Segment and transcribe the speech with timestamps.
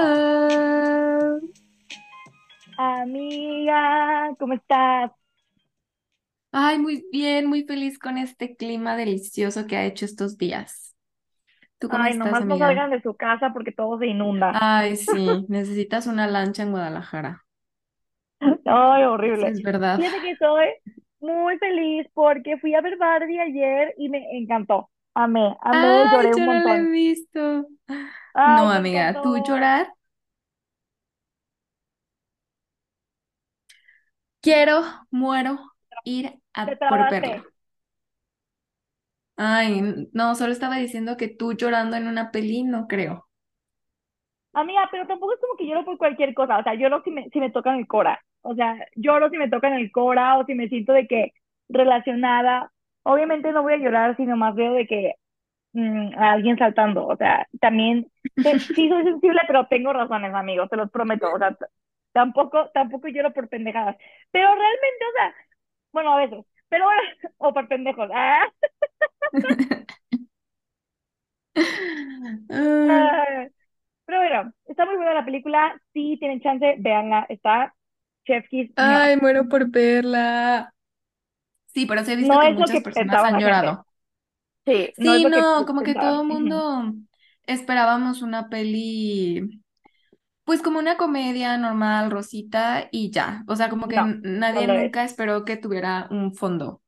[2.77, 5.11] amiga, ¿cómo estás?
[6.51, 10.95] Ay, muy bien, muy feliz con este clima delicioso que ha hecho estos días.
[11.79, 14.61] ¿Tú cómo Ay, estás, nomás no salgan de su casa porque todo se inunda.
[14.61, 17.45] Ay, sí, necesitas una lancha en Guadalajara.
[18.65, 19.03] Ay,
[19.33, 19.51] Sí, horrible.
[19.51, 20.01] es verdad.
[20.01, 20.65] Fíjate que estoy
[21.25, 24.89] muy feliz porque fui a ver Barbie ayer y me encantó.
[25.13, 26.89] Amé, amé, Ay, lloré un yo no la he montón.
[26.89, 27.67] visto.
[28.33, 29.93] Ay, No, amiga, ¿tú llorar?
[34.41, 35.59] Quiero, muero,
[36.05, 37.43] ir Te a por verla.
[39.37, 39.81] Ay,
[40.13, 43.24] no, solo estaba diciendo que tú llorando en una peli, no creo.
[44.55, 46.59] Amiga, pero tampoco es como que lloro por cualquier cosa.
[46.59, 48.21] O sea, lloro si me, si me tocan el cora.
[48.41, 51.33] O sea, lloro si me tocan el cora o si me siento de que
[51.69, 52.71] relacionada.
[53.03, 55.13] Obviamente no voy a llorar si nomás veo de que
[55.73, 57.07] mm, a alguien saltando.
[57.07, 58.07] O sea, también
[58.41, 61.31] te- sí soy sensible, pero tengo razones, amigos, te los prometo.
[61.33, 61.57] O sea,
[62.13, 63.95] tampoco, tampoco lloro por pendejadas.
[64.31, 65.33] Pero realmente, o sea,
[65.93, 67.01] bueno, a veces, pero bueno,
[67.39, 68.09] o por pendejos.
[68.13, 68.47] Ah.
[74.05, 75.81] Pero bueno, está muy buena la película.
[75.93, 77.25] Si tienen chance, véanla.
[77.29, 77.73] Está
[78.25, 78.45] Chef.
[78.75, 80.73] Ay, muero por verla.
[81.73, 83.85] Sí, pero sí he visto No que es lo muchas que personas han llorado.
[84.65, 86.93] Sí, no es Sí, que no, como que todo el mundo
[87.45, 89.61] esperábamos una peli,
[90.45, 93.43] pues como una comedia normal, rosita y ya.
[93.47, 94.19] O sea, como que No, n-
[94.53, 94.93] no nadie es.
[94.93, 96.81] nunca esperó que tuviera un fondo.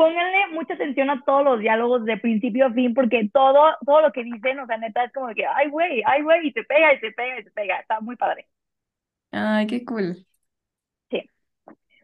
[0.00, 4.12] Pónganle mucha atención a todos los diálogos de principio a fin, porque todo, todo lo
[4.12, 6.94] que dicen, o sea, neta, es como que, ay, güey, ay, güey, y se pega,
[6.94, 7.80] y se pega, y se pega.
[7.80, 8.48] Está muy padre.
[9.30, 10.26] Ay, qué cool.
[11.10, 11.22] Sí.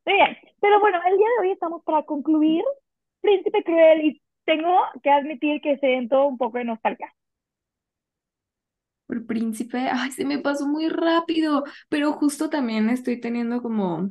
[0.05, 0.37] Muy bien.
[0.61, 2.63] Pero bueno, el día de hoy estamos para concluir
[3.23, 7.11] Príncipe Cruel y tengo que admitir que siento un poco de nostalgia.
[9.07, 14.11] Por príncipe, ay, se me pasó muy rápido, pero justo también estoy teniendo como,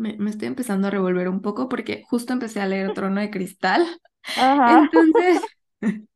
[0.00, 3.30] me, me estoy empezando a revolver un poco porque justo empecé a leer Trono de
[3.30, 3.86] Cristal.
[4.36, 4.90] Ajá.
[4.90, 5.42] Entonces,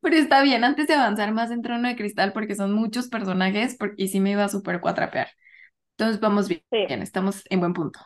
[0.00, 3.76] pero está bien, antes de avanzar más en Trono de Cristal porque son muchos personajes
[3.76, 5.28] por- y sí me iba a súper cuatrapear.
[5.98, 6.98] Entonces vamos bien, Sí.
[7.02, 8.00] estamos en buen punto.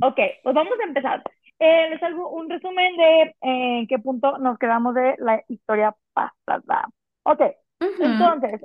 [0.00, 1.22] Ok, pues vamos a empezar.
[1.58, 5.96] Eh, les hago un resumen de eh, en qué punto nos quedamos de la historia
[6.14, 6.88] pasada.
[7.24, 7.40] Ok,
[7.80, 8.60] Ujú, entonces,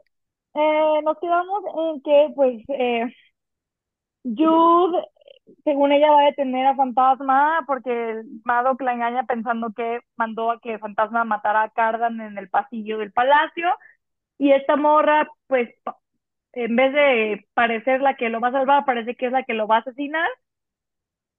[0.55, 3.13] eh, nos quedamos en que, pues, eh,
[4.23, 5.03] Jude,
[5.63, 10.51] según ella, va a detener a Fantasma porque el Madoc la engaña pensando que mandó
[10.51, 13.67] a que Fantasma matara a Cardan en el pasillo del palacio.
[14.37, 15.69] Y esta morra, pues,
[16.53, 19.53] en vez de parecer la que lo va a salvar, parece que es la que
[19.53, 20.29] lo va a asesinar.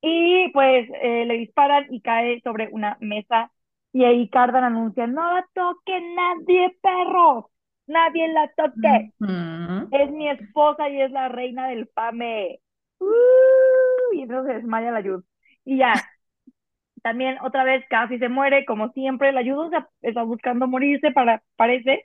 [0.00, 3.50] Y pues eh, le disparan y cae sobre una mesa.
[3.92, 7.50] Y ahí Cardan anuncia, no la toque nadie, perro.
[7.86, 9.12] Nadie la toque.
[9.92, 12.60] Es mi esposa y es la reina del fame.
[12.98, 13.63] Uh,
[14.14, 15.22] y entonces se desmaya la ayuda.
[15.64, 15.94] Y ya,
[17.02, 22.02] también otra vez casi se muere, como siempre, la ayuda está buscando morirse, para, parece.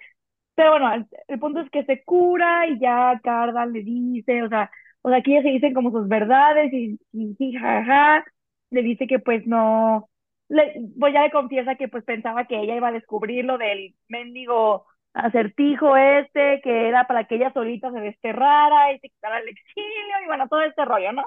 [0.56, 4.50] Pero bueno, el, el punto es que se cura y ya Cardan le dice, o
[4.50, 4.72] sea,
[5.04, 8.26] o sea, aquí ya se dicen como sus verdades y, y, y jaja,
[8.72, 10.10] le dice que pues no,
[10.50, 13.96] le, pues ya le confiesa que pues pensaba que ella iba a descubrir lo del
[14.10, 19.50] mendigo acertijo este, que era para que ella solita se desterrara y se quitara el
[19.50, 21.26] exilio y bueno, todo este rollo, ¿no?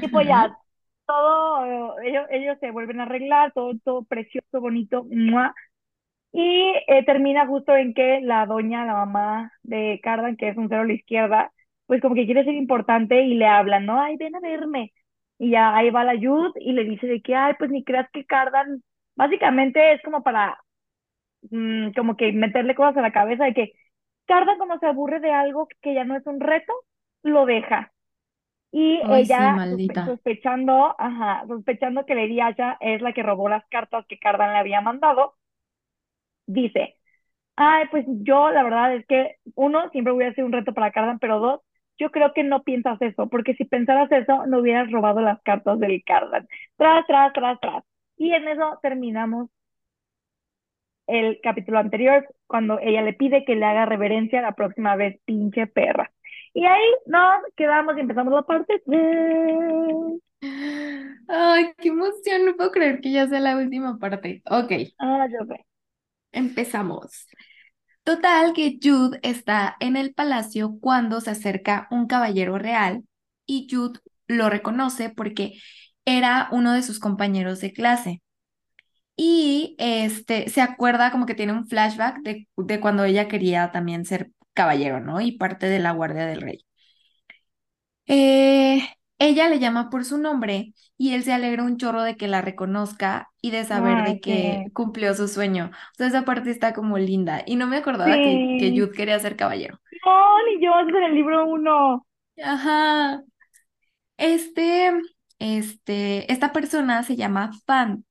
[0.00, 0.28] Y pues Ujú.
[0.28, 0.58] ya,
[1.06, 5.54] todo, ellos, ellos se vuelven a arreglar, todo, todo precioso, bonito, ¡mua!
[6.32, 10.68] Y eh, termina justo en que la doña, la mamá de Cardan, que es un
[10.68, 11.52] cero a la izquierda,
[11.86, 14.00] pues como que quiere ser importante y le habla, ¿no?
[14.00, 14.92] Ay, ven a verme.
[15.38, 18.08] Y ya ahí va la Yud y le dice de que, ay, pues ni creas
[18.12, 18.82] que Cardan,
[19.16, 20.58] básicamente es como para,
[21.50, 23.72] mm, como que meterle cosas a la cabeza de que
[24.26, 26.72] Cardan como se aburre de algo que ya no es un reto,
[27.22, 27.92] lo deja.
[28.72, 33.48] Y Ay, sí, ella, sospe- sospechando, ajá, sospechando que Lady Asha es la que robó
[33.48, 35.36] las cartas que Cardan le había mandado,
[36.46, 36.96] dice,
[37.56, 40.92] Ay, pues yo la verdad es que uno, siempre voy a ser un reto para
[40.92, 41.60] Cardan, pero dos,
[41.98, 45.78] yo creo que no piensas eso, porque si pensaras eso, no hubieras robado las cartas
[45.80, 46.48] del Cardan.
[46.76, 47.84] Tras, tras, tras, tras.
[48.18, 49.50] Y en eso terminamos
[51.08, 55.66] el capítulo anterior, cuando ella le pide que le haga reverencia la próxima vez, pinche
[55.66, 56.12] perra.
[56.56, 60.20] Y ahí nos quedamos y empezamos la parte 3.
[61.28, 64.42] Ay, qué emoción, no puedo creer que ya sea la última parte.
[64.50, 65.64] Ok, Ah, yo sé.
[66.32, 67.26] empezamos.
[68.04, 73.04] Total que Jude está en el palacio cuando se acerca un caballero real
[73.46, 75.54] y Jude lo reconoce porque
[76.04, 78.22] era uno de sus compañeros de clase.
[79.16, 84.04] Y este, se acuerda como que tiene un flashback de, de cuando ella quería también
[84.04, 85.20] ser caballero, ¿no?
[85.22, 86.66] Y parte de la Guardia del Rey.
[88.06, 88.80] Eh,
[89.18, 92.42] ella le llama por su nombre y él se alegra un chorro de que la
[92.42, 94.72] reconozca y de saber Ay, de que sí.
[94.72, 95.70] cumplió su sueño.
[95.92, 97.42] O sea, esa parte está como linda.
[97.46, 98.70] Y no me acordaba que, que.
[98.70, 99.80] Jude quería ser caballero.
[100.04, 102.06] No, ni yo, es en el libro uno.
[102.42, 103.22] Ajá.
[104.18, 104.92] Este,
[105.38, 108.04] este, esta persona se llama Fan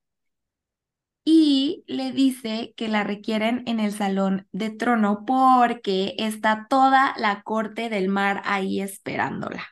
[1.26, 7.44] y le dice que la requieren en el salón de trono porque está toda la
[7.44, 9.64] corte del mar ahí esperándola.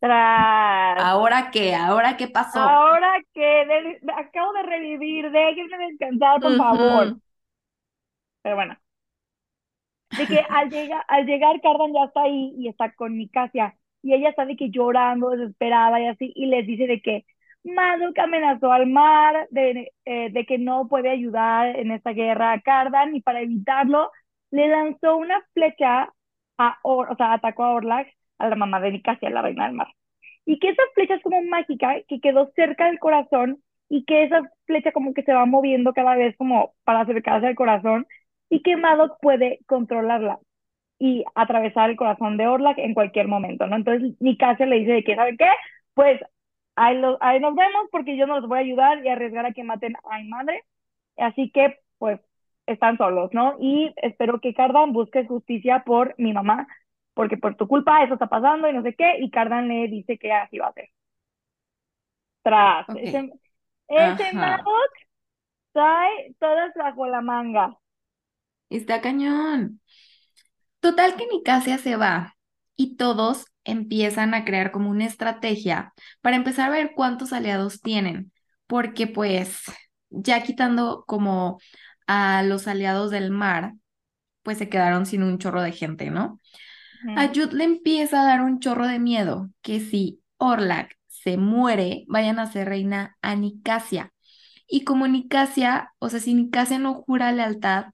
[0.00, 1.08] Tras.
[1.08, 1.74] ¿Ahora qué?
[1.76, 2.60] ¿Ahora qué pasó?
[2.66, 7.14] Ahora que de- acabo de revivir, déjenme descansar, por favor.
[7.14, 7.20] Ujú.
[8.42, 8.76] Pero bueno,
[10.16, 14.14] de que al llegar, al llegar Cardan ya está ahí y está con Nicasia y
[14.14, 17.24] ella está de que llorando, desesperada y así, y les dice de que
[17.64, 22.60] Madoc amenazó al mar, de, eh, de que no puede ayudar en esta guerra a
[22.60, 24.10] Cardan y para evitarlo
[24.50, 26.12] le lanzó una flecha
[26.58, 29.74] a, Or, o sea, atacó a Orlax, a la mamá de Nicasia, la reina del
[29.76, 29.88] mar.
[30.44, 34.42] Y que esa flecha es como mágica, que quedó cerca del corazón y que esa
[34.66, 38.06] flecha como que se va moviendo cada vez como para acercarse al corazón
[38.50, 40.38] y que Madoc puede controlarla
[40.98, 43.76] y atravesar el corazón de Orlac en cualquier momento, ¿no?
[43.76, 45.46] Entonces Nicasia le dice de que, ¿sabe qué?
[45.94, 46.20] Pues
[46.76, 49.52] ahí, lo, ahí nos vemos porque yo no los voy a ayudar y arriesgar a
[49.52, 50.64] que maten a mi madre.
[51.16, 52.20] Así que, pues,
[52.66, 53.56] están solos, ¿no?
[53.60, 56.66] Y espero que Cardan busque justicia por mi mamá,
[57.14, 60.18] porque por tu culpa eso está pasando y no sé qué, y Cardan le dice
[60.18, 60.88] que así va a ser.
[62.42, 63.04] Tras, Ok.
[63.04, 63.32] ese,
[63.88, 64.32] ese.
[64.34, 64.92] Madoc
[65.72, 67.78] trae todas bajo la manga.
[68.68, 69.80] Está cañón.
[70.80, 72.36] Total que Nicasia se va
[72.76, 78.32] y todos empiezan a crear como una estrategia para empezar a ver cuántos aliados tienen,
[78.66, 79.62] porque pues
[80.10, 81.58] ya quitando como
[82.06, 83.74] a los aliados del mar,
[84.42, 86.40] pues se quedaron sin un chorro de gente, ¿no?
[87.14, 87.34] A Ujú.
[87.34, 92.38] Jude le empieza a dar un chorro de miedo que si Orlac se muere, vayan
[92.38, 94.12] a ser reina a Nicasia.
[94.68, 97.86] Y como Nicasia, o sea, si Nicasia no jura lealtad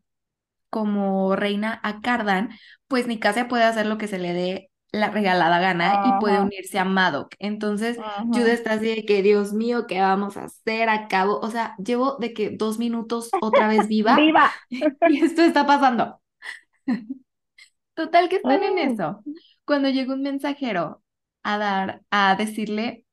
[0.70, 2.50] como reina a Cardan,
[2.88, 6.78] pues Nicasia puede hacer lo que se le dé la regalada gana y puede unirse
[6.78, 7.34] a Madoc.
[7.38, 8.52] Entonces, Jude ajá.
[8.52, 10.88] está así de que, Dios mío, ¿qué vamos a hacer?
[10.88, 14.50] Acabo, o sea, llevo de que dos minutos otra vez viva ¡Viva!
[14.70, 16.20] y esto está pasando.
[17.94, 19.22] Total que están en eso.
[19.64, 21.02] Cuando llega un mensajero
[21.42, 23.04] a dar, a decirle,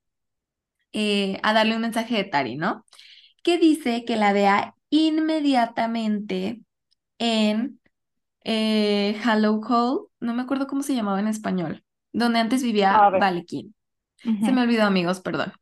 [0.93, 2.85] eh, a darle un mensaje de Tari, ¿no?
[3.43, 6.61] Que dice que la vea inmediatamente
[7.19, 7.79] en
[8.47, 11.83] eh, Hollow Hall, no me acuerdo cómo se llamaba en español,
[12.13, 13.09] donde antes vivía.
[13.19, 13.75] Valekin.
[14.41, 15.53] Se me olvidó, amigos, perdón.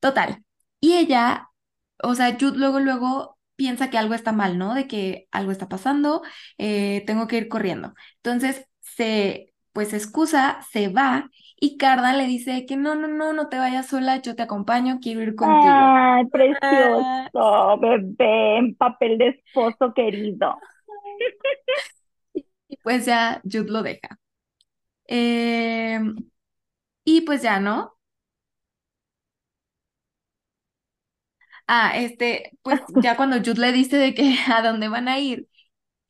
[0.00, 0.44] Total.
[0.80, 1.48] Y ella,
[2.02, 4.74] o sea, Jude luego, luego piensa que algo está mal, ¿no?
[4.74, 6.22] De que algo está pasando,
[6.58, 7.94] eh, tengo que ir corriendo.
[8.16, 11.30] Entonces se, pues excusa, se va
[11.60, 14.98] y Cardan le dice que no, no, no, no te vayas sola, yo te acompaño,
[15.00, 15.74] quiero ir contigo.
[15.76, 16.24] Ay,
[16.62, 20.56] Ah, precioso, bebé, en papel de esposo querido.
[22.82, 24.18] pues ya Jude lo deja.
[25.08, 26.00] Eh,
[27.04, 27.96] y pues ya, ¿no?
[31.66, 35.46] Ah, este, pues ya cuando Jude le dice de que a dónde van a ir,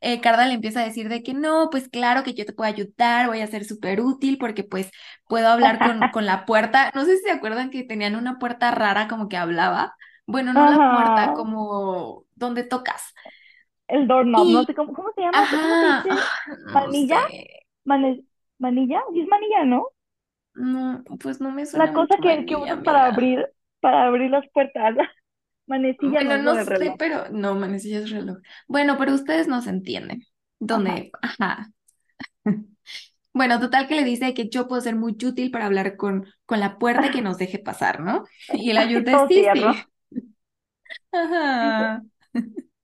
[0.01, 2.71] eh, Carda le empieza a decir de que no, pues claro que yo te puedo
[2.73, 4.91] ayudar, voy a ser súper útil porque pues
[5.29, 6.93] puedo hablar con, con la puerta.
[6.95, 9.95] No sé si se acuerdan que tenían una puerta rara como que hablaba.
[10.27, 13.15] Bueno, no la puerta, como donde tocas.
[13.91, 15.47] El doorknob, no Y, sé cómo, ¿cómo se llama?
[15.51, 16.31] ¿Cómo se ajá, dice?
[16.47, 17.19] ah, no ¿Manilla?
[17.19, 17.21] sé,
[18.59, 19.03] ¿Manilla?
[19.13, 19.89] Sí es manilla, ¿no?
[20.55, 23.45] no, pues no me La suena cosa mucho que, que manilla, usas para abrir,
[23.81, 24.95] para abrir las puertas.
[25.67, 26.99] Manecilla no Bueno, es no sé, reloj.
[26.99, 28.39] pero no, manecilla es reloj.
[28.69, 30.23] Bueno, pero ustedes nos entienden.
[30.73, 31.05] Ajá.
[31.05, 31.17] ¿Dónde?
[31.23, 31.71] Ajá.
[33.35, 36.61] Bueno, total que le dice que yo puedo ser muy útil para hablar con, con
[36.61, 38.25] la puerta y que nos deje pasar, ¿no?
[38.53, 39.87] Y el Ay, ayuda todo sí, sí.
[41.13, 42.03] Ajá.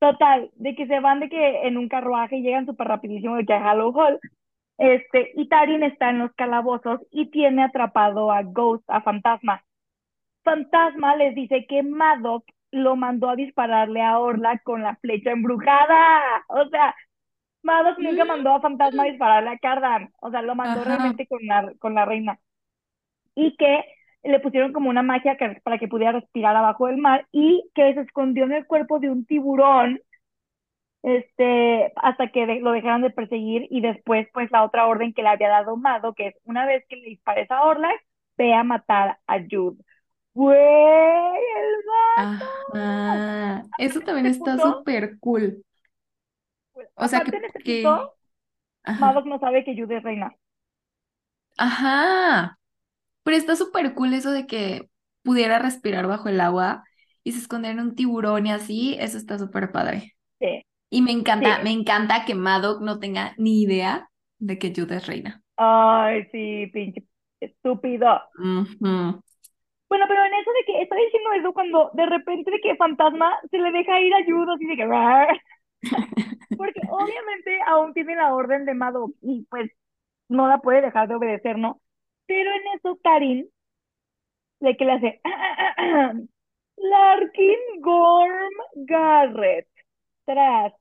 [0.07, 3.45] Total, de que se van de que en un carruaje y llegan súper rapidísimo de
[3.45, 4.21] que a Hollow Hall.
[4.79, 9.65] Este, y Tarin está en los calabozos y tiene atrapado a Ghost, a Fantasma.
[10.45, 16.45] Fantasma les dice que Madoc lo mandó a dispararle a Orla con la flecha embrujada.
[16.51, 16.95] O sea,
[17.63, 20.13] Madoc nunca mandó a Fantasma a dispararle a Cardan.
[20.21, 20.91] O sea, lo mandó Ajá.
[20.91, 22.39] realmente con la, con la reina.
[23.35, 23.85] Y que
[24.23, 27.95] le pusieron como una magia que- para que pudiera respirar abajo del mar y que
[27.95, 30.01] se escondió en el cuerpo de un tiburón
[31.03, 35.23] este, hasta que de- lo dejaron de perseguir y después pues la otra orden que
[35.23, 38.01] le había dado Mado, que es una vez que le dispares a Orlac,
[38.37, 39.77] ve a matar a Jude.
[40.35, 41.75] Güey, el.
[42.19, 43.63] Ajá.
[43.79, 45.63] Eso también está súper cool.
[46.73, 47.83] pues, O sea que, aparte que.
[48.99, 50.35] Maddox no sabe que Jude es reina.
[51.59, 52.57] Ajá.
[53.27, 54.89] Pero está súper cool eso de que
[55.23, 56.85] pudiera respirar bajo el agua
[57.25, 58.97] y se esconder en un tiburón y así.
[59.01, 60.15] Eso está súper padre.
[60.41, 61.65] Sí, Y me encanta, sí.
[61.65, 65.43] me encanta que Madoc no tenga ni idea de que Jude es reina.
[65.57, 67.05] Ay, sí, pinche
[67.41, 68.21] estúpido.
[69.89, 73.39] Bueno, pero en eso de que está diciendo eso cuando de repente de que Fantasma
[73.51, 74.87] se le deja ir ayuda, así de que...
[76.57, 79.71] Porque obviamente aún tiene la orden de Maddox y pues
[80.29, 81.81] no la puede dejar de obedecer, ¿no?
[82.27, 83.51] Pero en eso Tarin
[84.61, 85.21] de que le hace
[86.77, 88.55] Larkin Gorm
[88.87, 89.69] Garrett
[90.25, 90.73] tras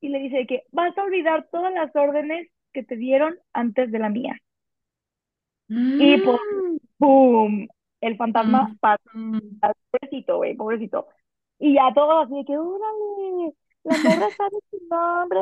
[0.00, 3.98] y le dice que vas a olvidar todas las órdenes que te dieron antes de
[4.00, 4.36] la mía.
[5.96, 7.68] Y pues, Mm, ¡boom!
[8.00, 9.02] El fantasma mm, pasa,
[9.90, 11.08] pobrecito, güey, pobrecito.
[11.58, 15.40] Y ya todo así de que, órale, la morra sabe su nombre.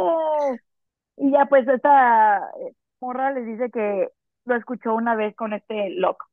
[1.17, 4.09] Y ya pues esta eh, morra les dice que
[4.45, 6.27] lo escuchó una vez con este loco.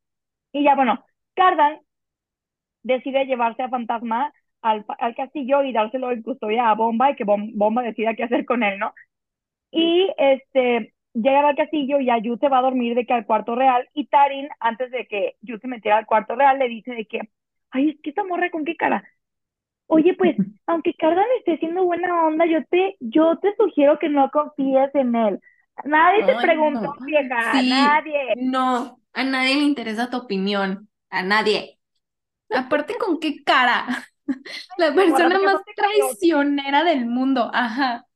[0.54, 1.80] Y ya bueno, Cardan
[2.84, 7.26] decide llevarse a Fantasma al, al castillo y dárselo en custodia a Bomba y que
[7.26, 8.94] Bom- Bomba decida qué hacer con él, ¿no?
[9.72, 13.26] Y este, llegan al castillo y a Yu se va a dormir de que al
[13.28, 16.94] cuarto real y Tarin, antes de que Yu se metiera al cuarto real, le dice
[16.94, 17.22] de que,
[17.72, 19.04] ay, es que esta morra con qué cara.
[19.88, 20.38] Oye, pues,
[20.68, 25.16] aunque Cardan esté siendo buena onda, yo te, yo te sugiero que no confíes en
[25.16, 25.40] él.
[25.86, 26.96] Nadie te Ay, preguntó, no.
[27.00, 28.20] vieja, Sí, nadie.
[28.34, 31.80] no, a nadie le interesa tu opinión, a nadie.
[32.52, 33.88] Aparte, ¿con qué cara?
[34.78, 37.52] La persona más traicionera del mundo.
[37.54, 38.08] Ajá,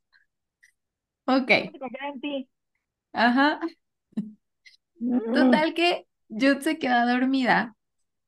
[1.28, 1.52] ok,
[3.14, 3.60] ajá.
[5.02, 5.34] Mm.
[5.34, 7.76] Total que Jude se queda dormida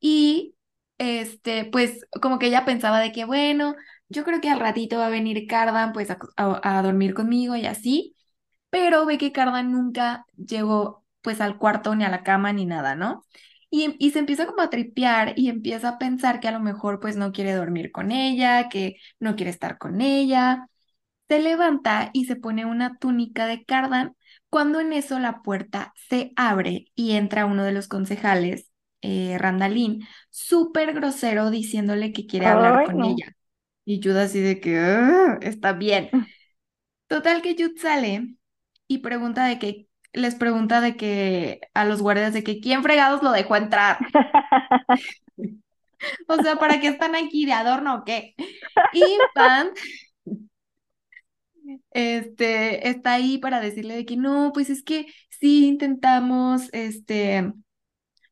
[0.00, 0.56] y
[0.98, 3.76] este, pues como que ella pensaba de que, bueno,
[4.10, 7.56] yo creo que al ratito va a venir Cardan pues a, a- a dormir conmigo
[7.56, 8.15] y así,
[8.70, 12.94] pero ve que Cardan nunca llegó pues al cuarto ni a la cama ni nada,
[12.94, 13.24] ¿no?
[13.70, 17.00] Y, y se empieza como a tripear y empieza a pensar que a lo mejor
[17.00, 20.68] pues no quiere dormir con ella, que no quiere estar con ella.
[21.28, 24.16] Se levanta y se pone una túnica de Cardan,
[24.50, 28.70] cuando en eso la puerta se abre y entra uno de los concejales,
[29.02, 33.04] eh, Randalín, súper grosero diciéndole que quiere hablar Ay, con no.
[33.04, 33.36] ella.
[33.84, 36.10] Y Jude así de que "Ah, está bien.
[37.08, 38.36] Total que Jude sale
[38.88, 43.22] y pregunta de que, les pregunta de que a los guardias de que quién fregados
[43.22, 43.98] lo dejó entrar.
[46.28, 48.34] O sea, ¿para qué están aquí de adorno o qué?
[48.92, 49.02] Y
[49.34, 49.70] Van
[51.90, 57.52] este, está ahí para decirle de que no, pues es que sí intentamos, este,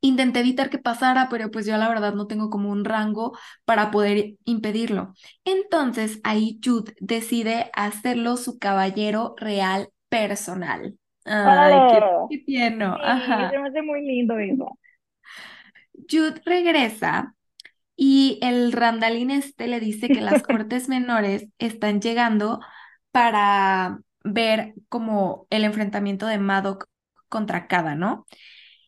[0.01, 3.91] intenté evitar que pasara, pero pues yo la verdad no tengo como un rango para
[3.91, 5.15] poder impedirlo.
[5.45, 10.99] Entonces ahí Jude decide hacerlo su caballero real personal.
[11.43, 11.87] Ay,
[12.29, 12.97] qué, tierno,
[13.37, 13.51] Sí, ajá.
[13.51, 14.79] se me hace muy lindo eso.
[16.11, 17.35] Jude regresa
[17.97, 22.61] y el Randalín este le dice que las cortes menores están llegando
[23.13, 26.87] para ver como el enfrentamiento de Madoc
[27.29, 28.27] contra Kada, ¿no?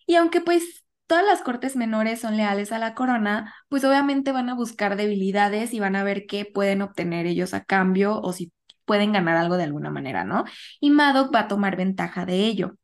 [0.06, 4.48] Y aunque pues todas las cortes menores son leales a la corona, pues obviamente van
[4.50, 8.52] a buscar debilidades y van a ver qué pueden obtener ellos a cambio o si
[8.86, 10.44] pueden ganar algo de alguna manera, ¿no?
[10.80, 12.76] Y Madoc va a tomar ventaja de ello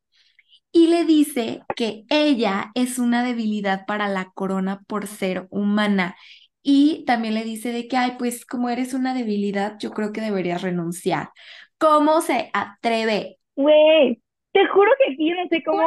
[0.72, 6.16] y le dice que ella es una debilidad para la corona por ser humana.
[6.62, 10.20] Y también le dice de que, ay, pues como eres una debilidad, yo creo que
[10.20, 11.30] deberías renunciar.
[11.78, 13.38] ¿Cómo se atreve?
[13.56, 15.82] Güey, te juro que aquí no sé cómo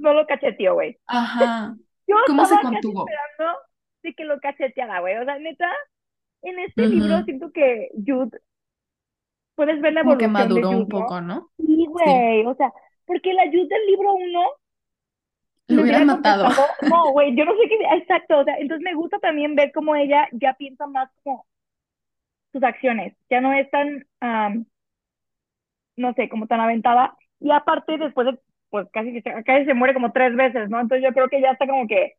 [0.00, 0.98] no lo cacheteó, güey.
[1.06, 1.76] Ajá.
[2.06, 3.06] Yo ¿Cómo se estaba casi contuvo?
[3.08, 3.58] esperando
[4.02, 5.16] de que lo cacheteara, güey.
[5.18, 5.70] O sea, neta,
[6.42, 8.38] en este libro siento que Jude,
[9.54, 11.50] puedes ver la Como que evolución de maduró un poco, ¿no?
[11.58, 12.28] Sí, Sí.
[12.28, 12.46] güey.
[12.46, 12.72] O sea,
[13.06, 14.40] porque la Jude del libro uno
[15.68, 16.46] Lo hubieran hubiera matado.
[16.82, 18.38] no, güey, yo no sé qué, exacto.
[18.40, 21.46] O sea, entonces me gusta también ver cómo ella ya piensa más como
[22.52, 23.14] sus acciones.
[23.30, 24.66] Ya no es tan, am,
[25.96, 27.16] no sé, como tan aventada.
[27.40, 28.38] Y aparte, después de,
[28.70, 30.80] pues casi casi se muere como tres veces, ¿no?
[30.80, 32.14] Entonces yo creo que ya está como que,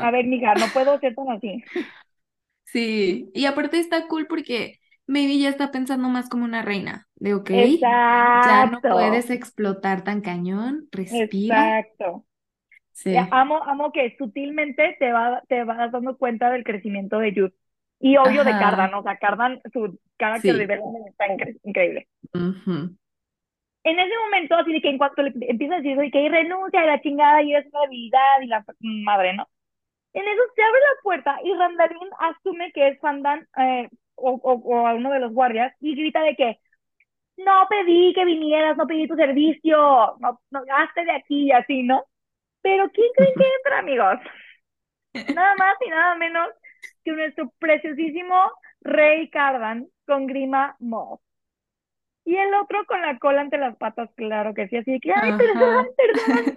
[0.00, 0.10] a Ajá.
[0.10, 1.62] ver, mija, no puedo ser tan así.
[2.64, 3.30] Sí.
[3.34, 7.08] Y aparte está cool porque maybe ya está pensando más como una reina.
[7.16, 7.50] De, ok,
[8.40, 11.80] ya no Exacto, puedes explotar tan cañón, respira.
[11.80, 12.24] exacto.
[12.92, 13.16] Sí.
[13.30, 17.54] amo, amo que sutilmente te, va, te vas dando cuenta del crecimiento de Jude.
[18.00, 18.56] Y obvio de.
[18.56, 20.58] Cardan, o sea, Cardan, su character Sí.
[20.58, 22.08] development está incre- increíble.
[22.34, 22.96] Ujú.
[23.84, 26.80] En ese momento, así de que en cuanto le empieza a decir, oye, que renuncia
[26.80, 29.48] a la chingada y es una debilidad y la madre, ¿no?
[30.14, 34.52] En eso se abre la puerta y Randalín asume que es Fandan eh, o, o,
[34.54, 36.58] o a uno de los guardias y grita de que
[37.36, 41.82] no pedí que vinieras, no pedí tu servicio, no, no gaste de aquí y así,
[41.82, 42.04] ¿no?
[42.62, 44.18] Pero ¿quién creen que entra, amigos?
[45.34, 46.48] Nada más y nada menos
[47.04, 48.34] que nuestro preciosísimo
[48.80, 51.20] Rey Cardan con Grima Moss.
[52.24, 55.32] Y el otro con la cola entre las patas, claro que sí, así que, ay,
[55.38, 56.56] perdón, perdón.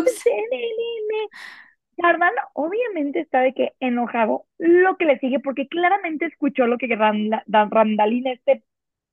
[0.00, 0.24] Ups.
[2.00, 6.94] Cardan obviamente está de que enojado lo que le sigue porque claramente escuchó lo que
[6.96, 8.64] Randa, Randalín, este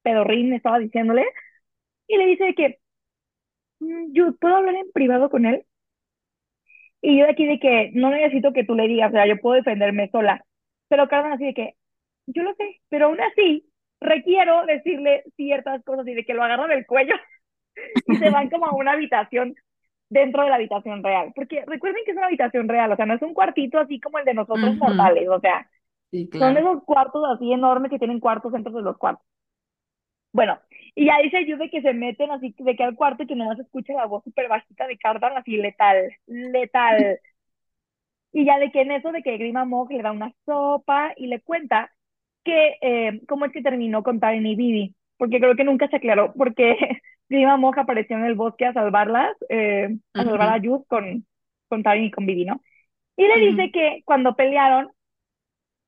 [0.03, 1.25] pedorrín, estaba diciéndole
[2.07, 2.79] y le dice de que,
[3.79, 5.65] mm, yo puedo hablar en privado con él.
[7.01, 9.37] Y yo de aquí de que no necesito que tú le digas, o sea, yo
[9.37, 10.43] puedo defenderme sola.
[10.89, 11.75] Pero Cardan así de que,
[12.27, 13.69] yo lo sé, pero aún así
[14.01, 17.15] requiero decirle ciertas cosas y de que lo agarra del cuello
[18.07, 19.55] y se van como a una habitación
[20.09, 21.31] dentro de la habitación real.
[21.35, 24.19] Porque recuerden que es una habitación real, o sea, no es un cuartito así como
[24.19, 24.77] el de nosotros Ujú.
[24.77, 25.69] mortales, o sea,
[26.11, 26.57] Sí, son claro.
[26.57, 29.25] esos cuartos así enormes que tienen cuartos dentro de los cuartos.
[30.33, 30.59] Bueno,
[30.95, 33.35] y ya dice Yu de que se meten así de que al cuarto y que
[33.35, 37.19] nomás escucha la voz súper bajita de Cardan así letal, letal.
[38.31, 41.27] Y ya de que en eso de que Grima Mog le da una sopa y
[41.27, 41.91] le cuenta
[42.43, 45.97] que eh, cómo es que terminó con Taren y Vivi, porque creo que nunca se
[45.97, 46.77] aclaró, porque
[47.29, 51.25] Grima Mog apareció en el bosque a salvarlas, eh, a salvar a Yud con,
[51.69, 52.61] con Taren y con Vivi, ¿no?
[53.17, 53.47] Y le ujú.
[53.47, 54.91] dice que cuando pelearon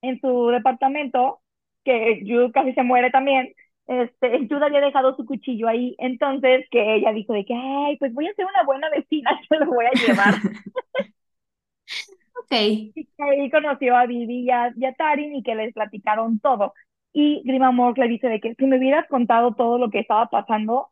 [0.02, 1.42] en su departamento,
[1.84, 3.54] que Yud casi se muere también,
[3.88, 8.14] este, Yud había dejado su cuchillo ahí, entonces que ella dijo de que, ay, pues
[8.14, 10.42] voy a ser una buena vecina, yo lo voy a llevar.
[12.36, 12.52] Ok.
[12.96, 16.40] Y que ahí conoció a Vivi y a, y a Tarin y que les platicaron
[16.40, 16.74] todo.
[17.14, 20.28] Y Grima Morg le dice de que si me hubieras contado todo lo que estaba
[20.30, 20.90] pasando,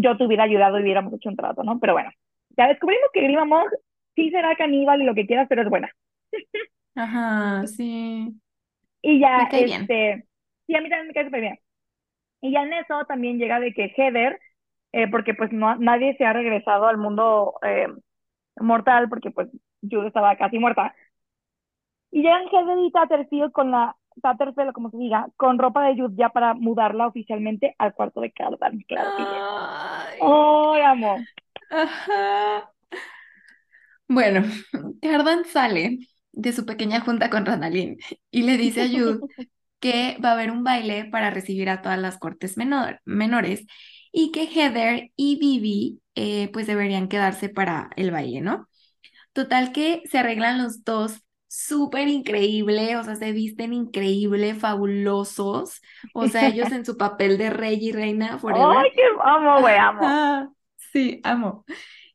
[0.00, 1.78] yo te hubiera ayudado y hubiéramos hecho un trato, ¿no?
[1.80, 2.10] Pero bueno,
[2.56, 3.70] ya descubrimos que Grima Morg
[4.16, 5.90] sí será caníbal y lo que quieras, pero es buena.
[6.94, 8.40] Ajá, sí.
[9.02, 9.88] Y ya, Me cae bien.
[9.88, 10.26] este,
[10.66, 11.58] sí, a mí también me cae súper bien.
[12.42, 14.40] Y ya en eso también llega de que Heather,
[14.92, 17.88] eh, porque pues no, nadie se ha regresado al mundo eh,
[18.60, 19.48] mortal, porque pues
[19.82, 20.94] Jude estaba casi muerta.
[22.12, 26.14] Y llegan Heather y Tatterfield con la, Tatterfield, como se diga, con ropa de Jude
[26.16, 29.26] ya para mudarla oficialmente al cuarto de Cardan, claro que.
[29.26, 31.28] Ay, ¡Oh, amo!
[31.70, 32.72] ajá.
[34.08, 34.42] Bueno,
[35.02, 35.98] Cardan sale
[36.32, 37.98] de su pequeña junta con Randalín
[38.30, 39.22] y le dice a Jude
[39.80, 43.66] que va a haber un baile para recibir a todas las cortes menor- menores
[44.12, 48.68] y que Heather y Vivi eh, pues deberían quedarse para el baile, ¿no?
[49.34, 55.82] Total que se arreglan los dos súper increíble, o sea, se visten increíble, fabulosos,
[56.14, 58.78] o sea, ellos en su papel de rey y reina forever.
[58.78, 60.54] ¡Ay, qué amo, güey, amo!
[60.92, 61.64] Sí, amo.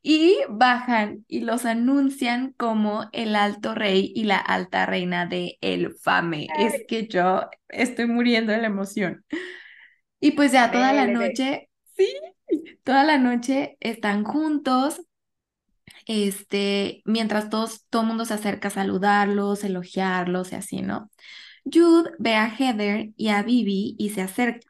[0.02, 5.92] Y bajan y los anuncian como el alto rey y la alta reina de El
[5.92, 6.46] Fame.
[6.58, 9.24] Es que yo estoy muriendo de la emoción.
[10.20, 12.08] Y pues ya toda la noche, sí,
[12.84, 15.02] toda la noche están juntos,
[16.06, 21.10] este, mientras todos, todo el mundo se acerca a saludarlos, elogiarlos y así, ¿no?
[21.64, 24.68] Jude ve a Heather y a Vivi y se acerca.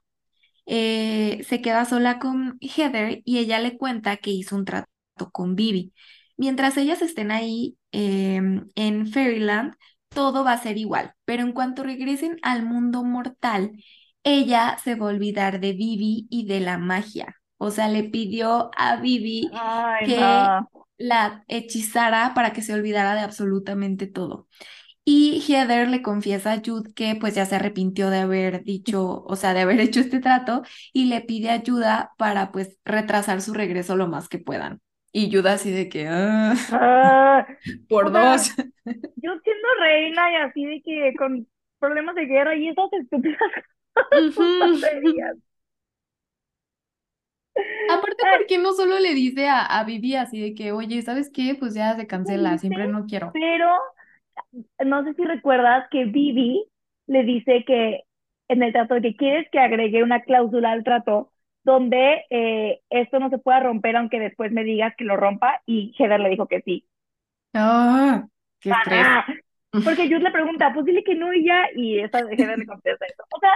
[0.66, 4.88] Eh, se queda sola con Heather y ella le cuenta que hizo un trato
[5.32, 5.92] con Vivi.
[6.36, 9.74] Mientras ellas estén ahí em, en Fairyland,
[10.08, 13.72] todo va a ser igual, pero en cuanto regresen al mundo mortal,
[14.24, 17.36] ella se va a olvidar de Vivi y de la magia.
[17.58, 20.85] O sea, le pidió a Vivi Ay, que no.
[20.98, 24.48] La hechizara para que se olvidara de absolutamente todo.
[25.04, 29.36] Y Heather le confiesa a Jude que pues ya se arrepintió de haber dicho, o
[29.36, 33.96] sea, de haber hecho este trato y le pide ayuda para pues retrasar su regreso
[33.96, 34.80] lo más que puedan.
[35.12, 37.46] Y Jude así de que, "Ah, Ah,
[37.88, 38.50] por o sea, dos.
[39.16, 43.38] yo siendo reina y así de que con problemas de guerra y esas estúpidas.
[47.88, 51.02] Aparte, Ay, ¿por qué no solo le dice a, a Vivi así de que, oye,
[51.02, 51.56] ¿sabes qué?
[51.58, 53.32] Pues ya se cancela, siempre no quiero.
[53.32, 53.68] pero
[54.84, 56.64] no sé si recuerdas que Vivi
[57.06, 58.02] le dice que
[58.48, 61.32] en el trato que quieres que agregue una cláusula al trato
[61.64, 65.94] donde eh, esto no se pueda romper aunque después me digas que lo rompa y
[65.98, 66.86] Heather le dijo que sí.
[67.54, 68.28] Ah,
[68.60, 69.10] qué estrés.
[69.82, 73.06] Porque Jude le pregunta, pues dile que no y ya, y esa Heather le contesta
[73.06, 73.24] eso.
[73.30, 73.52] O sea,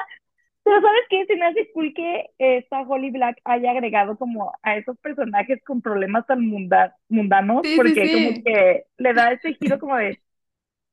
[0.64, 1.26] pero ¿sabes qué?
[1.26, 5.82] Se me hace cool que esta Holly Black haya agregado como a esos personajes con
[5.82, 10.20] problemas tan munda mundanos, Sí, sí, porque como que le da ese giro como de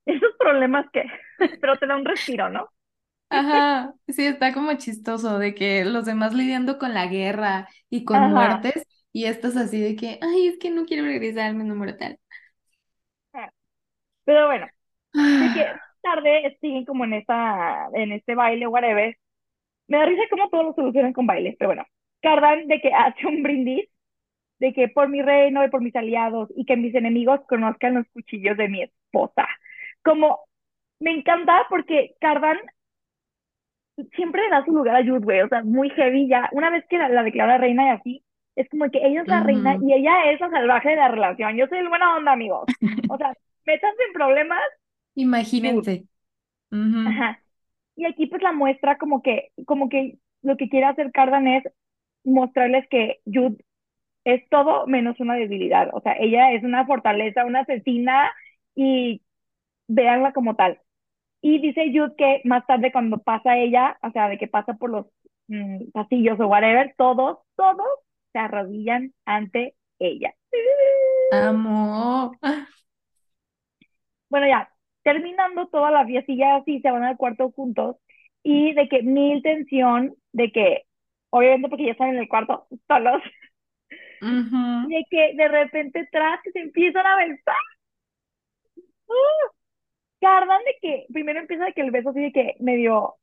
[0.06, 1.04] esos problemas que,
[1.62, 2.70] pero te da un respiro, ¿no?
[3.30, 8.24] Ajá, sí, está como chistoso de que los demás lidiando con la guerra y con
[8.24, 8.28] Ajá.
[8.28, 12.20] muertes y estos así de que, ay, es que no quiero regresar al mundo mortal.
[14.26, 14.68] Pero bueno,
[15.40, 19.18] De que tarde siguen como en esta, en este baile, whatever.
[19.88, 21.86] Me da risa como todos lo solucionan con bailes, pero bueno.
[22.22, 23.90] Cardan de que hace un brindis
[24.60, 28.08] de que por mi reino y por mis aliados y que mis enemigos conozcan los
[28.14, 29.48] cuchillos de mi esposa.
[30.04, 30.42] Como
[31.00, 32.58] me encanta porque Cardan
[34.16, 36.50] siempre le da su lugar a Jude, güey, o sea, muy heavy ya.
[36.52, 38.24] Una vez que la, la declara reina y así,
[38.56, 41.56] es como que ella es la reina y ella es la salvaje de la relación.
[41.58, 42.70] Yo soy el buena onda, amigos.
[43.08, 43.34] O sea,
[43.66, 44.62] métanse en problemas.
[45.16, 45.94] Imagínense.
[46.72, 47.04] Ujú.
[47.04, 47.42] Ajá.
[47.98, 51.64] Y aquí pues la muestra como que, como que lo que quiere hacer Cardan es
[52.24, 53.58] mostrarles que Jude
[54.24, 55.90] es todo menos una debilidad.
[55.94, 58.32] O sea, ella es una fortaleza, una asesina
[58.76, 59.22] y
[59.88, 60.80] véanla como tal.
[61.42, 64.92] Y dice Jude que más tarde cuando pasa ella, o sea, de que pasa por
[64.92, 65.08] los
[65.48, 67.88] mm, pasillos o whatever, todos, todos
[68.32, 70.36] se arrodillan ante ella.
[71.32, 72.32] Amo.
[74.30, 74.70] Bueno, ya,
[75.08, 77.96] terminando toda la fiestilla así, se van al cuarto juntos
[78.44, 80.84] y de que mil tensión, de que,
[81.30, 83.22] obviamente porque ya están en el cuarto solos,
[84.22, 84.64] Ujú.
[84.90, 87.56] de que de repente tras que se empiezan a besar.
[89.08, 89.14] ¡Uh!
[90.22, 93.16] Cardan de que primero empieza de que el beso así de que medio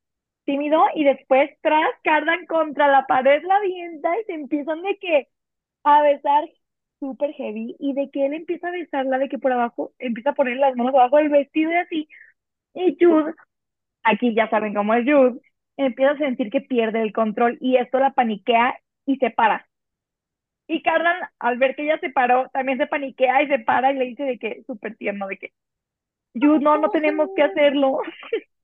[0.45, 5.29] tímido y después tras cardan contra la pared la avienta y se empiezan de que
[5.85, 6.45] a besar
[7.01, 10.35] súper heavy y de que él empieza a besarla de que por abajo empieza a
[10.35, 12.09] poner las manos abajo del vestido y así
[12.75, 13.35] y Jude,
[14.03, 15.41] aquí ya saben cómo es Jude,
[15.77, 19.67] empieza a sentir que pierde el control y esto la paniquea y se para.
[20.67, 23.99] Y Cardan, al ver que ella se paró, también se paniquea y se para y
[23.99, 25.53] le dice de que súper tierno, de que
[26.35, 28.01] Jude, no, no tenemos que hacerlo.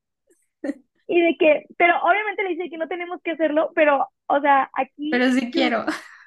[1.13, 4.71] Y de que, pero obviamente le dice que no tenemos que hacerlo, pero, o sea,
[4.73, 5.85] aquí, Pero sí quiero.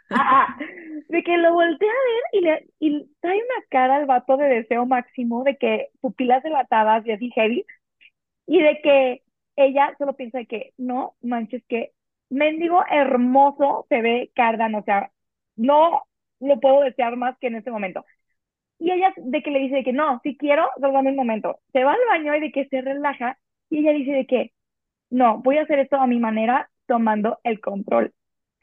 [1.09, 4.47] de que lo voltea a ver y le y trae una cara al vato de
[4.47, 7.65] deseo máximo, de que pupilas dilatadas y así heavy,
[8.47, 9.23] y de que
[9.55, 11.91] ella solo piensa de que, no manches, que
[12.29, 15.11] mendigo hermoso se ve Cardan, o sea,
[15.55, 16.03] no
[16.39, 18.05] lo puedo desear más que en este momento.
[18.79, 21.59] Y ella de que le dice de que no, si quiero, solo dame un momento.
[21.71, 23.37] Se va al baño y de que se relaja,
[23.69, 24.53] y ella dice de que
[25.09, 28.13] no, voy a hacer esto a mi manera, tomando el control.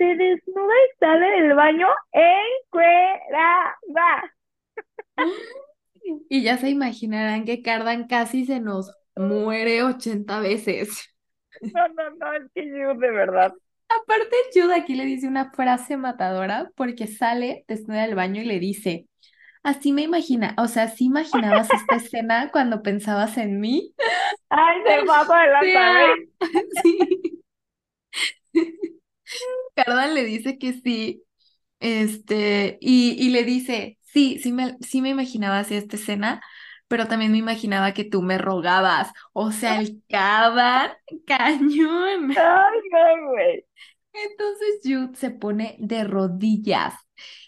[0.01, 3.85] Se desnuda y sale del baño encuerada.
[6.31, 11.15] Y ya se imaginarán que Cardan casi se nos muere 80 veces.
[11.61, 13.53] No, no, no, es que yo de verdad.
[13.91, 18.59] Aparte, Jude aquí le dice una frase matadora porque sale desnuda del baño y le
[18.59, 19.07] dice,
[19.63, 23.95] así me imagina, o sea, ¿sí imaginabas esta escena cuando pensabas en mí?
[24.49, 25.99] Ay, se pasó de amo.
[26.07, 26.31] güey.
[26.83, 27.43] Sí.
[29.75, 31.23] Cardan le dice que sí,
[31.81, 36.43] este, y, y le dice, sí, sí me, sí me imaginaba así esta escena,
[36.89, 40.93] pero también me imaginaba que tú me rogabas, o sea, el Cardan,
[41.27, 42.33] cañón.
[42.35, 43.65] Ay, no, güey.
[44.13, 46.95] Entonces Jude se pone de rodillas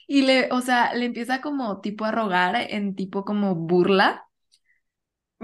[0.07, 4.27] y le, o sea, le empieza como tipo a rogar en tipo como burla,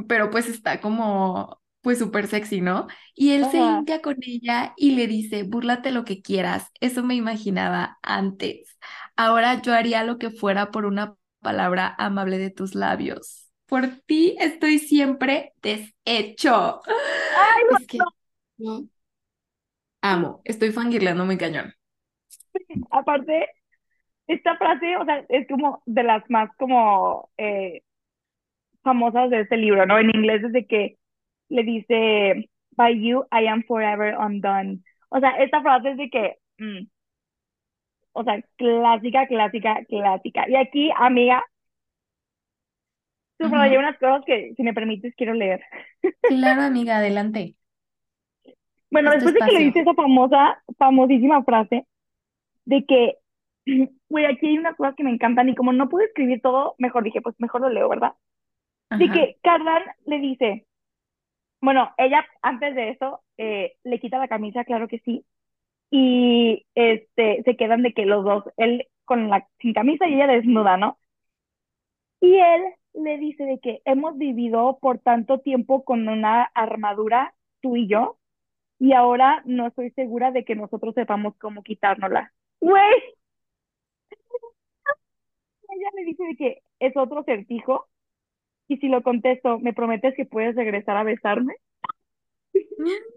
[0.09, 2.87] pero pues está como pues súper sexy, ¿no?
[3.14, 7.14] Y él se hinca con ella y le dice, búrlate lo que quieras, eso me
[7.14, 8.79] imaginaba antes.
[9.17, 13.51] Ahora yo haría lo que fuera por una palabra amable de tus labios.
[13.67, 16.81] Por ti estoy siempre deshecho.
[17.35, 17.99] Ay, Es que
[18.59, 18.88] no.
[20.03, 21.73] amo, estoy fangirleando muy cañón.
[22.91, 23.47] Aparte,
[24.29, 27.83] esta frase, o sea, es como de las más como eh,
[28.83, 29.99] famosas de este libro, ¿no?
[29.99, 30.97] En inglés es de que
[31.48, 34.82] le dice, by you, I am forever undone.
[35.11, 36.87] O sea, esta frase es de que, mm,
[38.12, 40.48] o sea, clásica, clásica, clásica.
[40.48, 41.44] Y aquí, amiga,
[43.38, 43.78] subrayé Ujú.
[43.78, 45.62] unas cosas que, si me permites, quiero leer.
[46.26, 47.56] Claro, amiga, adelante.
[48.90, 51.87] Bueno, Este después de que le dice esa famosa, famosísima frase
[52.66, 53.16] de que,
[54.11, 57.04] güey, aquí hay unas cosas que me encantan y como no pude escribir todo, mejor
[57.04, 58.14] dije, pues mejor lo leo, ¿verdad?
[58.94, 59.12] De Ajá.
[59.12, 60.67] que Cardan le dice,
[61.61, 65.25] bueno, ella antes de eso eh, le quita la camisa, claro que sí,
[65.90, 70.27] y este se quedan de que los dos, él con la sin camisa y ella
[70.27, 70.99] desnuda, ¿no?
[72.21, 72.62] Y él
[72.94, 78.18] le dice de que hemos vivido por tanto tiempo con una armadura, tú y yo,
[78.79, 82.33] y ahora no estoy segura de que nosotros sepamos cómo quitárnosla.
[82.61, 82.94] Güey,
[85.71, 87.88] ella le dice de que es otro certijo,
[88.68, 91.57] y si lo contesto, ¿me prometes que puedes regresar a besarme?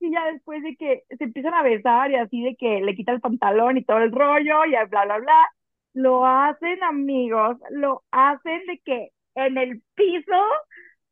[0.00, 3.12] Y ya después de que se empiezan a besar y así de que le quita
[3.12, 5.48] el pantalón y todo el rollo y bla, bla, bla,
[5.94, 10.36] lo hacen amigos, lo hacen de que en el piso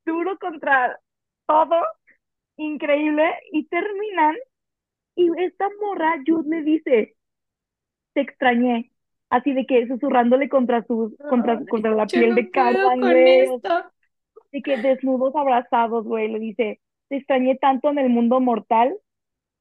[0.04, 1.00] duro contra
[1.46, 1.80] todo,
[2.56, 4.36] increíble, y terminan,
[5.14, 7.16] y esta morra, Jude le dice,
[8.12, 8.91] te extrañé,
[9.32, 12.50] así de que susurrándole contra sus, contra, Ay, contra la piel no de
[13.00, 13.92] con güey, esto.
[14.52, 18.96] de que desnudos abrazados, güey, le dice, te extrañé tanto en el mundo mortal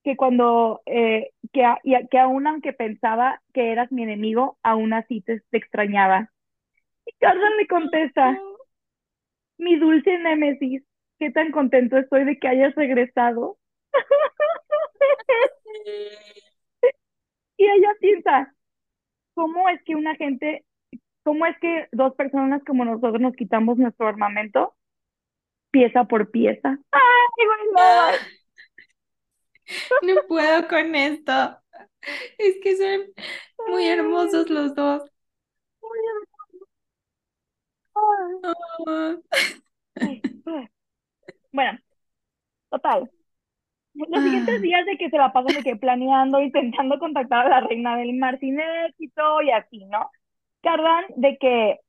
[0.03, 4.57] que cuando, eh, que, a- y a- que aún aunque pensaba que eras mi enemigo,
[4.63, 6.31] aún así te, te extrañaba.
[7.05, 8.39] Y Cardan le contesta,
[9.57, 10.83] mi dulce némesis,
[11.19, 13.57] qué tan contento estoy de que hayas regresado.
[17.57, 18.53] Y ella piensa,
[19.41, 20.63] ¿cómo es que una gente,
[21.23, 24.75] cómo es que dos personas como nosotros nos quitamos nuestro armamento
[25.71, 26.77] pieza por pieza?
[26.91, 28.41] ¡Ay, güey, no!
[30.01, 31.31] No puedo con esto.
[32.37, 33.13] Es que son
[33.67, 35.03] muy hermosos los dos.
[37.95, 39.15] Ah.
[39.95, 40.67] Ay, ay.
[41.53, 41.79] Bueno,
[42.69, 43.11] total.
[43.93, 44.61] Los siguientes Ah.
[44.61, 48.13] días de que se la pasan de que planeando, intentando contactar a la reina del
[48.13, 50.09] mar sin éxito y así, ¿no?
[50.61, 51.79] Cardan de que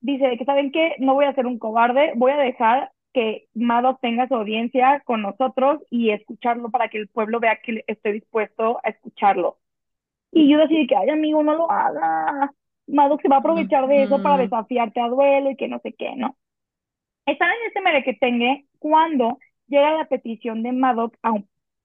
[0.00, 0.94] dice de que, ¿saben qué?
[0.98, 5.22] No voy a ser un cobarde, voy a dejar que Madoc tenga su audiencia con
[5.22, 9.58] nosotros y escucharlo para que el pueblo vea que estoy dispuesto a escucharlo.
[10.32, 12.50] Y yo así de que, ay, amigo, no lo haga.
[12.86, 15.92] Madoc se va a aprovechar de eso para desafiarte a duelo y que no sé
[15.94, 16.36] qué, ¿no?
[17.24, 21.16] Están en este merequetengue cuando llega la petición de Madoc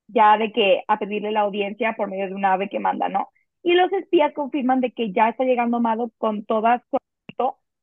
[0.08, 3.30] ya de que a pedirle la audiencia por medio de una ave que manda, ¿no?
[3.64, 6.98] Y los espías confirman de que ya está llegando Madoc con toda su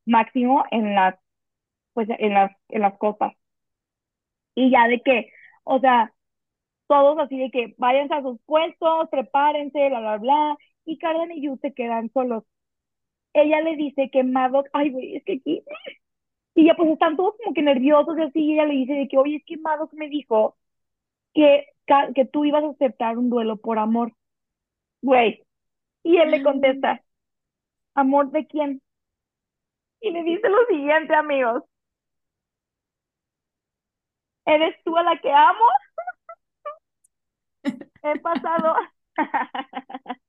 [0.05, 1.15] máximo en las,
[1.93, 3.33] pues, en las, en las costas.
[4.55, 5.31] Y ya de que,
[5.63, 6.13] o sea,
[6.87, 10.57] todos así de que váyanse a sus puestos, prepárense, bla, bla, bla.
[10.85, 12.43] Y Cardan y Yu se quedan solos.
[13.33, 15.63] Ella le dice que Madoc, ay, güey, es que aquí.
[16.57, 18.39] Y ya pues están todos como que nerviosos y así.
[18.39, 20.57] Y ella le dice de que, oye, es que Madoc me dijo
[21.33, 21.67] que,
[22.15, 24.13] que tú ibas a aceptar un duelo por amor.
[25.03, 25.45] Güey.
[26.03, 27.03] Y él le contesta,
[27.95, 28.81] ¿amor de quién?
[30.01, 31.63] Y le dice lo siguiente, amigos.
[34.45, 35.65] ¿Eres tú a la que amo?
[38.01, 38.75] He pasado,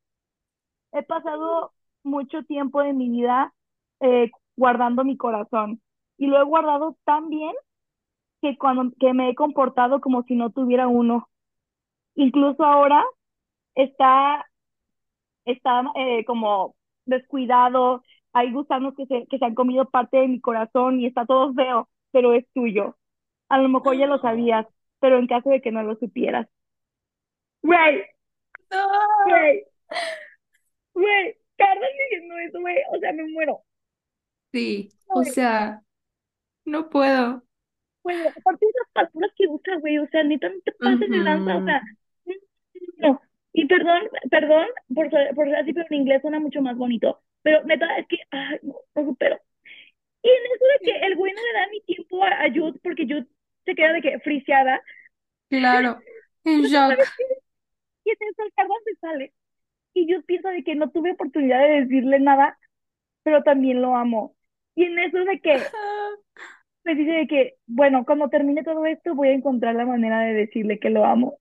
[0.92, 3.54] he pasado mucho tiempo de mi vida
[4.00, 5.80] eh, guardando mi corazón
[6.18, 7.52] y lo he guardado tan bien
[8.42, 11.28] que cuando que me he comportado como si no tuviera uno.
[12.16, 13.04] Incluso ahora
[13.74, 14.46] está,
[15.44, 16.74] está eh, como
[17.06, 18.02] descuidado,
[18.32, 21.54] hay gusanos que se, que se han comido parte de mi corazón y está todo
[21.54, 22.96] feo, pero es tuyo.
[23.48, 24.66] A lo mejor ya lo sabías,
[25.00, 26.48] pero en caso de que no lo supieras.
[27.62, 28.02] Güey,
[28.70, 28.88] No.
[29.24, 29.64] güey,
[30.94, 33.62] güey, Carlos diciendo eso, güey, o sea, me muero.
[34.52, 35.82] Sí, o sea,
[36.68, 37.42] no puedo.
[38.02, 41.18] güey, aparte de esas palabras que usas, güey, o sea, neta, no te pases de
[41.20, 41.82] lanza, o sea,
[42.98, 43.20] no.
[43.52, 47.20] Y perdón, perdón por ser, por ser así, pero en inglés suena mucho más bonito.
[47.42, 49.38] Pero neta, es que, ay, no, no supero.
[50.22, 52.80] Y en eso de que el güey no le da ni tiempo a, a Jude,
[52.82, 53.26] porque Jude
[53.66, 54.82] se queda de que friseada,
[55.50, 55.98] Claro,
[56.44, 56.98] en shock.
[58.04, 59.32] y en eso el Cardan se sale.
[59.94, 62.58] Y Jude piensa de que no tuve oportunidad de decirle nada,
[63.24, 64.36] pero también lo amo.
[64.74, 65.58] Y en eso de que
[66.84, 70.34] me dice de que, bueno, cuando termine todo esto, voy a encontrar la manera de
[70.34, 71.38] decirle que lo amo.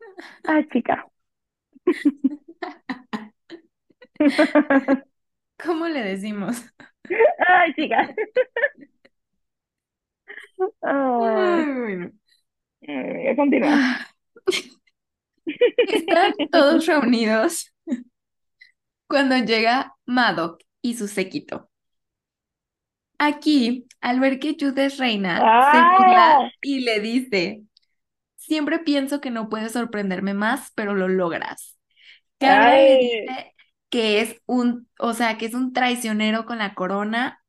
[0.44, 1.06] Ay, chica.
[5.64, 6.62] ¿Cómo le decimos?
[7.48, 8.14] Ay, chica.
[10.82, 12.10] Ay, bueno.
[12.82, 13.68] eh, continúa.
[13.72, 14.06] Ah.
[15.86, 17.72] Están todos reunidos
[19.06, 21.70] cuando llega Madoc y su séquito.
[23.24, 26.50] Aquí, al ver que Jude es reina, se burla ¡Ah!
[26.60, 27.62] y le dice,
[28.34, 31.78] siempre pienso que no puedes sorprenderme más, pero lo logras.
[32.40, 33.54] Le dice
[33.90, 37.40] que es un, o sea, que es un traicionero con la corona,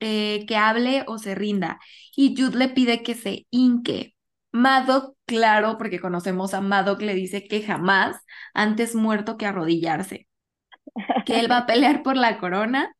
[0.00, 1.78] eh, que hable o se rinda.
[2.16, 4.16] Y Jude le pide que se hinque.
[4.50, 8.16] Madoc, claro, porque conocemos a Madoc, le dice que jamás,
[8.52, 10.26] antes muerto que arrodillarse,
[11.24, 12.96] que él va a pelear por la corona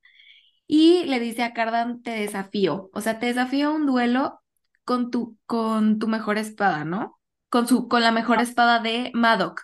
[0.67, 4.41] y le dice a Cardan, te desafío, o sea, te desafío a un duelo
[4.85, 7.19] con tu, con tu mejor espada, ¿no?
[7.49, 9.63] Con su, con la mejor espada de Madoc,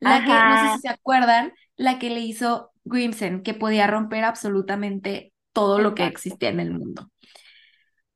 [0.00, 4.24] la que, no sé si se acuerdan, la que le hizo Grimsen, que podía romper
[4.24, 7.10] absolutamente todo lo que existía en el mundo.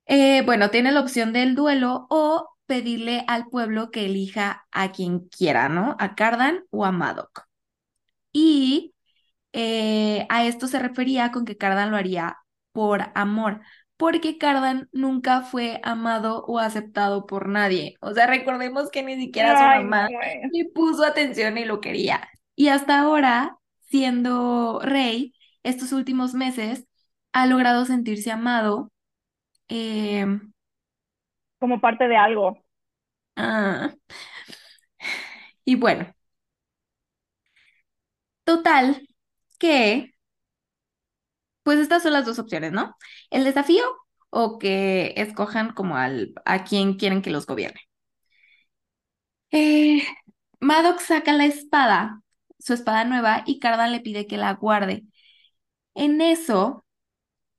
[0.06, 5.28] Eh, bueno, tiene la opción del duelo o pedirle al pueblo que elija a quien
[5.28, 5.96] quiera, ¿no?
[5.98, 7.46] A Cardan o a Madoc.
[8.32, 8.93] Y
[9.54, 12.38] eh, a esto se refería con que Cardan lo haría
[12.72, 13.62] por amor,
[13.98, 17.96] porque Cardan nunca fue amado o aceptado por nadie.
[18.02, 20.20] O sea, recordemos que ni siquiera su Ay, mamá no,
[20.52, 22.28] le puso atención y lo quería.
[22.56, 26.86] Y hasta ahora, siendo rey, estos últimos meses,
[27.32, 28.92] ha logrado sentirse amado.
[29.68, 30.26] eh,
[31.58, 32.58] Como parte de algo.
[33.36, 33.94] ah,
[35.64, 36.14] y bueno,
[38.44, 39.06] total
[39.58, 40.14] que,
[41.62, 42.96] pues estas son las dos opciones, ¿no?
[43.30, 43.82] El desafío
[44.30, 47.80] o que escojan como al, a quien quieren que los gobierne.
[49.50, 50.02] Eh,
[50.60, 52.20] Maddox saca la espada,
[52.58, 55.04] su espada nueva, y Cardan le pide que la guarde.
[55.94, 56.84] En eso,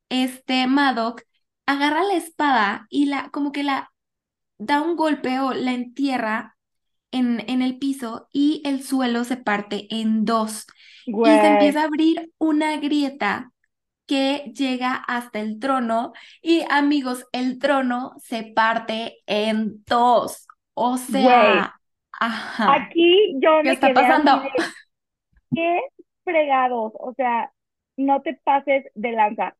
[0.10, 1.24] este Maddox
[1.66, 3.92] agarra la espada y la, como que la
[4.60, 6.58] da un golpe o la entierra
[7.12, 10.68] en, en el piso y el suelo se parte en dos.
[11.06, 13.52] Y se empieza a abrir una grieta
[14.08, 20.48] que llega hasta el trono y amigos, el trono se parte en dos.
[20.74, 21.76] O sea,
[22.12, 22.74] ajá.
[22.74, 24.42] Aquí yo ¿Qué me está quedé pasando?
[24.44, 24.50] de,
[25.54, 25.82] qué
[26.24, 27.52] fregados, o sea,
[27.98, 29.56] no te pases de lanza.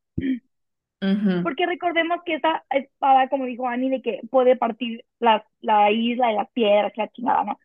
[1.42, 6.28] Porque recordemos que esa espada, como dijo Annie, de que puede partir la, la isla
[6.28, 7.60] de las piedras, la chingada, ¿no?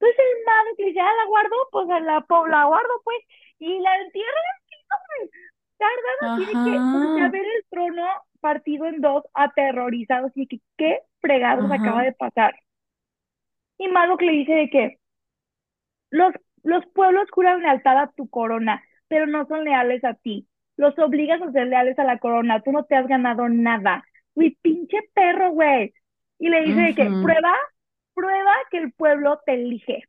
[0.00, 3.18] Entonces el mago que dice, ah, la guardo, pues la, la guardo, pues,
[3.58, 8.06] y la entierra en el piso, así de que, o sea, ver el trono
[8.40, 12.54] partido en dos, aterrorizado, así que, ¿qué fregados acaba de pasar?
[13.78, 14.98] Y Mago le dice de que
[16.10, 16.32] los,
[16.62, 20.48] los pueblos juran lealtad a tu corona, pero no son leales a ti.
[20.76, 22.62] Los obligas a ser leales a la corona.
[22.62, 24.04] Tú no te has ganado nada.
[24.34, 25.92] Uy, pinche perro, güey.
[26.38, 27.54] Y le dice de que prueba,
[28.14, 30.02] prueba que el pueblo te elige.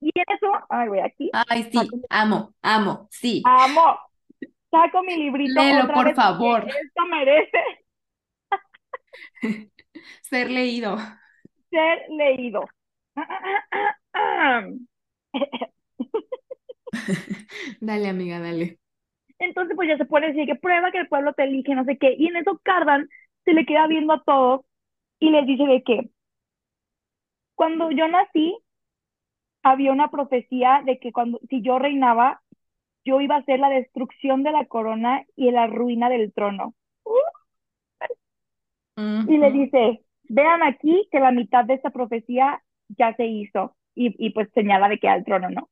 [0.00, 3.54] Y eso, ay, güey, aquí Ay, sí, amo, amo, sí.
[3.62, 3.98] amo,
[4.70, 6.66] saco mi librito Léelo, otra por vez favor.
[6.66, 7.58] esto merece
[10.22, 10.98] Ser leído.
[11.70, 12.64] ser leído.
[17.80, 18.78] Dale, amiga, dale.
[19.38, 21.98] Entonces, pues ya se puede decir que prueba que el pueblo te elige, no sé
[21.98, 22.14] qué.
[22.18, 23.08] Y en eso Cardan
[23.44, 24.62] se le queda viendo a todos
[25.20, 26.10] y les dice de que
[27.56, 28.56] cuando yo nací,
[29.62, 32.42] había una profecía de que cuando, si yo reinaba,
[33.04, 36.74] yo iba a ser la destrucción de la corona y la ruina del trono.
[39.26, 43.76] Y le dice, vean aquí que la mitad de esta profecía ya se hizo.
[43.94, 45.68] Y, y pues señala de que al trono, ¿no?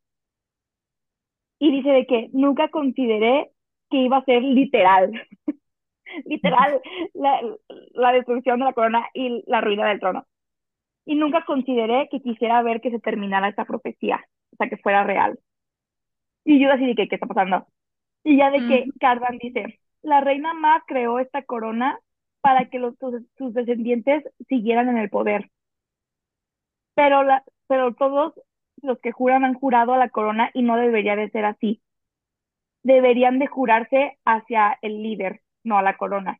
[1.58, 3.50] Y dice de que nunca consideré
[3.90, 5.12] que iba a ser literal,
[6.26, 6.80] literal,
[7.14, 7.40] la,
[7.92, 10.26] la destrucción de la corona y la ruina del trono.
[11.06, 15.04] Y nunca consideré que quisiera ver que se terminara esta profecía, o sea, que fuera
[15.04, 15.38] real.
[16.44, 17.66] Y yo así de que, ¿qué está pasando?
[18.24, 18.92] Y ya de que Ujú.
[19.00, 21.98] Cardan dice, la reina Ma creó esta corona
[22.42, 25.50] para que los, sus, sus descendientes siguieran en el poder.
[26.94, 28.34] Pero, la, pero todos
[28.82, 31.80] los que juran han jurado a la corona y no debería de ser así.
[32.84, 36.38] Deberían de jurarse hacia el líder, no a la corona.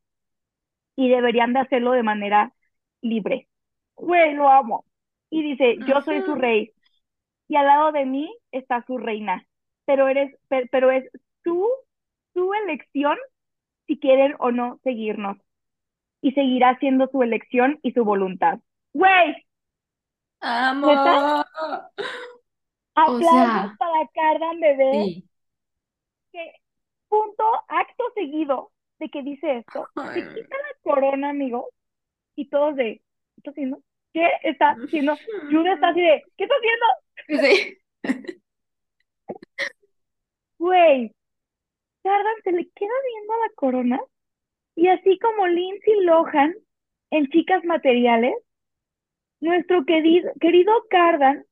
[0.96, 2.52] Y deberían de hacerlo de manera
[3.02, 3.48] libre.
[3.96, 4.84] Güey, lo amo.
[5.30, 6.72] Y dice, yo soy su rey
[7.48, 9.46] y al lado de mí está su reina.
[9.86, 11.04] Pero eres, per- pero es
[11.44, 11.68] su,
[12.34, 13.18] su elección
[13.86, 15.38] si quieren o no seguirnos.
[16.22, 18.60] Y seguirá siendo su elección y su voluntad.
[18.94, 19.36] Güey,
[20.84, 21.12] ¿neta?
[21.12, 21.44] Amo.
[23.06, 25.28] O Aplausos sea, para Cardan Bebé, sí.
[26.32, 26.52] que
[27.08, 31.70] punto, acto seguido de que dice esto, se quita la corona, amigo,
[32.36, 33.02] y todos de,
[33.44, 33.82] ¿qué está haciendo?
[34.12, 35.16] ¿Qué está haciendo?
[35.50, 36.86] Jude está así de, ¿qué está haciendo?
[37.44, 37.78] Sí.
[40.58, 41.12] Güey,
[42.02, 44.00] Cardan se le queda viendo a la corona
[44.76, 46.54] y así como Lindsay Lohan
[47.10, 48.34] en Chicas Materiales,
[49.40, 51.44] nuestro querido, querido Cardan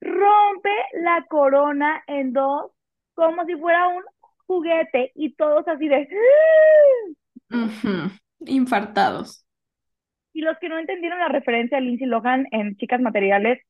[0.00, 2.70] rompe la corona en dos
[3.14, 4.02] como si fuera un
[4.46, 6.08] juguete y todos así de...
[8.40, 9.47] Infartados.
[10.38, 13.60] Y los que no entendieron la referencia a Lindsay Lohan en Chicas Materiales,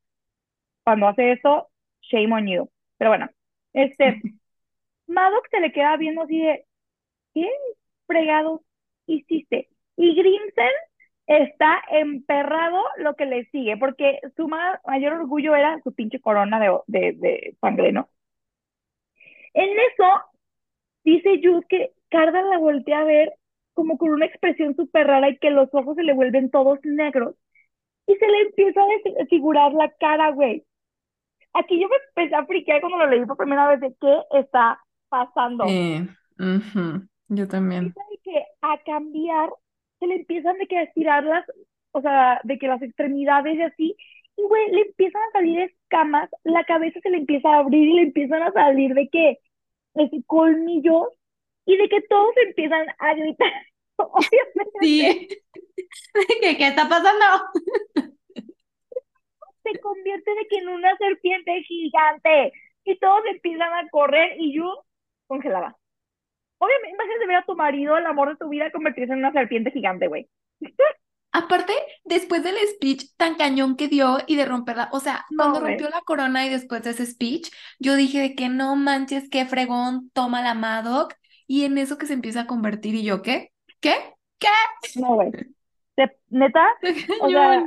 [0.83, 1.69] cuando hace eso,
[2.01, 2.69] shame on you.
[2.97, 3.29] Pero bueno,
[3.73, 4.21] este,
[5.07, 6.65] Maddox se le queda viendo así de,
[7.33, 7.47] ¿qué
[8.07, 8.61] fregados
[9.07, 9.69] hiciste?
[9.97, 10.71] Y Grimsen
[11.27, 16.59] está emperrado lo que le sigue, porque su ma- mayor orgullo era su pinche corona
[16.59, 18.09] de, de, de sangre, ¿no?
[19.53, 20.05] En eso,
[21.03, 23.33] dice Jude que Cardan la voltea a ver
[23.79, 27.35] como con una expresión súper rara y que los ojos se le vuelven todos negros
[28.07, 30.65] y se le empieza a desfigurar la cara, güey.
[31.53, 34.81] Aquí yo me empecé a friquear cuando lo leí por primera vez de qué está
[35.07, 35.65] pasando.
[35.65, 36.09] Sí.
[36.39, 37.07] Ujú.
[37.29, 37.93] Yo también.
[37.93, 39.49] De que a cambiar
[39.99, 41.45] se le empiezan de que a estirar las,
[41.91, 43.95] o sea, de que las extremidades y así,
[44.35, 47.93] y güey, le empiezan a salir escamas, la cabeza se le empieza a abrir y
[47.93, 49.39] le empiezan a salir de que,
[49.93, 51.07] de colmillos,
[51.69, 53.53] y de que todos empiezan a gritar.
[53.99, 54.71] Obviamente.
[54.81, 55.27] Sí.
[56.41, 57.25] ¿Qué, ¿Qué está pasando?
[59.63, 64.85] Se convierte de que en una serpiente gigante y todos empiezan a correr y yo
[65.27, 65.77] congelaba.
[66.57, 69.71] Obviamente, imagínate ver a tu marido, el amor de tu vida, convertirse en una serpiente
[69.71, 70.29] gigante, güey.
[71.31, 71.73] Aparte,
[72.03, 76.01] después del speech tan cañón que dio y de romperla, o sea, cuando rompió la
[76.01, 80.41] corona y después de ese speech, yo dije de que no manches, qué fregón, toma
[80.41, 81.13] la Madoc,
[81.45, 83.51] y en eso que se empieza a convertir, y yo, ¿qué?
[83.79, 83.95] ¿Qué?
[84.37, 84.47] ¿Qué?
[84.95, 85.31] No, güey.
[86.29, 86.67] Neta,
[87.21, 87.65] o sea,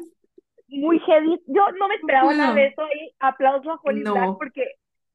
[0.69, 1.41] muy heavy.
[1.47, 4.67] Yo no me esperaba nada de eso y aplauso a Holly Black porque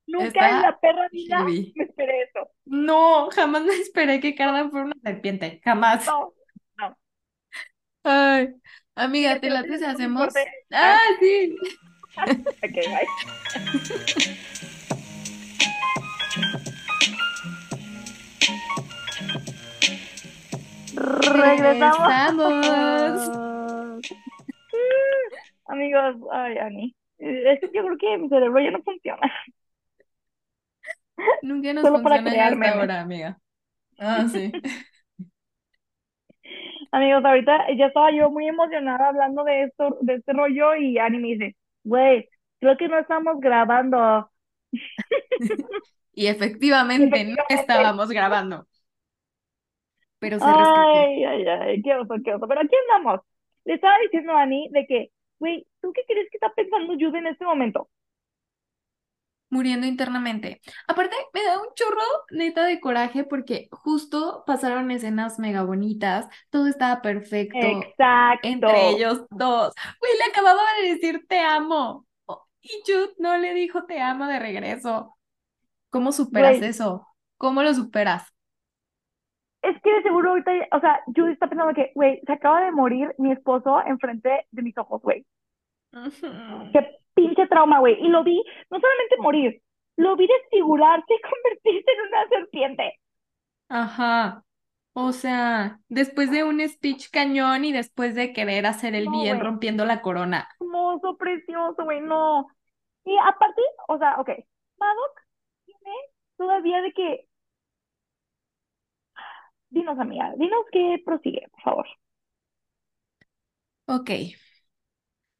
[0.06, 2.50] nunca en la perra vida me esperé eso.
[2.66, 6.06] No, jamás me esperé que Cardan fuera una serpiente, jamás.
[6.06, 6.34] No,
[6.78, 6.98] no.
[8.04, 8.50] Ay,
[8.96, 10.34] amiga, ¿te la si hacemos?
[10.72, 11.56] Ah, sí.
[12.18, 13.08] ok, bye.
[20.98, 22.50] Regresamos.
[25.68, 26.96] Amigos, ay, Ani.
[27.18, 29.32] Es que yo creo que mi cerebro ya no funciona.
[31.42, 33.38] Nunca nos Solo funciona para hasta ahora, amiga.
[34.00, 34.52] Ah, sí.
[36.92, 41.20] Amigos, ahorita ya estaba yo muy emocionada hablando de esto, de este rollo, y Ani
[41.20, 42.30] me dice, güey,
[42.60, 44.32] creo que no estamos grabando.
[46.14, 48.66] y efectivamente, no estábamos grabando.
[50.20, 52.48] Pero se Ay, ay, ay, qué oso, qué oso.
[52.48, 53.22] Pero aquí andamos.
[53.66, 57.20] Le estaba diciendo a Ani de que, güey, ¿tú qué crees que está pensando Jude
[57.20, 57.90] en este momento?
[59.50, 60.62] muriendo internamente.
[60.88, 62.02] Aparte, me da un chorro
[62.32, 67.58] neta de coraje porque justo pasaron escenas mega bonitas, todo estaba perfecto.
[67.58, 68.48] Exacto.
[68.48, 69.74] Entre ellos dos.
[70.00, 72.06] Güey, le acababa de decir te amo.
[72.62, 75.16] Y Jude no le dijo te amo de regreso.
[75.90, 77.08] ¿Cómo superas eso?
[77.38, 78.24] ¿Cómo lo superas?
[79.62, 82.72] Es que de seguro ahorita, o sea, Jude está pensando que, güey, se acaba de
[82.72, 85.26] morir mi esposo enfrente de mis ojos, güey
[87.18, 87.98] pinche trauma, güey.
[88.00, 89.62] Y lo vi, no solamente morir,
[89.98, 93.00] lo vi desfigurarse y convertirse en una serpiente.
[93.70, 94.44] Ajá.
[94.94, 99.86] O sea, después de un speech cañón y después de querer hacer el bien rompiendo
[99.86, 100.48] la corona.
[100.60, 102.48] Hermoso, precioso, güey, no.
[103.06, 104.30] Y aparte, o sea, ok,
[104.80, 105.22] Madoc
[105.66, 105.96] tiene
[106.38, 107.27] todavía de que...
[109.70, 111.88] Dinos, amiga, dinos qué prosigue, por favor.
[113.88, 114.10] Ok,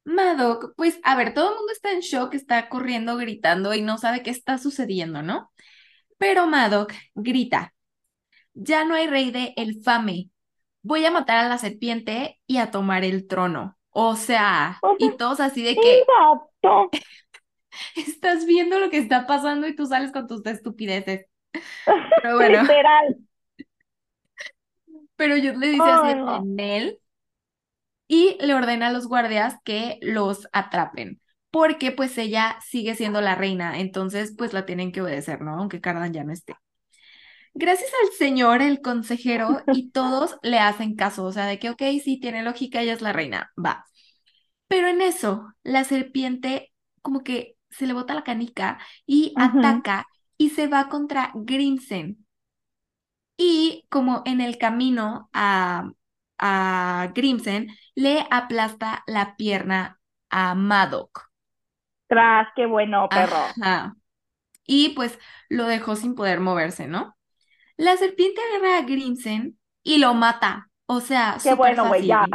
[0.04, 3.98] Madoc, pues a ver, todo el mundo está en shock, está corriendo, gritando y no
[3.98, 5.50] sabe qué está sucediendo, ¿no?
[6.16, 7.74] Pero Madoc grita,
[8.54, 10.30] ya no hay rey de Elfame,
[10.82, 13.76] voy a matar a la serpiente y a tomar el trono.
[13.90, 16.04] O sea, y todos así de que...
[17.96, 21.26] Estás viendo lo que está pasando y tú sales con tus estupideces.
[22.22, 22.62] Pero bueno.
[22.62, 23.27] Literal.
[25.18, 27.00] Pero yo le dice así, Nel,
[28.06, 33.34] y le ordena a los guardias que los atrapen, porque pues ella sigue siendo la
[33.34, 35.58] reina, entonces pues la tienen que obedecer, ¿no?
[35.58, 36.54] Aunque Cardan ya no esté.
[37.54, 41.82] Gracias al señor, el consejero, y todos le hacen caso, o sea, de que, ok,
[42.02, 43.84] sí, tiene lógica, ella es la reina, va.
[44.68, 50.06] Pero en eso, la serpiente como que se le bota la canica y ataca
[50.36, 52.24] y se va contra Grimsen.
[53.38, 55.90] Y como en el camino a,
[56.38, 61.30] a Grimsen, le aplasta la pierna a Madoc.
[62.08, 63.36] Tras, qué bueno, perro.
[64.66, 65.18] Y pues
[65.48, 67.16] lo dejó sin poder moverse, ¿no?
[67.76, 70.68] La serpiente agarra a Grimsen y lo mata.
[70.86, 72.26] O sea, qué bueno, güey, ya.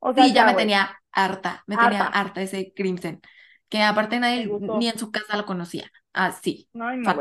[0.00, 3.20] O sea, sí, ya, me tenía harta, me tenía harta ese Grimsen.
[3.68, 5.90] Que aparte nadie ni en su casa lo conocía.
[6.12, 6.68] Ah, sí.
[6.72, 7.14] No, no.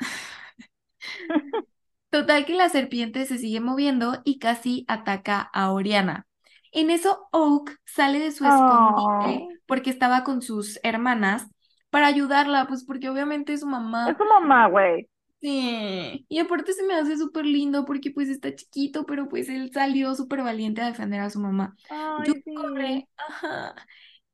[2.12, 6.26] Total que la serpiente se sigue moviendo y casi ataca a Oriana.
[6.70, 11.46] En eso Oak sale de su escondite porque estaba con sus hermanas
[11.88, 14.10] para ayudarla, pues porque obviamente es su mamá.
[14.10, 15.08] Es su mamá, güey.
[15.40, 19.70] Sí, y aparte se me hace súper lindo porque pues está chiquito, pero pues él
[19.72, 21.74] salió súper valiente a defender a su mamá.
[21.88, 23.74] Ay, Yo corre, ajá.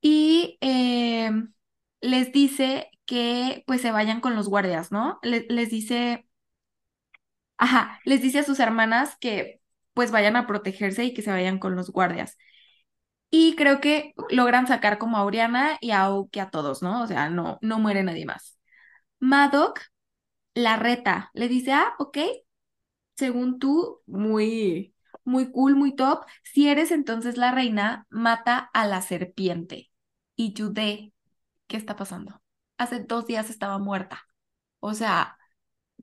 [0.01, 1.53] Y em,
[2.01, 5.17] les dice que pues se vayan con los guardias, ¿no?
[5.23, 6.28] les dice
[7.59, 9.61] Ajá, les dice a sus hermanas que
[9.95, 12.37] pues vayan a protegerse y que se vayan con los guardias.
[13.31, 17.03] Y creo que logran sacar como a Oriana y a Oki a todos, ¿no?
[17.03, 18.59] O sea, no, no muere nadie más.
[19.19, 19.81] Madoc
[20.55, 22.17] la reta, le dice, ah, ok,
[23.15, 26.25] según tú, muy, muy cool, muy top.
[26.43, 29.91] Si eres entonces la reina, mata a la serpiente.
[30.35, 31.13] Y Jude,
[31.67, 32.41] ¿qué está pasando?
[32.79, 34.27] Hace dos días estaba muerta.
[34.81, 35.38] O sea,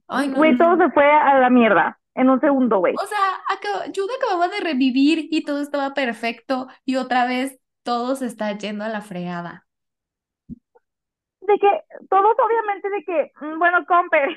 [0.08, 0.84] ay, Güey, no, todo no.
[0.86, 2.94] se fue a la mierda en un segundo, güey.
[2.94, 8.16] O sea, acaba- Jude acababa de revivir y todo estaba perfecto y otra vez todo
[8.16, 9.66] se está yendo a la fregada.
[11.40, 11.68] De que,
[12.10, 14.36] todos obviamente de que, mm, bueno, comper,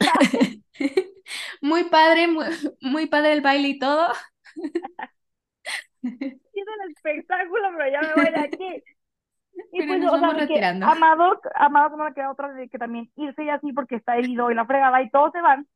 [1.60, 2.46] Muy padre, muy,
[2.80, 4.08] muy padre el baile y todo.
[6.02, 8.82] hizo el espectáculo, pero ya me voy de aquí.
[9.78, 10.86] Y Pero pues, nos o sea, vamos de que retirando.
[10.86, 14.50] Amado, Amado no le queda otra de que también irse y así porque está herido
[14.50, 15.66] y la fregada y todos se van.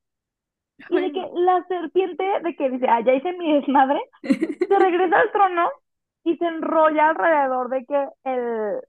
[0.89, 5.21] Y de que la serpiente, de que dice, ah, ya hice mi desmadre, se regresa
[5.21, 5.69] al trono
[6.25, 8.81] y se enrolla alrededor de que el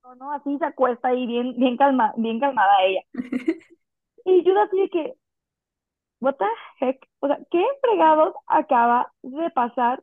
[0.00, 3.02] trono así se acuesta ahí bien, bien calma, bien calmada ella.
[4.24, 5.14] Y Judas así de que,
[6.20, 6.46] what the
[6.80, 10.00] heck, o sea, ¿qué fregados acaba de pasar?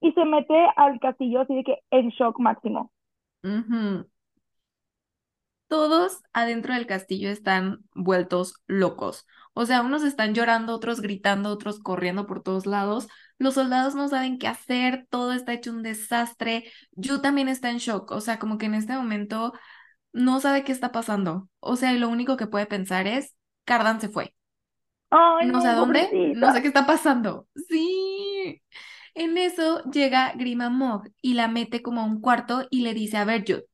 [0.00, 2.90] Y se mete al castillo así de que en shock máximo.
[5.68, 9.26] Todos adentro del castillo están vueltos locos.
[9.54, 13.06] O sea, unos están llorando, otros gritando, otros corriendo por todos lados.
[13.38, 16.64] Los soldados no saben qué hacer, todo está hecho un desastre.
[16.92, 18.10] Yu también está en shock.
[18.10, 19.52] O sea, como que en este momento
[20.12, 21.48] no sabe qué está pasando.
[21.60, 23.34] O sea, y lo único que puede pensar es,
[23.64, 24.34] Cardan se fue.
[25.10, 27.46] Ay, No sé a dónde, no sé qué está pasando.
[27.68, 28.60] Sí.
[29.14, 33.16] En eso llega Grima Mog y la mete como a un cuarto y le dice,
[33.16, 33.66] a ver, Jude,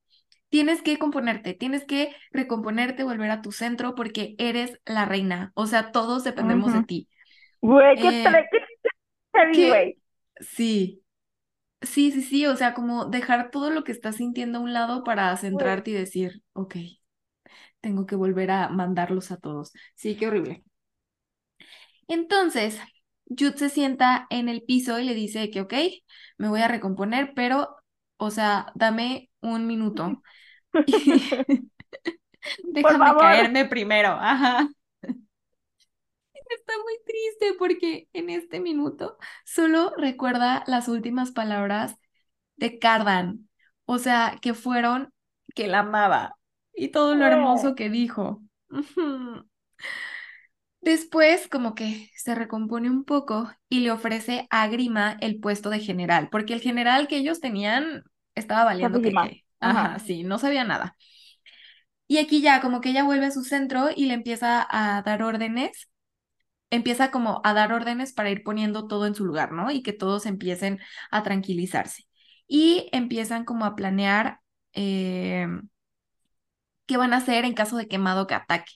[0.49, 5.53] tienes que componerte, tienes que recomponerte, volver a tu centro porque eres la reina.
[5.55, 7.09] O sea, todos dependemos de ti.
[7.61, 8.09] Güey, qué
[9.63, 9.97] Eh.
[10.41, 11.03] Sí,
[11.83, 12.47] sí, sí, sí.
[12.47, 15.95] O sea, como dejar todo lo que estás sintiendo a un lado para centrarte y
[15.95, 16.77] decir, ok,
[17.81, 19.73] tengo que volver a mandarlos a todos.
[19.95, 20.65] Sí, qué horrible.
[22.09, 22.79] Entonces,
[23.29, 25.75] Jude se sienta en el piso y le dice que, ok,
[26.39, 27.77] me voy a recomponer, pero,
[28.17, 30.23] o sea, dame un minuto.
[32.63, 34.11] Por Déjame caerme primero.
[34.11, 34.69] Ajá.
[35.03, 41.97] Está muy triste porque en este minuto solo recuerda las últimas palabras
[42.57, 43.49] de Cardan.
[43.85, 45.13] O sea, que fueron
[45.55, 46.37] que la amaba
[46.75, 48.43] y todo lo hermoso que dijo.
[50.87, 55.81] Después, como que se recompone un poco y le ofrece a Grima el puesto de
[55.81, 58.05] general, porque el general que ellos tenían
[58.37, 59.83] estaba valiendo que, que, Ajá.
[59.83, 60.97] ajá, sí, no sabía nada.
[62.07, 65.25] Y aquí ya, como que ella vuelve a su centro y le empieza a dar
[65.25, 65.89] órdenes,
[66.71, 69.73] empieza como a dar órdenes para ir poniendo todo en su lugar, ¿no?
[69.73, 70.79] Y que todos empiecen
[71.11, 72.05] a tranquilizarse.
[72.47, 74.39] Y empiezan como a planear
[74.73, 75.49] eh,
[76.87, 78.73] qué van a hacer en caso de que Madoka ataque.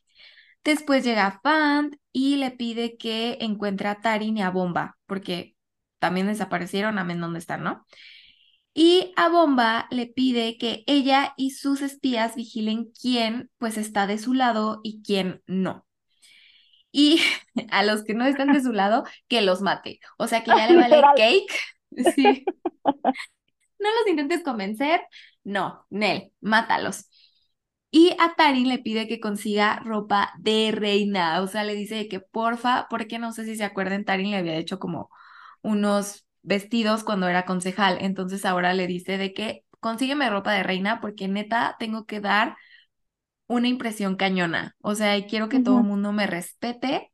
[0.65, 5.57] Después llega Fant y le pide que encuentre a Tarin y a Bomba, porque
[5.99, 7.87] también desaparecieron, a dónde están, ¿no?
[8.73, 14.19] Y a Bomba le pide que ella y sus espías vigilen quién pues está de
[14.19, 15.87] su lado y quién no.
[16.93, 17.21] Y
[17.71, 20.01] a los que no están de su lado, que los mate.
[20.19, 21.53] O sea que ya le vale cake.
[22.15, 22.45] Sí.
[22.85, 25.01] No los intentes convencer.
[25.43, 27.10] No, Nel, mátalos.
[27.93, 31.41] Y a Tarin le pide que consiga ropa de reina.
[31.43, 34.57] O sea, le dice que porfa, porque no sé si se acuerdan, Tarin le había
[34.57, 35.11] hecho como
[35.62, 37.99] unos vestidos cuando era concejal.
[38.01, 42.57] Entonces ahora le dice de que consígueme ropa de reina porque neta tengo que dar
[43.49, 44.76] una impresión cañona.
[44.80, 47.11] O sea, quiero que todo el mundo me respete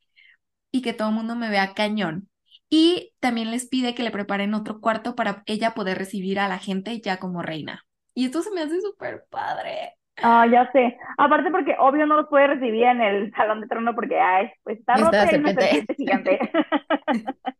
[0.70, 2.28] y que todo el mundo me vea cañón.
[2.68, 6.58] Y también les pide que le preparen otro cuarto para ella poder recibir a la
[6.58, 7.86] gente ya como reina.
[8.14, 9.94] Y esto se me hace súper padre.
[10.22, 10.98] Ah, ya sé.
[11.18, 14.78] Aparte porque obvio no los puede recibir en el salón de trono porque, ay, pues
[14.78, 15.94] está Está y una serpiente.
[15.96, 16.38] gigante.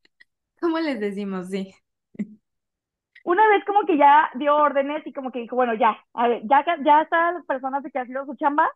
[0.61, 1.48] ¿Cómo les decimos?
[1.48, 1.74] Sí.
[3.24, 6.42] Una vez como que ya dio órdenes y como que dijo, bueno, ya, a ver,
[6.44, 8.70] ya, ya están las personas de que ha sido su chamba,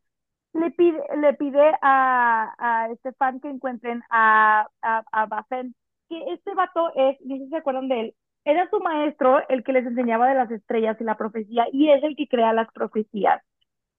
[0.55, 5.75] le pide, le pide a, a este fan que encuentren a, a, a Bafen,
[6.09, 8.15] que este vato es, no sé si se acuerdan de él,
[8.45, 12.03] era su maestro el que les enseñaba de las estrellas y la profecía, y es
[12.05, 13.43] el que crea las profecías.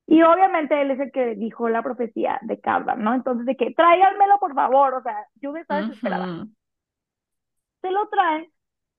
[0.07, 3.13] Y obviamente él es el que dijo la profecía de Cardan, ¿no?
[3.13, 6.45] Entonces, de que tráiganmelo, por favor, o sea, yo estaba desesperada.
[7.81, 8.51] Se lo traen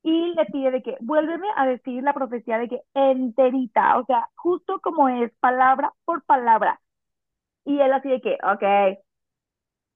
[0.03, 4.29] y le pide de que vuélveme a decir la profecía de que enterita, o sea,
[4.35, 6.81] justo como es, palabra por palabra.
[7.65, 8.99] Y él así de que, ok,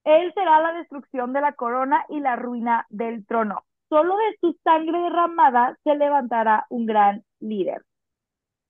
[0.04, 3.64] él será la destrucción de la corona y la ruina del trono.
[3.88, 7.82] Solo de su sangre derramada se levantará un gran líder.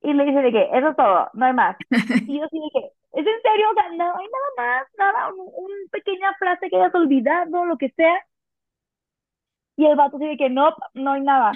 [0.06, 1.76] Y le dice de que, eso es todo, no hay más.
[2.28, 2.86] Y yo así de que,
[3.20, 3.66] ¿es en serio?
[3.70, 7.76] O sea, no hay nada más, nada, un, un pequeña frase que hayas olvidado, lo
[7.76, 8.14] que sea.
[9.76, 11.52] Y el vato dice que no, no hay nada.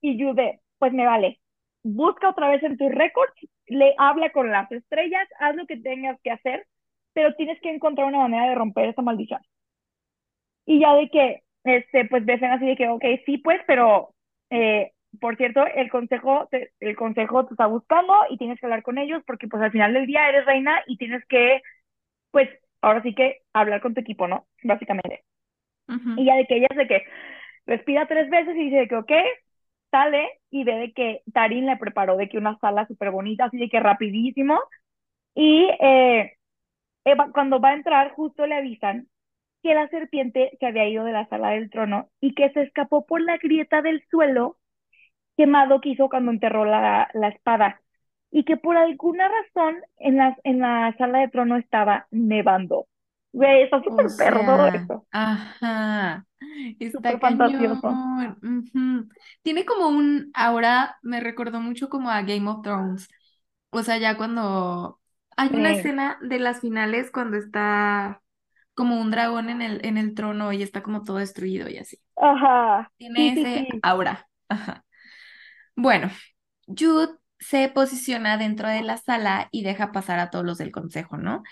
[0.00, 1.40] Y Jude, pues me vale.
[1.82, 3.34] Busca otra vez en tus récords,
[3.66, 6.66] le habla con las estrellas, haz lo que tengas que hacer,
[7.12, 9.40] pero tienes que encontrar una manera de romper esa maldición.
[10.66, 14.14] Y ya de que, este, pues ven así de que, ok, sí, pues, pero,
[14.50, 18.82] eh, por cierto, el consejo, te, el consejo te está buscando y tienes que hablar
[18.82, 21.62] con ellos porque, pues, al final del día eres reina y tienes que,
[22.32, 22.48] pues,
[22.82, 24.46] ahora sí que hablar con tu equipo, ¿no?
[24.62, 25.24] Básicamente.
[26.14, 27.02] Y ya de que ella de que
[27.66, 29.12] respira tres veces y dice de que, ok,
[29.90, 33.58] sale y ve de que Tarín le preparó de que una sala súper bonita, así
[33.58, 34.60] de que rapidísimo.
[35.34, 36.34] Y eh,
[37.04, 39.08] Eva, cuando va a entrar, justo le avisan
[39.62, 43.06] que la serpiente se había ido de la sala del trono y que se escapó
[43.06, 44.58] por la grieta del suelo
[45.36, 47.80] quemado que hizo cuando enterró la, la espada
[48.30, 52.86] y que por alguna razón en la, en la sala de trono estaba nevando.
[53.32, 55.06] Güey, está súper perro esto.
[55.10, 56.24] Ajá.
[56.78, 57.92] Está fantasioso.
[59.42, 63.08] Tiene como un ahora me recordó mucho como a Game of Thrones.
[63.70, 65.00] O sea, ya cuando
[65.36, 68.22] hay una escena de las finales cuando está
[68.74, 71.98] como un dragón en el, en el trono y está como todo destruido y así.
[72.16, 72.90] Ajá.
[72.98, 74.28] Tiene ese aura.
[74.48, 74.84] Ajá.
[75.76, 76.10] Bueno,
[76.66, 77.08] Jude
[77.40, 81.42] se posiciona dentro de la sala y deja pasar a todos los del consejo, ¿no?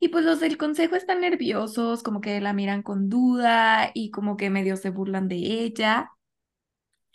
[0.00, 4.36] Y pues los del consejo están nerviosos, como que la miran con duda y como
[4.36, 6.10] que medio se burlan de ella.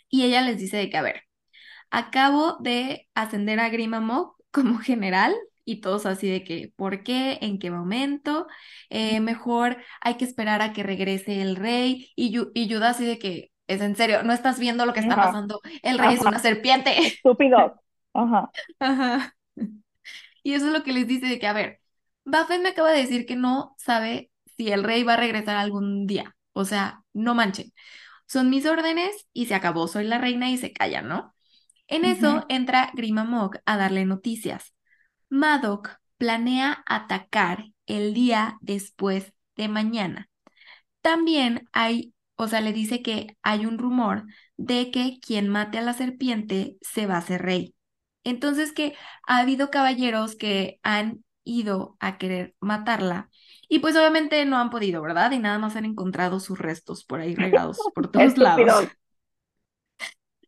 [0.08, 1.22] Y ella les dice de que, a ver,
[1.90, 5.34] acabo de ascender a Grimamog como general
[5.66, 7.38] y todos así de que, ¿por qué?
[7.42, 8.48] ¿En qué momento?
[8.90, 13.51] Eh, mejor hay que esperar a que regrese el rey y, y así de que,
[13.72, 16.96] es en serio, no estás viendo lo que está pasando, el rey es una serpiente.
[17.06, 17.80] Estúpido.
[18.14, 18.50] Ajá.
[18.78, 19.36] Ajá.
[20.42, 21.80] Y eso es lo que les dice de que, a ver,
[22.24, 26.06] Buffett me acaba de decir que no sabe si el rey va a regresar algún
[26.06, 26.36] día.
[26.52, 27.72] O sea, no manchen.
[28.26, 29.88] Son mis órdenes y se acabó.
[29.88, 31.34] Soy la reina y se calla, ¿no?
[31.86, 34.74] En eso entra Grimamog a darle noticias.
[35.28, 40.30] Madoc planea atacar el día después de mañana.
[41.02, 44.24] También hay, o sea, le dice que hay un rumor
[44.56, 47.74] de que quien mate a la serpiente se va a hacer rey.
[48.24, 48.94] Entonces que
[49.26, 53.30] ha habido caballeros que han ido a querer matarla.
[53.68, 55.32] Y pues obviamente no han podido, ¿verdad?
[55.32, 58.88] Y nada más han encontrado sus restos por ahí regados por todos lados.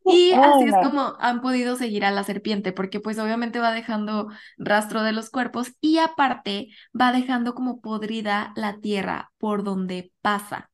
[0.07, 4.29] Y así es como han podido seguir a la serpiente, porque pues obviamente va dejando
[4.57, 6.67] rastro de los cuerpos y aparte
[6.99, 10.69] va dejando como podrida la tierra por donde pasa.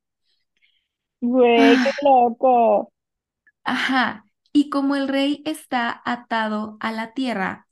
[1.22, 2.92] Güey, qué loco.
[3.62, 4.24] Ajá.
[4.52, 7.68] Y como el rey está atado a la tierra,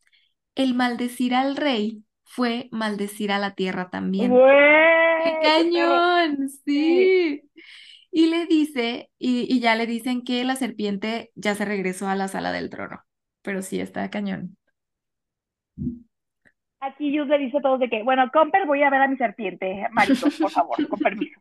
[0.55, 4.33] el maldecir al rey fue maldecir a la tierra también.
[4.33, 6.49] ¡Qué cañón!
[6.65, 7.43] Sí.
[8.13, 12.29] Y le dice, y, ya le dicen que la serpiente ya se regresó a la
[12.29, 13.03] sala del trono.
[13.43, 14.57] Pero sí, está cañón.
[16.79, 19.17] Aquí Jude le dice a todos de que, bueno, Comper, voy a ver a mi
[19.17, 21.41] serpiente, Marito, por favor, con permiso.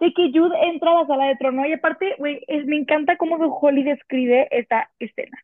[0.00, 3.36] De que Jude entra a la sala del trono y aparte, güey, me encanta cómo
[3.36, 5.38] Holly describe esta escena.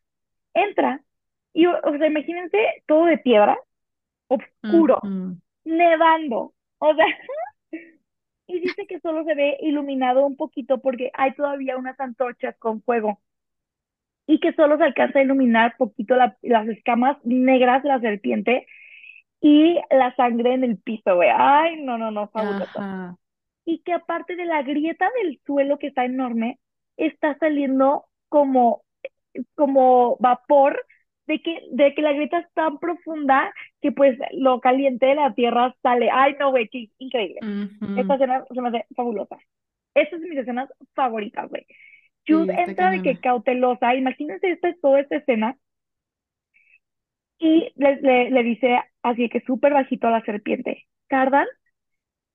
[0.53, 1.01] Entra
[1.53, 3.57] y, o sea, imagínense todo de piedra,
[4.27, 4.99] oscuro,
[5.63, 7.05] nevando, o sea,
[8.47, 12.81] y dice que solo se ve iluminado un poquito porque hay todavía unas antorchas con
[12.81, 13.19] fuego
[14.27, 18.67] y que solo se alcanza a iluminar poquito las escamas negras de la serpiente
[19.39, 21.29] y la sangre en el piso, güey.
[21.33, 22.79] Ay, no, no, no, fabuloso.
[23.65, 26.59] Y que aparte de la grieta del suelo que está enorme,
[26.97, 28.83] está saliendo como,
[29.55, 30.85] como vapor
[31.27, 33.51] de que, de que la grieta es tan profunda
[33.81, 36.09] que pues lo caliente de la tierra sale.
[36.11, 37.39] Ay, no, güey, qué increíble.
[37.97, 39.37] Esta escena se me hace fabulosa.
[39.95, 41.65] Esta es de mis escenas favoritas, güey.
[42.27, 45.57] Jude entra de que cautelosa, imagínense esta, toda esta escena,
[47.37, 51.47] y le, le, le dice así que súper bajito a la serpiente, Cardan,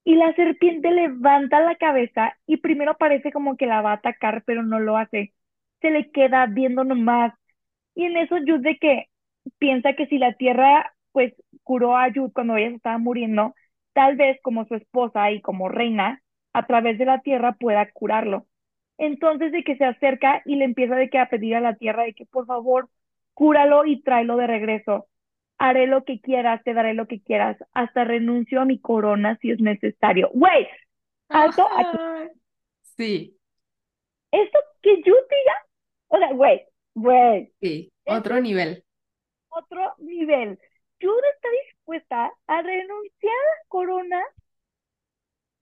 [0.04, 4.42] y la serpiente levanta la cabeza y primero parece como que la va a atacar,
[4.46, 5.34] pero no lo hace.
[5.80, 7.34] Se le queda viendo nomás
[7.94, 9.06] y en eso Jude de que
[9.58, 11.34] piensa que si la tierra pues
[11.64, 13.54] curó a Jude cuando ella estaba muriendo,
[13.94, 16.22] tal vez como su esposa y como reina,
[16.52, 18.46] a través de la tierra pueda curarlo.
[18.98, 22.04] Entonces de que se acerca y le empieza de que a pedir a la tierra
[22.04, 22.90] de que por favor
[23.34, 25.08] cúralo y tráelo de regreso.
[25.60, 29.50] Haré lo que quieras, te daré lo que quieras, hasta renuncio a mi corona si
[29.50, 30.30] es necesario.
[30.32, 30.66] Güey,
[31.28, 31.98] alto aquí.
[32.96, 33.36] Sí.
[34.32, 35.54] Esto que Jude diga,
[36.08, 37.52] o sea, güey, Güey.
[37.60, 38.84] Sí, otro nivel.
[39.48, 40.58] Otro nivel.
[41.00, 44.20] Jude está dispuesta a renunciar a la corona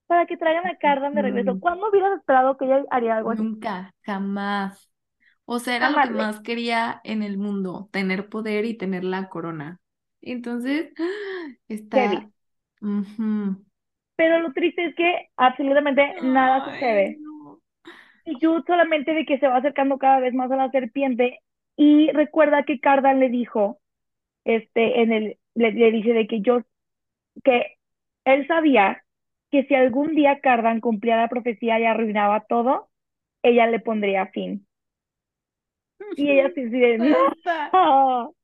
[0.07, 1.55] para que traigan a Cardan de regreso.
[1.55, 3.41] Mm, ¿Cuándo hubieras esperado que ella haría algo así?
[3.41, 4.91] Nunca, jamás.
[5.45, 9.29] O sea, era lo que más quería en el mundo, tener poder y tener la
[9.29, 9.79] corona.
[10.21, 10.93] Entonces,
[11.67, 11.99] está...
[11.99, 12.31] Heavy.
[12.81, 13.65] Ujú.
[14.15, 17.19] Pero lo triste es que absolutamente nada sucede.
[17.19, 17.61] no.
[18.25, 21.39] Y Jude solamente de que se va acercando cada vez más a la serpiente
[21.75, 23.79] y recuerda que Cardan le dijo,
[24.45, 26.61] este, en el, le, le dice de que yo,
[27.43, 27.77] que
[28.25, 29.03] él sabía
[29.51, 32.89] que si algún día Cardan cumplía la profecía y arruinaba todo,
[33.43, 34.67] ella le pondría fin.
[36.15, 37.17] Y ella sí, sí de, no,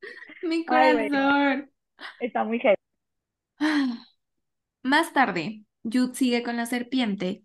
[0.48, 1.72] Mi Ay, corazón.
[2.20, 2.76] está muy heavy.
[4.84, 7.44] Más tarde, Jude sigue con la serpiente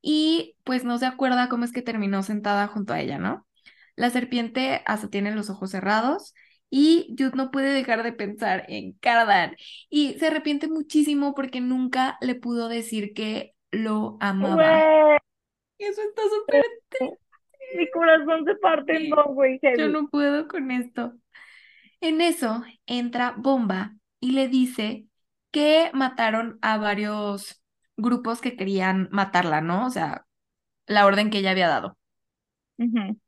[0.00, 3.46] y pues no se acuerda cómo es que terminó sentada junto a ella, ¿no?
[3.94, 6.34] La serpiente hasta tiene los ojos cerrados
[6.70, 9.56] y Jude no puede dejar de pensar en Cardan
[9.90, 15.18] y se arrepiente muchísimo porque nunca le pudo decir que lo amaba.
[15.78, 16.64] Eso está súper
[17.74, 21.14] mi corazón se parte en dos, güey, Yo no puedo con esto.
[22.02, 25.06] En eso entra Bomba y le dice
[25.52, 27.62] que mataron a varios
[27.96, 29.86] grupos que querían matarla, ¿no?
[29.86, 30.26] O sea,
[30.86, 31.96] la orden que ella había dado.
[32.78, 33.20] Ujú.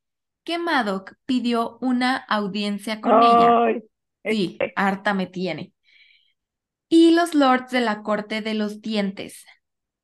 [0.42, 3.80] Que Madoc pidió una audiencia con ella.
[4.24, 5.72] Sí, este, harta me tiene.
[6.88, 9.46] Y los lords de la corte de los dientes.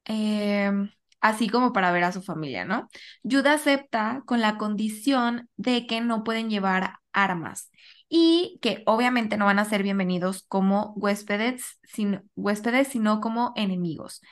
[0.05, 2.89] Em, así como para ver a su familia, ¿no?
[3.25, 7.73] Jude acepta con la condición de que no pueden llevar armas
[8.11, 14.23] y que obviamente no van a ser bienvenidos como huéspedes, sino, huéspedes, sino como enemigos.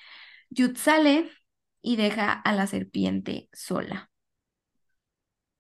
[0.57, 1.31] Jude sale
[1.83, 4.11] y deja a la serpiente sola.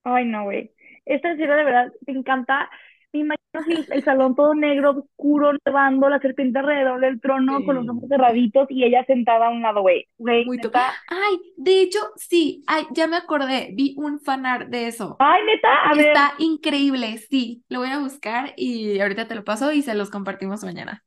[0.04, 0.72] Ay, no, güey.
[1.04, 2.70] Esta escena de verdad te encanta.
[3.12, 7.76] Me imagino así el salón todo negro, oscuro, nevando, la serpiente alrededor del trono con
[7.76, 10.06] los ojos cerraditos y ella sentada a un lado, güey.
[10.18, 10.92] Güey, Muy to- neta.
[11.08, 15.16] Ay, de hecho, sí, ay, ya me acordé, vi un fanart de eso.
[15.18, 16.06] Ay, neta, a ver.
[16.06, 20.10] Está increíble, sí, lo voy a buscar y ahorita te lo paso y se los
[20.10, 21.02] compartimos mañana.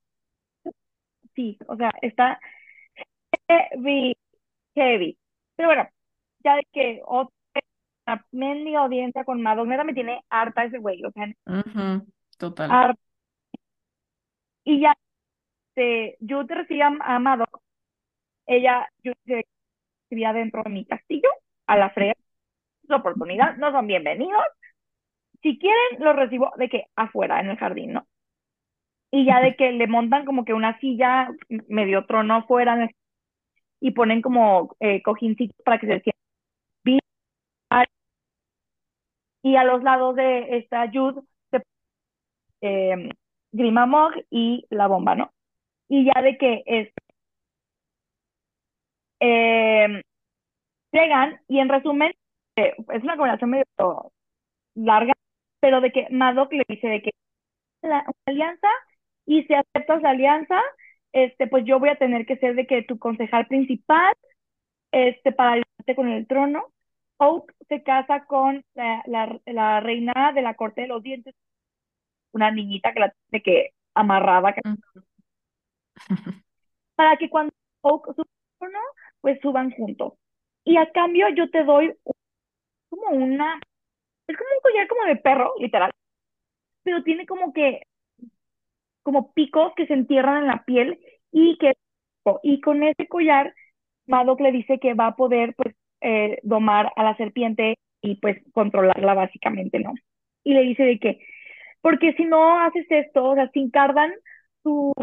[1.35, 2.39] Sí, o sea, está
[3.47, 4.15] heavy,
[4.75, 5.17] heavy.
[5.55, 5.89] Pero bueno,
[6.43, 7.01] ya de que
[8.13, 12.05] otra mendiga audiencia con Madonna, neta me tiene harta ese güey, o sea, Ujú,
[12.37, 12.69] total.
[12.71, 13.01] harta.
[14.63, 14.95] Y ya,
[15.75, 17.61] este, yo te recibí a, a Madoc,
[18.47, 19.45] ella, yo se
[20.09, 21.29] recibía dentro de mi castillo,
[21.67, 22.13] a la frega,
[22.87, 24.43] su oportunidad, no son bienvenidos.
[25.41, 28.07] Si quieren, los recibo de que afuera, en el jardín, ¿no?
[29.11, 31.29] Y ya de que le montan como que una silla,
[31.67, 32.95] medio trono afuera, en el-
[33.81, 36.13] y ponen como eh, cojincitos para que se sienten
[36.83, 36.99] bien.
[39.43, 41.21] Y a los lados de esta Jude,
[41.51, 41.61] se,
[42.61, 43.09] eh,
[43.51, 45.31] Grima Mog y la bomba, ¿no?
[45.89, 46.89] Y ya de que es,
[49.19, 50.01] eh,
[50.91, 52.11] llegan, y en resumen,
[52.57, 54.11] eh, es una conversación medio
[54.75, 55.13] larga,
[55.59, 57.11] pero de que Madoc le dice de que
[57.83, 58.67] la una alianza
[59.25, 60.61] y si aceptas la alianza,
[61.13, 64.13] este, pues yo voy a tener que ser de que tu concejal principal,
[64.91, 66.65] este, para ayudarte con el trono.
[67.21, 71.35] Oak se casa con la, la, la reina de la corte de los dientes,
[72.33, 74.61] una niñita que la tiene que amarrada, que-
[76.95, 78.25] para que cuando Oak suba
[78.59, 78.79] trono,
[79.21, 80.13] pues suban juntos.
[80.63, 81.93] Y a cambio yo te doy
[82.89, 83.59] como una,
[84.27, 85.91] es como un collar como de perro, literal,
[86.83, 87.83] pero tiene como que,
[89.03, 90.99] como picos que se entierran en la piel
[91.31, 91.73] y que,
[92.43, 93.53] y con ese collar,
[94.07, 98.37] Madoc le dice que va a poder, pues, eh, domar a la serpiente y, pues,
[98.53, 99.93] controlarla básicamente, ¿no?
[100.43, 101.19] Y le dice de que,
[101.81, 104.11] porque si no haces esto, o sea, sin Cardan,
[104.63, 104.93] tu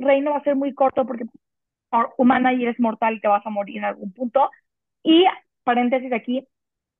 [0.00, 1.24] reino va a ser muy corto porque
[1.90, 4.50] or- humana y eres mortal y te vas a morir en algún punto.
[5.02, 5.26] Y,
[5.64, 6.46] paréntesis aquí,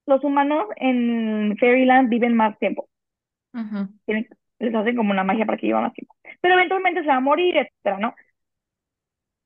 [0.07, 2.89] los humanos en Fairyland viven más tiempo.
[4.07, 4.29] Tienen-
[4.59, 6.15] les hacen como una magia para que vivan más tiempo.
[6.41, 8.15] Pero eventualmente se va a morir, etcétera, ¿no?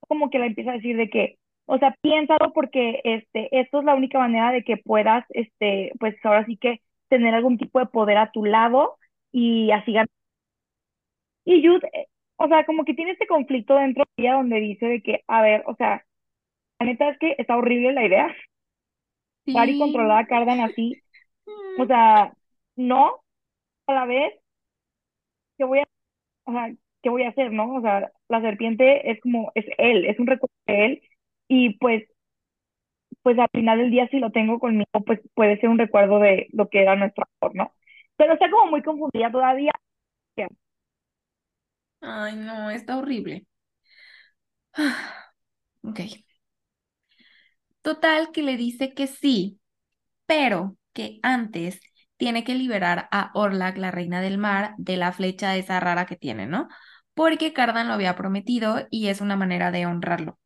[0.01, 3.85] Como que le empieza a decir de que, o sea, piénsalo porque este, esto es
[3.85, 7.87] la única manera de que puedas, este, pues ahora sí que tener algún tipo de
[7.87, 8.97] poder a tu lado
[9.33, 10.09] y así ganar.
[11.45, 12.07] Y Jude, eh,
[12.37, 15.43] o sea, como que tiene este conflicto dentro de ella donde dice de que, a
[15.43, 16.05] ver, o sea,
[16.81, 18.35] la neta es que está horrible la idea,
[19.45, 19.53] Sí.
[19.79, 21.03] controlar a Cardan así,
[21.79, 22.33] o sea,
[22.77, 23.23] no,
[23.89, 24.35] a la vez,
[25.59, 25.85] ¿qué voy a,
[26.45, 27.75] o sea, qué voy a hacer, no?
[27.77, 31.03] O sea, la serpiente es como, es él, es un recuerdo de él,
[31.55, 32.05] y pues,
[33.23, 36.49] pues al final del día si lo tengo conmigo, pues puede ser un recuerdo de
[36.53, 37.75] lo que era nuestro amor, ¿no?
[38.17, 39.73] Pero está como muy confundida todavía.
[42.01, 43.47] Ay, no, está horrible.
[45.83, 46.01] Ok.
[47.83, 49.61] Total que le dice que sí,
[50.27, 51.81] pero que antes
[52.19, 56.17] tiene que liberar a Orlac, la reina del mar, de la flecha esa rara que
[56.17, 56.69] tiene, ¿no?
[57.15, 60.39] Porque Cardan lo había prometido y es una manera de honrarlo.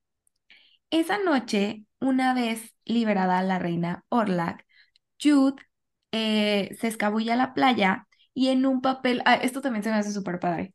[0.91, 4.65] Esa noche, una vez liberada la reina Orlac,
[5.23, 5.57] Jude
[6.13, 9.97] eh, se escabulla a la playa y en un papel, ah, esto también se me
[9.97, 10.75] hace súper padre,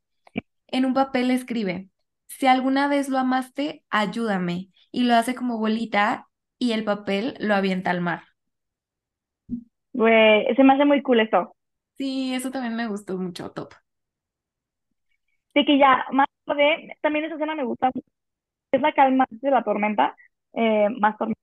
[0.67, 1.89] en un papel escribe,
[2.27, 7.55] si alguna vez lo amaste, ayúdame, y lo hace como bolita y el papel lo
[7.55, 8.23] avienta al mar.
[9.93, 11.55] Güey, se me hace muy cool esto.
[11.97, 13.73] Sí, eso también me gustó mucho, top.
[15.53, 17.91] Sí que ya, más tarde, también esa escena me gusta,
[18.71, 20.15] es la calma de la tormenta,
[20.53, 21.39] eh, más tormenta.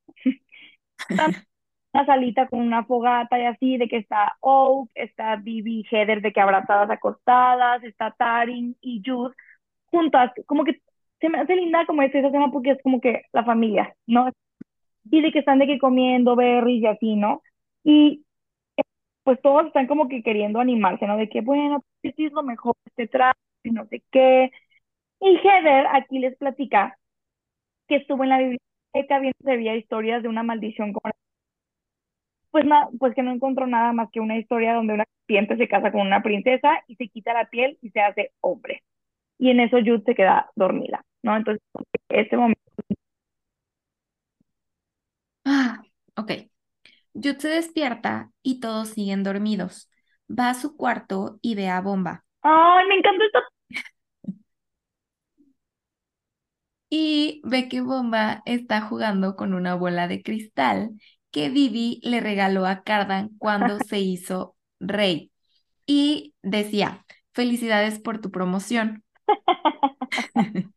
[1.93, 6.33] una salita con una fogata y así, de que está Oak, está Bibi Heather de
[6.33, 9.35] que abrazadas acostadas, está Tarin y Jude
[9.87, 10.81] juntas, como que
[11.21, 14.31] se me hace linda como esa escena porque es como que la familia, ¿no?
[15.11, 17.43] Y de que están de que comiendo berries y así, ¿no?
[17.85, 18.25] Y
[19.25, 21.17] pues todos están como que queriendo animarse, ¿no?
[21.17, 24.51] De que, bueno, este es lo mejor, este traje, no sé qué.
[25.21, 26.99] Y Heather aquí les platica
[27.89, 31.11] que estuvo en la biblioteca viendo se había historias de una maldición como
[32.51, 35.69] pues, nada, pues que no encontró nada más que una historia donde una serpiente se
[35.69, 38.83] casa con una princesa y se quita la piel y se hace hombre.
[39.39, 41.37] Y en eso Jude se queda dormida, ¿no?
[41.37, 41.63] Entonces,
[42.09, 42.61] este momento.
[45.45, 45.83] Ah,
[46.17, 46.33] ok.
[47.15, 49.91] Jude se despierta y todos siguen dormidos.
[50.31, 52.25] Va a su cuarto y ve a Bomba.
[52.43, 53.39] ¡Ay, me encanta esto!
[56.91, 60.91] Y ve que Bomba está jugando con una bola de cristal
[61.31, 65.33] que Vivi le regaló a Cardan cuando se hizo rey.
[65.87, 69.05] Y decía, felicidades por tu promoción.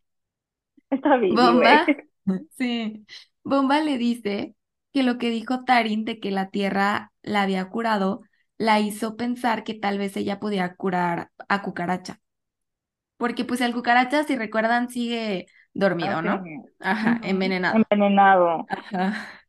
[0.90, 1.86] Está bien, Bomba,
[2.26, 2.48] güey.
[2.58, 3.06] sí,
[3.44, 4.56] Bomba le dice
[4.94, 8.22] que lo que dijo Tarin de que la tierra la había curado,
[8.58, 12.20] la hizo pensar que tal vez ella podía curar a Cucaracha.
[13.18, 16.44] Porque pues el Cucaracha, si recuerdan, sigue dormido, ¿no?
[16.80, 17.78] Ajá, envenenado.
[17.90, 18.66] Envenenado.
[18.70, 19.42] Ajá.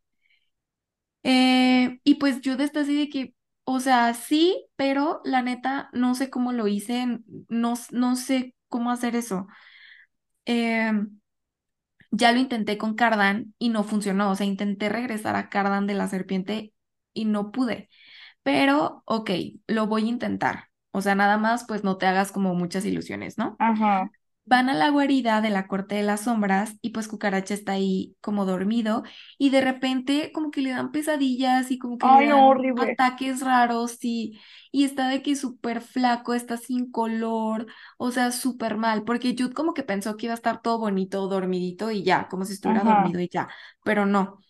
[1.23, 6.15] Eh, y pues Jude está así de que, o sea, sí, pero la neta no
[6.15, 9.47] sé cómo lo hice, no, no sé cómo hacer eso.
[10.47, 11.21] Em,
[12.11, 15.95] ya lo intenté con Cardan y no funcionó, o sea, intenté regresar a Cardan de
[15.95, 16.75] la serpiente
[17.15, 17.91] y no pude.
[18.43, 19.31] Pero, ok,
[19.69, 20.69] lo voy a intentar.
[20.93, 23.57] O sea, nada más, pues no te hagas como muchas ilusiones, ¿no?
[23.59, 24.11] Ajá.
[24.45, 28.17] Van a la guarida de la corte de las sombras y pues Cucaracha está ahí
[28.21, 29.05] como dormido
[29.39, 32.99] y de repente como que le dan pesadillas y como que le Ay, dan horrible.
[32.99, 34.41] ataques raros y,
[34.73, 37.67] y está de que súper flaco, está sin color,
[37.99, 41.29] o sea, súper mal, porque Jude como que pensó que iba a estar todo bonito,
[41.29, 42.83] dormidito y ya, como si estuviera Ajá.
[42.85, 43.49] dormido y ya,
[43.85, 44.41] pero no.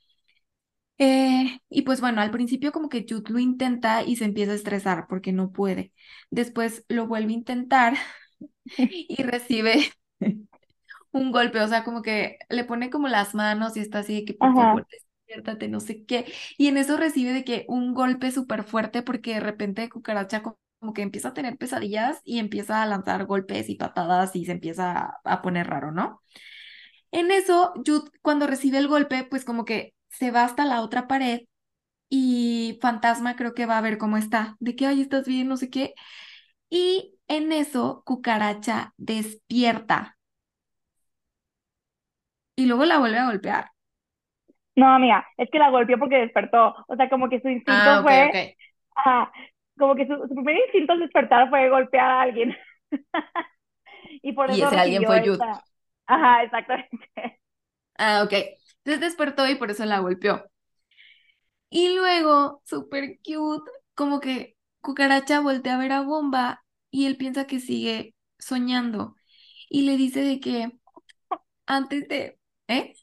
[0.99, 4.55] Eh, y pues bueno, al principio como que Jude lo intenta y se empieza a
[4.55, 5.93] estresar porque no puede.
[6.31, 7.95] Después lo vuelve a intentar
[9.09, 9.93] y recibe
[11.13, 14.25] un golpe, o sea, como que le pone como las manos y está así de
[14.25, 14.69] que por Ajá.
[14.71, 16.33] favor despiértate, no sé qué.
[16.59, 20.59] Y en eso recibe de que un golpe súper fuerte porque de repente Cucaracha co-
[20.81, 24.53] como que empieza a tener pesadillas y empieza a lanzar golpes y patadas y se
[24.53, 26.23] empieza a, a poner raro, ¿no?
[27.11, 31.09] En eso, Jude cuando recibe el golpe, pues como que se va hasta la otra
[31.09, 31.43] pared
[32.11, 35.57] y Fantasma creo que va a ver cómo está, de que, ay, estás bien, no
[35.59, 35.95] sé qué.
[36.71, 40.19] Y en eso, Cucaracha despierta
[42.57, 43.71] y luego la vuelve a golpear.
[44.77, 46.75] No, amiga, es que la golpeó porque despertó.
[46.89, 48.35] O sea, como que su instinto Ah, fue,
[48.97, 49.33] ajá,
[49.79, 52.57] como que su, su primer instinto al despertar fue golpear a alguien.
[54.23, 55.43] Y por Y eso ese alguien fue Jude.
[55.43, 55.65] esta.
[56.07, 57.09] Ajá, exactamente.
[57.97, 58.33] Ah, ok.
[58.85, 60.45] Entonces despertó y por eso la golpeó.
[61.71, 67.47] Y luego, súper cute, como que Cucaracha voltea a ver a Bomba y él piensa
[67.49, 69.17] que sigue soñando.
[69.69, 70.71] Y le dice de que
[71.67, 72.39] antes de...
[72.69, 72.95] ¿Eh?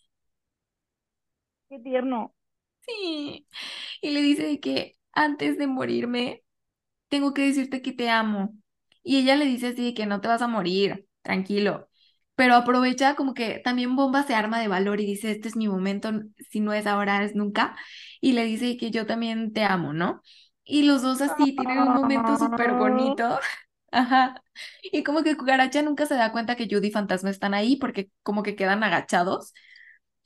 [1.70, 2.34] Qué tierno.
[2.82, 3.48] Sí.
[4.02, 6.44] Y le dice de que antes de morirme,
[7.10, 8.56] tengo que decirte que te amo.
[9.04, 11.90] Y ella le dice así de que no te vas a morir, tranquilo.
[12.36, 15.68] Pero aprovecha como que también Bomba se arma de valor y dice, este es mi
[15.68, 16.12] momento,
[16.50, 17.76] si no es ahora, es nunca.
[18.22, 20.22] Y le dice que yo también te amo, ¿no?
[20.64, 23.40] Y los dos así tienen un momento súper bonito.
[23.92, 24.44] Ajá.
[24.84, 28.12] Y como que Cucaracha nunca se da cuenta que Judy y Fantasma están ahí porque
[28.24, 29.54] como que quedan agachados.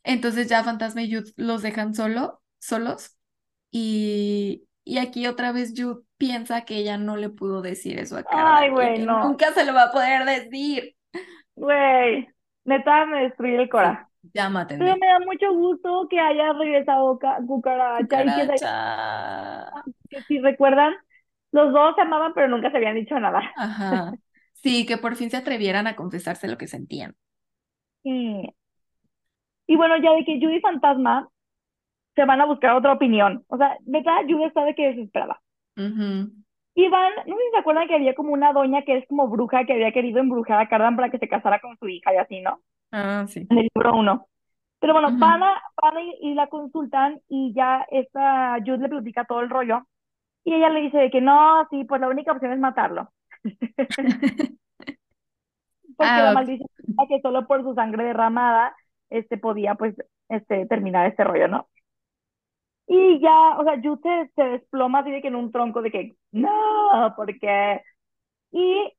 [0.04, 3.18] Entonces ya Fantasma y Jude los dejan solo, solos.
[3.72, 8.24] Y, y aquí otra vez Jude piensa que ella no le pudo decir eso a
[8.26, 9.20] Ay, Cardan y güey, no.
[9.22, 10.96] nunca se lo va a poder decir.
[11.56, 12.28] Güey,
[12.66, 14.10] neta me destruyó el Sí, cora.
[14.34, 19.84] Ya Pero me da mucho gusto que haya regresado Ca- Cucaracha y que, se- Cucaracha.
[20.10, 20.94] que si recuerdan,
[21.54, 23.42] los dos se amaban pero nunca se habían dicho nada.
[23.56, 24.12] Ajá.
[24.54, 27.16] Sí, que por fin se atrevieran a confesarse lo que sentían.
[28.04, 28.50] Y,
[29.68, 31.30] y bueno, ya de que Judy Fantasma
[32.16, 33.44] se van a buscar otra opinión.
[33.48, 35.42] O sea, de verdad, Judy está de que desesperada.
[35.78, 36.32] Ujú.
[36.76, 39.28] Y van, no sé si se acuerdan que había como una doña que es como
[39.28, 42.18] bruja que había querido embrujar a Cardan para que se casara con su hija y
[42.18, 42.62] así, ¿no?
[42.92, 43.46] Ah, sí.
[43.50, 44.28] En el libro uno.
[44.80, 49.24] Pero bueno, van a, van a y la consultan y ya esta Jude le platica
[49.26, 49.88] todo el rollo.
[50.46, 53.12] Y ella le dice de que no, sí, pues la única opción es matarlo.
[55.98, 56.68] Porque Ah, la maldición
[57.10, 58.76] que solo por su sangre derramada,
[59.10, 59.96] este, podía, pues,
[60.30, 61.68] este, terminar este rollo, ¿no?
[62.88, 65.92] Y ya, o sea, Jude se, se desploma así de que en un tronco de
[65.92, 67.82] que, no, porque...
[68.52, 68.94] Y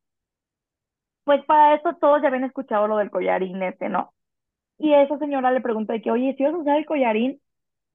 [1.25, 4.13] pues para eso todos ya habían escuchado lo del collarín este, ¿no?
[4.79, 7.41] Y esa señora le pregunta de que, oye, ¿si vas a usar el collarín?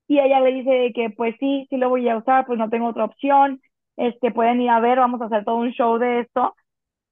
[0.10, 2.70] Y ella le dice de que, pues sí, sí lo voy a usar, pues no
[2.72, 3.62] tengo otra opción.
[3.98, 6.56] Este, pueden ir a ver, vamos a hacer todo un show de esto.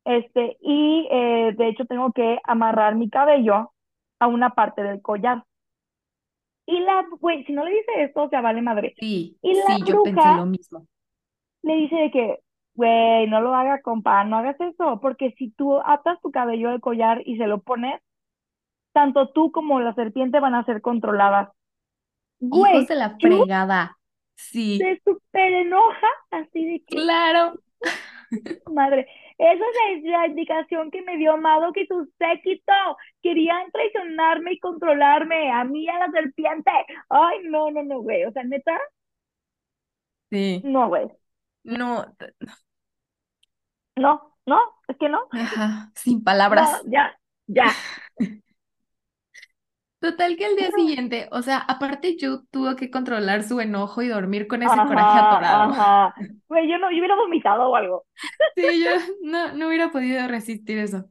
[0.05, 3.73] Este, y eh, de hecho tengo que amarrar mi cabello
[4.19, 5.43] a una parte del collar.
[6.67, 8.97] Y la, güey, si no le dice esto, o sea, vale madre.
[8.99, 10.87] Sí, Y la sí, yo pensé bruja lo mismo.
[11.63, 12.39] le dice de que,
[12.75, 16.81] güey, no lo hagas, compa, no hagas eso, porque si tú atas tu cabello al
[16.81, 18.01] collar y se lo pones,
[18.93, 21.49] tanto tú como la serpiente van a ser controladas.
[22.39, 23.97] Hijos Güey, de la fregada.
[24.35, 27.55] Sí, se súper enoja, así de que, claro.
[28.73, 29.07] madre,
[29.37, 32.73] esa es la, indicación que me dio Amado que su séquito
[33.21, 36.71] querían traicionarme y controlarme, a mí a la serpiente.
[37.09, 38.77] Ay, no, no, no, güey, o sea, neta,
[40.29, 40.61] Sí.
[40.63, 41.07] no, güey,
[41.63, 42.05] No,
[43.95, 46.81] no, no, es que no, ajá, sin no, palabras.
[46.85, 47.71] ya, ya.
[50.07, 54.07] Total que al día siguiente, o sea, aparte yo tuvo que controlar su enojo y
[54.07, 55.73] dormir con ese coraje atorado.
[55.73, 56.15] ajá,
[56.47, 58.05] güey, yo no, yo hubiera vomitado o algo.
[58.55, 58.91] Sí, yo
[59.21, 61.09] no, no hubiera podido resistir eso.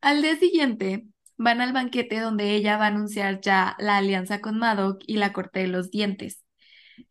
[0.00, 1.06] Al día siguiente,
[1.36, 5.32] van al banquete donde ella va a anunciar ya la alianza con Madoc y la
[5.32, 6.44] corte de los dientes.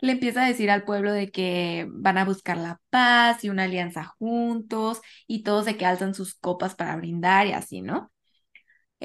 [0.02, 3.64] Le empieza a decir al pueblo de que van a buscar la paz y una
[3.64, 8.12] alianza juntos y todos de que alzan sus copas para brindar y así, ¿no?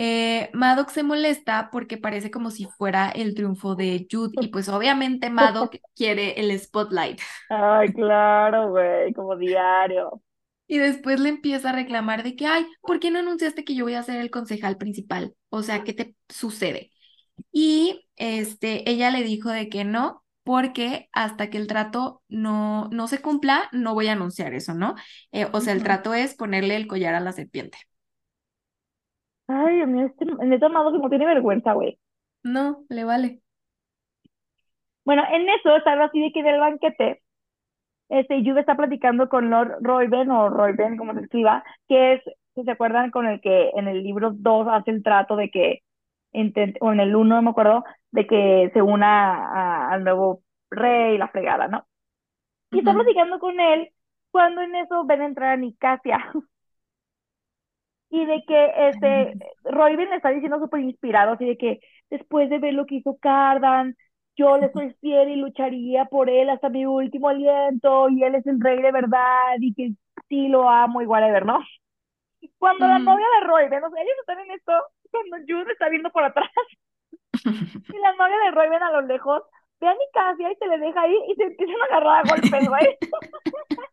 [0.03, 4.70] Eh, Madoc se molesta porque parece como si fuera el triunfo de Jude y pues
[4.70, 7.20] obviamente Madoc quiere el spotlight.
[7.51, 10.22] Ay, claro, güey, como diario.
[10.66, 13.84] Y después le empieza a reclamar de que, ay, ¿por qué no anunciaste que yo
[13.84, 15.34] voy a ser el concejal principal?
[15.51, 16.92] O sea, ¿qué te sucede?
[17.53, 23.07] Y este, ella le dijo de que no, porque hasta que el trato no, no
[23.07, 24.94] se cumpla, no voy a anunciar eso, ¿no?
[25.32, 27.76] Eh, o sea, el trato es ponerle el collar a la serpiente.
[29.53, 31.98] Ay, Dios mío, este, neta Amado que no tiene vergüenza, güey.
[32.44, 33.42] No, le vale.
[35.05, 37.22] Bueno, en eso estaba así de que en el banquete,
[38.09, 42.22] este, Jude está platicando con Lord Royben, o Royben, como se escriba, que es,
[42.55, 45.80] si se acuerdan, con el que en el libro 2 hace el trato de que,
[46.80, 49.34] o en el 1, no me acuerdo, de que se una
[49.88, 51.86] a- al nuevo rey, la fregada, ¿no?
[52.72, 53.90] Y está platicando con él
[54.30, 56.18] cuando en eso ven entrar a Nicasia.
[58.11, 61.80] Y de que este Royven le está diciendo súper inspirado, así de que
[62.11, 63.96] después de ver lo que hizo Cardan,
[64.36, 68.46] yo le soy fiel y lucharía por él hasta mi último aliento, y él es
[68.46, 69.92] el rey de verdad, y que
[70.28, 71.61] sí lo amo y whatever, ¿no?
[72.58, 73.06] Cuando la Ujú.
[73.06, 74.72] novia de Royven, o sea, ellos están en esto,
[75.11, 76.48] cuando Jude está viendo por atrás,
[77.92, 79.42] y la novia de Royven a lo lejos,
[79.80, 82.68] ve a Nicasia y se le deja ahí y se empiezan a agarrar a golpes,
[82.68, 82.86] güey.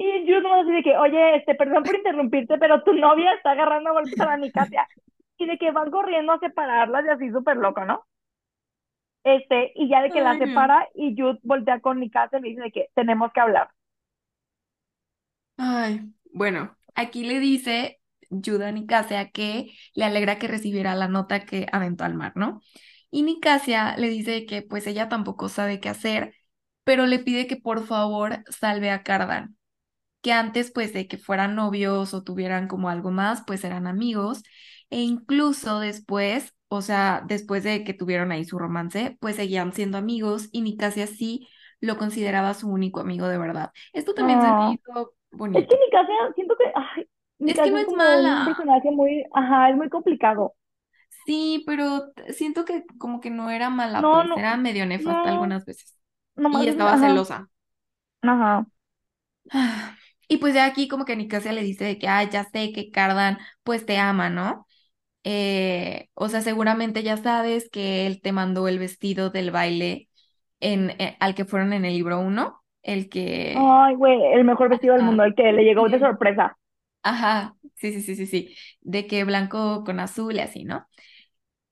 [0.00, 3.52] Y yo nomás así de que, oye, este, perdón por interrumpirte, pero tu novia está
[3.52, 4.88] agarrando a golpes a la Nicasia.
[5.38, 8.04] Y de que van corriendo a separarlas y así súper loco, ¿no?
[9.24, 12.62] Este, y ya de que la separa y Jude voltea con Nicasia y le dice
[12.62, 13.70] de que tenemos que hablar.
[15.56, 21.44] Ay, bueno, aquí le dice Jude a Nicasia que le alegra que recibiera la nota
[21.44, 22.62] que aventó al mar, ¿no?
[23.10, 26.34] Y Nicasia le dice que pues ella tampoco sabe qué hacer,
[26.84, 29.56] pero le pide que por favor salve a Cardan,
[30.22, 34.42] que antes pues de que fueran novios o tuvieran como algo más, pues eran amigos,
[34.90, 39.98] e incluso después, o sea, después de que tuvieron ahí su romance, pues seguían siendo
[39.98, 41.48] amigos y Nicasia sí
[41.80, 43.70] lo consideraba su único amigo de verdad.
[43.92, 45.14] Esto también se me Ah, hizo
[45.52, 45.80] es que bonito.
[45.86, 47.08] Nicasia, siento que, ay,
[47.44, 50.54] Es que no es es un personaje muy, ajá, es muy complicado.
[51.26, 55.28] Sí, pero siento que como que no era mala, No, pues no, era medio nefasta
[55.28, 55.94] no, algunas veces.
[56.48, 57.50] Y es, estaba celosa.
[58.22, 58.66] ajá.
[59.52, 59.96] Ah,
[60.30, 62.90] Y pues ya aquí como que Nicasia le dice de que, ah, ya sé que
[62.92, 64.66] Cardan pues te ama, ¿no?
[65.24, 70.08] Eh, o sea, seguramente ya sabes que él te mandó el vestido del baile
[70.60, 73.76] en, eh, al que fueron en el libro 1, el que...
[73.82, 75.04] Ay, güey, el mejor vestido del Ajá.
[75.04, 76.56] mundo, el que le llegó de sorpresa.
[77.02, 80.86] Ajá, sí, sí, sí, sí, sí, de que blanco con azul y así, ¿no?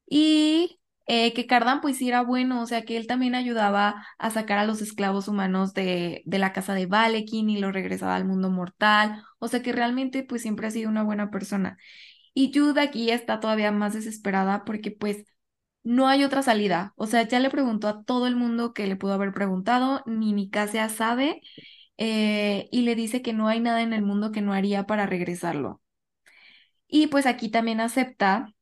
[0.07, 4.59] Y eh, que Cardan pues era bueno, o sea, que él también ayudaba a sacar
[4.59, 8.51] a los esclavos humanos de, de la casa de Valekin y los regresaba al mundo
[8.51, 11.79] mortal, o sea, que realmente pues siempre ha sido una buena persona.
[12.35, 15.27] Y Jude aquí está todavía más desesperada porque pues
[15.85, 18.97] no hay otra salida, o sea, ya le preguntó a todo el mundo que le
[18.97, 21.41] pudo haber preguntado, ni Nicasia sabe,
[21.99, 25.07] eh, y le dice que no hay nada en el mundo que no haría para
[25.07, 25.81] regresarlo.
[26.89, 28.55] Y pues aquí también acepta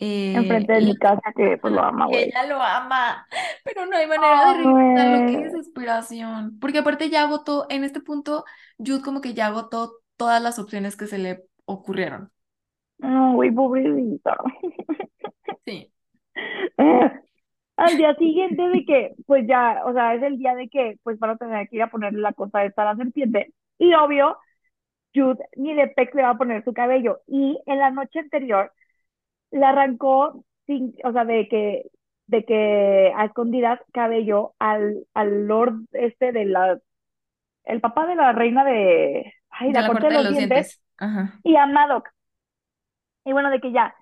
[0.00, 2.24] eh, Enfrente de la- mi casa, que pues lo ama, güey.
[2.24, 3.26] ella lo ama,
[3.64, 5.44] pero no hay manera de Ay, regresarlo, qué güey.
[5.44, 6.58] desesperación.
[6.60, 8.44] Porque aparte ya agotó, en este punto,
[8.78, 12.32] Jude como que ya agotó todas las opciones que se le ocurrieron.
[12.98, 14.36] No, güey, pobrecita.
[15.66, 15.92] Sí.
[17.76, 21.18] Al día siguiente de que, pues ya, o sea, es el día de que, pues
[21.18, 23.54] van a tener que ir a ponerle la cosa esta a la serpiente.
[23.78, 24.36] Y obvio,
[25.14, 27.20] Jude ni de pex le va a poner su cabello.
[27.26, 28.72] Y en la noche anterior
[29.50, 31.90] le arrancó, sin, o sea, de que,
[32.26, 36.78] de que a escondidas cabello al, al lord este de la,
[37.64, 40.38] el papá de la reina de, ay, De la la corte corte de los los
[40.38, 40.82] dientes,
[41.44, 42.08] y a Madoc.
[43.24, 43.94] Y bueno, de que ya,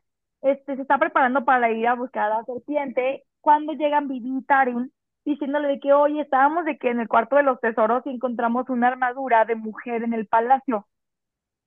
[0.43, 4.43] este, se está preparando para ir a buscar a la serpiente, cuando llegan Vivi y
[4.45, 4.93] Tarin,
[5.25, 8.69] diciéndole de que, oye, estábamos de que en el cuarto de los tesoros y encontramos
[8.69, 10.87] una armadura de mujer en el palacio.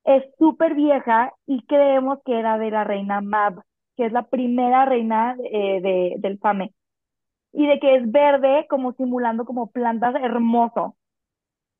[0.04, 3.62] Es súper vieja y creemos que era de la reina Mab,
[3.98, 6.74] que es la primera reina eh, de, del Fame.
[7.54, 10.96] Y de que es verde, como simulando como plantas, hermoso.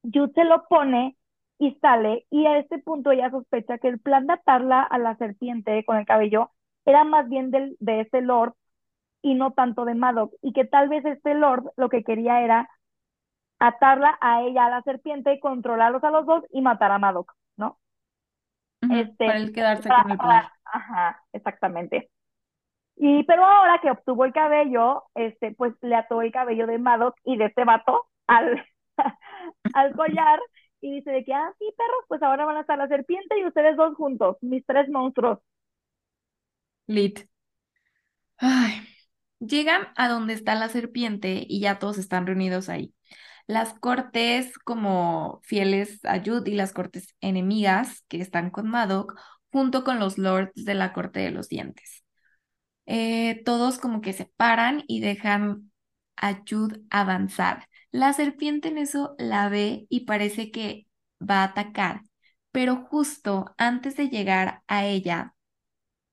[0.04, 1.18] Jude se lo pone
[1.60, 5.16] y sale, y a este punto ella sospecha que el plan de atarla a la
[5.18, 6.52] serpiente con el cabello
[6.86, 8.56] era más bien del, de este lord
[9.22, 12.70] y no tanto de Madoc, y que tal vez este lord lo que quería era
[13.60, 17.34] atarla a ella, a la serpiente, controlarlos a los dos y matar a Madoc,
[18.90, 20.44] Este, Para él quedarse para- con el poder.
[20.66, 22.10] ajá, exactamente.
[22.98, 27.16] Y pero ahora que obtuvo el cabello, este, pues le ató el cabello de Madoc
[27.24, 28.66] y de este vato al,
[29.74, 30.40] al collar
[30.82, 33.46] y dice de que, ah, sí, perros, pues ahora van a estar la serpiente y
[33.46, 35.40] ustedes dos juntos, mis tres monstruos.
[36.88, 37.28] Lit.
[38.38, 38.82] Ay.
[39.40, 42.94] Llegan a donde está la serpiente y ya todos están reunidos ahí.
[43.48, 49.16] Las cortes como fieles a Jude y las cortes enemigas que están con Madoc,
[49.52, 52.04] junto con los lords de la corte de los dientes.
[52.86, 55.72] Eh, todos como que se paran y dejan
[56.18, 57.68] a Jude avanzar.
[57.92, 60.88] La serpiente en eso la ve y parece que
[61.22, 62.02] va a atacar,
[62.52, 65.36] pero justo antes de llegar a ella,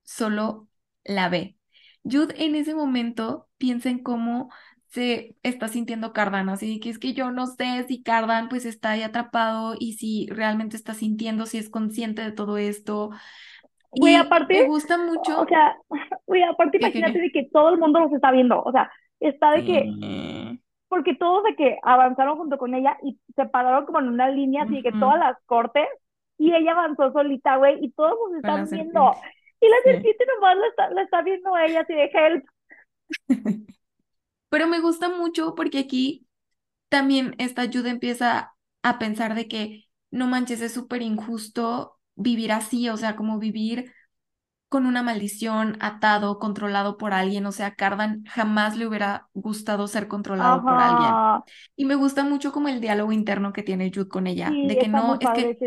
[0.04, 0.68] solo
[1.04, 1.56] la ve.
[2.04, 4.50] Jude en ese momento piensa en cómo
[4.88, 8.90] se está sintiendo Cardan, así que es que yo no sé si Cardan pues está
[8.92, 13.10] ahí atrapado y si realmente está sintiendo, si es consciente de todo esto.
[13.90, 15.40] Güey, aparte, me gusta mucho.
[15.42, 15.76] o sea,
[16.26, 17.20] güey, aparte ¿Qué, qué, imagínate qué?
[17.20, 20.60] de que todo el mundo los está viendo, o sea, está de que, Sí.
[20.88, 24.64] porque todos de que avanzaron junto con ella y se pararon como en una línea,
[24.64, 24.98] así que Ujú.
[25.00, 25.86] todas las cortes,
[26.38, 29.12] y ella avanzó solita, güey, y todos la están viendo.
[29.12, 29.28] serpiente.
[29.60, 29.90] Y la Sí.
[29.92, 32.44] serpiente nomás la está, la está viendo a ella así de help.
[34.48, 36.26] Pero me gusta mucho porque aquí
[36.88, 42.88] también esta ayuda empieza a pensar de que no manches, es súper injusto vivir así,
[42.88, 43.92] o sea, como vivir
[44.68, 50.08] con una maldición, atado, controlado por alguien, o sea, Cardan jamás le hubiera gustado ser
[50.08, 51.22] controlado por alguien.
[51.76, 54.76] Y me gusta mucho como el diálogo interno que tiene Jude con ella, Sí, de
[54.78, 55.58] que no, es que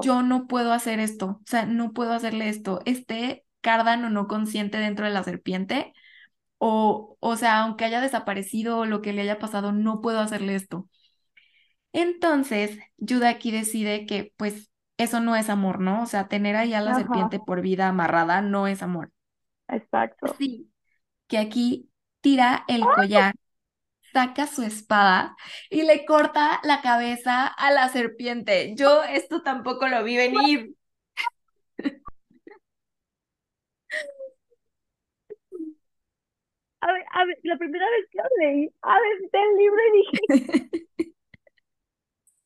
[0.00, 4.26] yo no puedo hacer esto, o sea, no puedo hacerle esto, esté Cardan o no
[4.28, 5.92] consciente dentro de la serpiente,
[6.60, 10.56] o, o sea, aunque haya desaparecido o lo que le haya pasado, no puedo hacerle
[10.56, 10.88] esto.
[11.92, 16.02] Entonces, Jude aquí decide que pues eso no es amor, ¿no?
[16.02, 19.12] O sea, tener ahí a la Ajá, serpiente por vida amarrada no es amor.
[19.68, 20.38] exacto.
[20.38, 20.70] Sí,
[21.28, 23.34] que aquí tira el collar,
[24.12, 25.36] saca su espada
[25.70, 28.74] y le corta la cabeza a la serpiente.
[28.76, 30.76] Yo esto tampoco lo vi venir.
[37.10, 40.18] A ver, la primera vez que lo leí, aventé el libro y dije,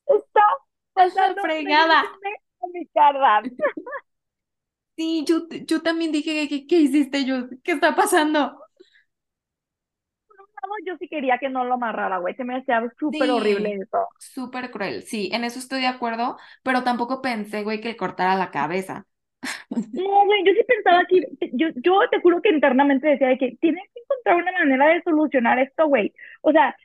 [0.07, 0.43] está
[0.93, 2.03] pasando fregada.
[2.63, 3.57] a mi Cardan.
[4.97, 7.49] Sí, yo, yo también dije, ¿qué, qué hiciste, yo?
[7.65, 8.61] ¿Qué está pasando?
[10.29, 12.35] Por un lado, yo sí quería que no lo amarrara, güey.
[12.35, 14.09] Se me hacía súper horrible eso.
[14.19, 15.03] súper cruel.
[15.05, 19.07] Sí, en eso estoy de acuerdo, pero tampoco pensé, güey, que le cortara la cabeza.
[19.93, 21.21] No, güey, yo sí pensaba que,
[21.53, 25.03] yo, yo te juro que internamente decía de que tienes que encontrar una manera de
[25.03, 26.13] solucionar esto, güey.
[26.43, 26.77] O sea,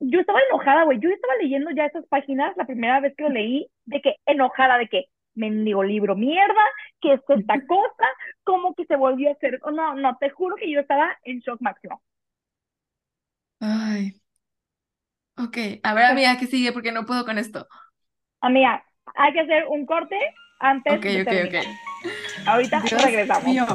[0.00, 1.00] yo estaba enojada, güey.
[1.00, 4.78] Yo estaba leyendo ya esas páginas la primera vez que lo leí, de que enojada,
[4.78, 6.64] de que mendigo libro mierda,
[7.00, 8.06] que es esta cosa,
[8.44, 9.60] como que se volvió a hacer.
[9.72, 12.02] No, no, te juro que yo estaba en shock máximo.
[13.60, 14.20] Ay.
[15.38, 16.72] Ok, a ver, amiga, ¿qué sigue?
[16.72, 17.66] Porque no puedo con esto.
[18.40, 18.84] Amiga,
[19.16, 20.16] hay que hacer un corte
[20.58, 21.64] antes Ok, de ok, terminar.
[21.64, 21.78] ok.
[22.46, 23.44] Ahorita Dios regresamos.
[23.44, 23.66] mío.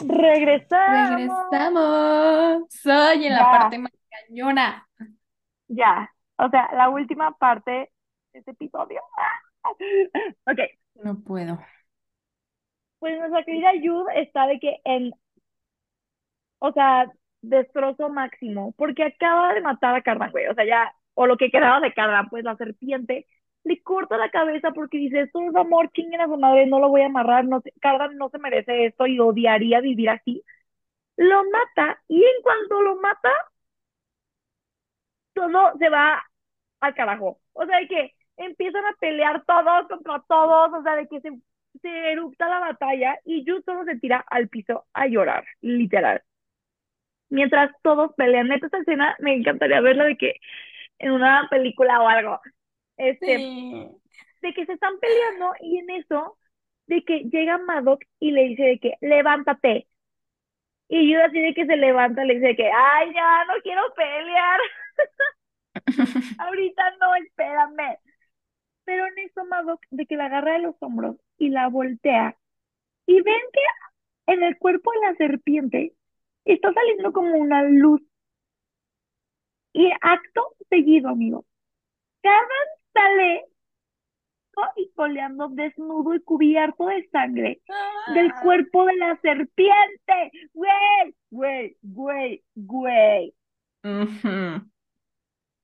[0.00, 1.48] Regresamos.
[1.50, 2.64] Regresamos.
[2.70, 4.88] Soy en la parte más cañona.
[5.68, 6.10] Ya.
[6.36, 7.70] O sea, la última parte
[8.32, 9.02] de este episodio.
[10.46, 10.58] Ok,
[10.94, 11.58] No puedo.
[12.98, 15.12] pues nuestra querida Yud está de que en,
[16.60, 17.10] o sea,
[17.42, 20.46] destrozo máximo, porque acaba de matar a Cardan, güey.
[20.48, 23.26] O sea, ya, o lo que quedaba de Cardan, pues la serpiente
[23.64, 26.88] le corta la cabeza porque dice, esto es amor, chinguen a su madre, no lo
[26.88, 30.42] voy a amarrar, no se- Cardan no se merece esto y odiaría vivir así.
[31.16, 33.30] Lo mata y en cuanto lo mata,
[35.34, 36.22] todo se va
[36.80, 37.40] al carajo.
[37.52, 41.30] O sea, de que empiezan a pelear todos contra todos, o sea, de que se,
[41.82, 46.22] se erupta la batalla y Yu solo se tira al piso a llorar, literal.
[47.30, 48.48] Mientras todos pelean.
[48.48, 50.36] Neta, esta escena me encantaría verla de que
[50.98, 52.40] en una película o algo.
[52.96, 53.88] Este, Sí.
[54.42, 56.38] de que se están peleando y en eso,
[56.86, 59.88] de que llega Madoc y le dice de que levántate.
[60.88, 64.60] Y yo así de que se levanta, le dice que, ay, ya, no quiero pelear.
[66.38, 67.98] Ahorita no, espérame.
[68.84, 72.36] Pero en eso Madoc de que la agarra de los hombros y la voltea.
[73.06, 73.60] Y ven que
[74.34, 75.94] en el cuerpo de la serpiente
[76.52, 78.00] está saliendo como una luz.
[79.72, 81.44] Y acto seguido, amigo.
[82.22, 83.44] Carmen sale
[84.56, 84.62] ¿no?
[84.76, 87.60] y coleando desnudo y cubierto de sangre
[88.14, 88.40] del Ah.
[88.42, 90.32] cuerpo de la serpiente.
[90.52, 93.34] Güey, güey, güey, güey.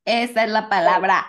[0.05, 1.24] Esa es la palabra.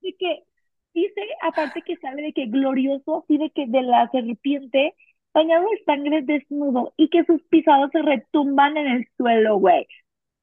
[0.00, 0.44] de que
[0.92, 4.94] dice, aparte que sale de que glorioso, así de que de la serpiente,
[5.34, 9.86] bañado en sangre desnudo, y que sus pisadas se retumban en el suelo, güey.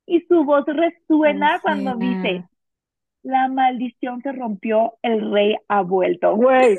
[0.05, 2.43] Y su voz resuena cuando dice,
[3.23, 6.77] la maldición se rompió, el rey ha vuelto, güey.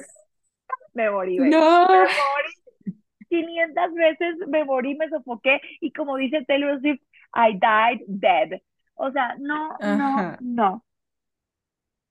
[0.95, 1.51] Me morí, güey.
[1.51, 1.89] No.
[1.89, 2.99] Me morí.
[3.29, 7.01] 500 veces me morí, me sofoqué, y como dice Taylor Swift,
[7.35, 8.61] I died dead.
[8.95, 10.39] O sea, no, no, Ajá.
[10.41, 10.85] no.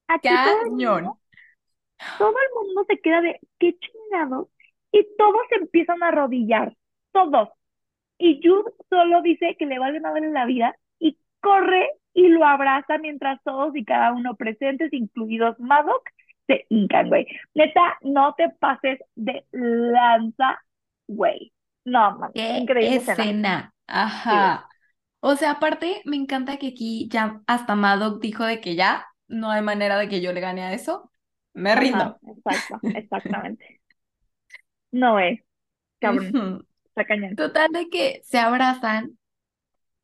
[0.08, 1.04] Aquí todo el Cañón.
[1.04, 1.22] mundo
[2.18, 4.48] todo el mundo se queda de qué chingados
[4.92, 6.76] y todos se empiezan a arrodillar,
[7.12, 7.50] todos.
[8.18, 12.98] Y Jude solo dice que le vale madre la vida y corre y lo abraza
[13.00, 16.04] mientras todos y cada uno presentes, incluidos Madoc,
[16.48, 17.28] se hincan, güey.
[17.56, 20.62] Neta, no te pases de lanza,
[21.08, 21.54] güey.
[21.86, 23.16] No, man, Qué increíble escena.
[23.24, 23.74] escena.
[23.88, 24.68] Ajá.
[25.20, 29.52] O sea, aparte, me encanta que aquí ya hasta Madoc dijo de que ya no
[29.52, 31.12] hay manera de que yo le gane a eso.
[31.54, 32.04] Me rindo.
[32.04, 33.81] Ajá, exacto, exactamente.
[34.92, 35.42] No es,
[36.00, 36.36] cabrón,
[36.86, 37.38] está cañón.
[37.38, 39.18] Total de que se abrazan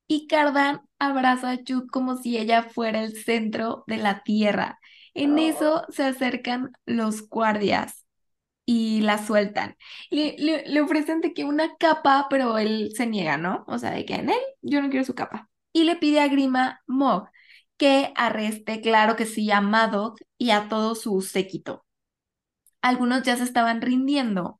[0.07, 4.79] y Cardan abraza a Jude como si ella fuera el centro de la tierra.
[5.13, 5.39] En Oh.
[5.39, 8.05] eso se acercan los guardias
[8.65, 9.77] y la sueltan.
[10.11, 13.65] Le, le, le ofrecen de que una capa, pero él se niega, ¿no?
[13.67, 15.49] O sea, de que en él yo no quiero su capa.
[15.73, 17.29] Y le pide a Grima Mog
[17.77, 21.85] que arreste, claro que sí, a Madoc y a todo su séquito.
[22.81, 24.59] Algunos ya se estaban rindiendo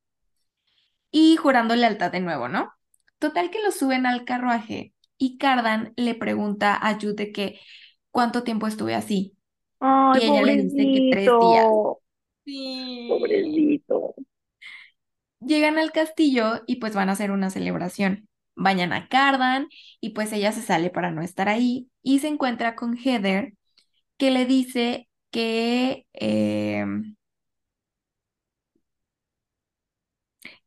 [1.11, 2.71] y jurando lealtad de nuevo, ¿no?
[3.19, 7.59] Total que lo suben al carruaje y Cardan le pregunta a Jude de que
[8.11, 9.35] cuánto tiempo estuve así.
[9.79, 11.65] Ay, Y ella le dice que tres días.
[12.45, 13.07] Sí.
[13.09, 14.15] pobrecito.
[15.39, 18.27] Llegan al castillo y pues van a hacer una celebración.
[18.55, 19.67] Bañan a Cardan
[20.01, 23.53] y pues ella se sale para no estar ahí y se encuentra con Heather
[24.17, 27.16] que le dice que, em,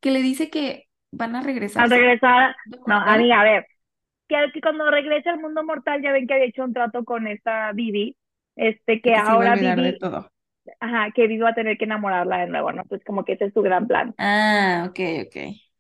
[0.01, 1.43] que le dice que van a
[1.77, 1.91] Al regresarse.
[1.91, 3.67] regresar, ¿De no, amiga, a ver,
[4.29, 7.27] que, que cuando regrese al mundo mortal ya ven que había hecho un trato con
[7.29, 8.17] esta Vivi,
[8.57, 10.31] este, que que ahora olvidar de Vivi, todo.
[10.81, 12.85] ajá, que Vivi va a tener que enamorarla de nuevo, ¿no?
[12.87, 14.17] Pues como que ese es su gran plan.
[14.19, 15.37] Ah, ok, ok.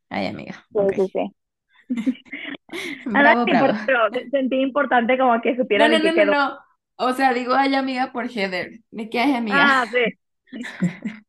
[0.08, 1.34] Ay, amiga, Sí, sí, sí.
[3.04, 3.74] Bravo, Nada, bravo.
[4.30, 6.26] sentí importante como que No, supiera no, de no, no, quedó.
[6.26, 6.58] no.
[6.96, 8.80] O sea, digo ay, amiga por Heather.
[8.90, 9.62] ¿De qué hay, amiga?
[9.62, 10.18] Ah, sí.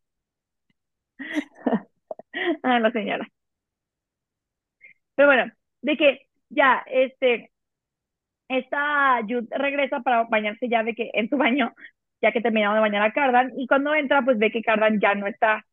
[2.64, 3.28] Ah, la señora.
[5.16, 5.52] Pero bueno,
[5.82, 7.52] de que ya, este,
[8.50, 11.74] esta Jude regresa para bañarse ya de que en su baño,
[12.22, 15.16] ya que terminaron de bañar a Cardan, y cuando entra, pues ve que Cardan ya
[15.16, 15.66] no está.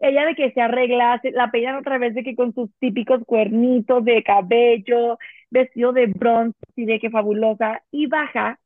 [0.00, 3.22] Ella de que se arregla, se, la peinan otra vez de que con sus típicos
[3.26, 5.18] cuernitos de cabello,
[5.50, 8.58] vestido de bronce, y de que fabulosa, y baja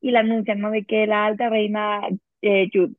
[0.00, 0.70] y la anuncian, ¿no?
[0.70, 2.02] De que la alta reina
[2.42, 2.94] eh, Jude.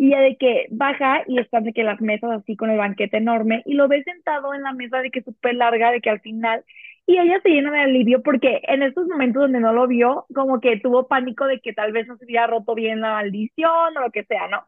[0.00, 3.18] Y ya de que baja y están de que las mesas así con el banquete
[3.18, 6.20] enorme y lo ve sentado en la mesa de que súper larga, de que al
[6.20, 6.64] final,
[7.06, 10.60] y ella se llena de alivio porque en estos momentos donde no lo vio, como
[10.60, 14.00] que tuvo pánico de que tal vez no se hubiera roto bien la maldición o
[14.00, 14.64] lo que sea, ¿no?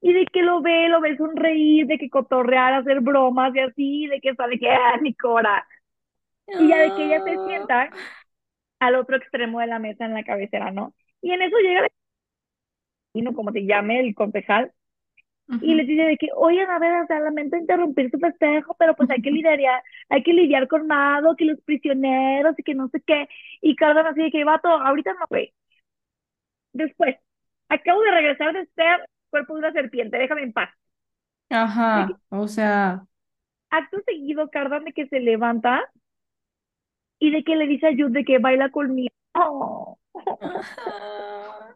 [0.00, 4.06] Y de que lo ve, lo ve sonreír, de que cotorrear, hacer bromas y así,
[4.08, 5.66] de que sale que, ah, mi cora.
[6.48, 7.90] Y ya de que ella se sienta
[8.80, 10.94] al otro extremo de la mesa en la cabecera, ¿no?
[11.22, 11.88] Y en eso llega
[13.14, 14.72] el como se llame, el concejal,
[15.60, 18.94] y le dice de que, oye, a ver, o sea, lamento interrumpir su festejo, pero
[18.94, 22.88] pues hay que lidiar, hay que lidiar con Mado, que los prisioneros y que no
[22.88, 23.28] sé qué.
[23.60, 25.52] Y Cardan así de que, vato, ahorita no, güey.
[26.72, 27.16] Después,
[27.68, 30.70] acabo de regresar de ser cuerpo de una serpiente, déjame en paz.
[31.50, 33.04] Ajá, o sea.
[33.68, 35.82] Acto seguido, Cardan de que se levanta
[37.18, 39.14] y de que le dice a Jude de que baila conmigo.
[39.34, 39.98] Oh.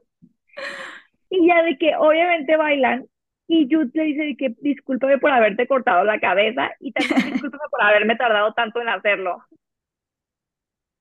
[1.37, 3.07] y ya de que obviamente bailan
[3.49, 7.69] y Jude le dice de que discúlpame por haberte cortado la cabeza y también discúlpame
[7.71, 9.45] por haberme tardado tanto en hacerlo.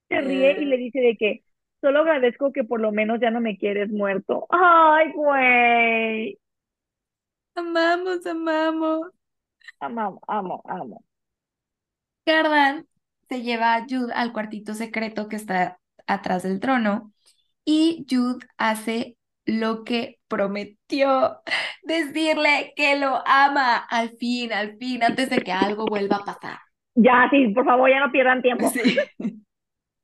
[0.09, 1.43] Se ríe y le dice de que
[1.81, 4.45] solo agradezco que por lo menos ya no me quieres muerto.
[4.49, 6.37] Ay, güey.
[7.55, 9.07] Amamos, amamos.
[9.79, 11.03] Amo, amo, amo.
[12.25, 12.87] Cardan
[13.29, 17.11] se lleva a Jude al cuartito secreto que está atrás del trono
[17.63, 21.41] y Jude hace lo que prometió,
[21.83, 26.59] decirle que lo ama al fin, al fin, antes de que algo vuelva a pasar.
[26.95, 28.71] Ya, sí, por favor, ya no pierdan tiempo.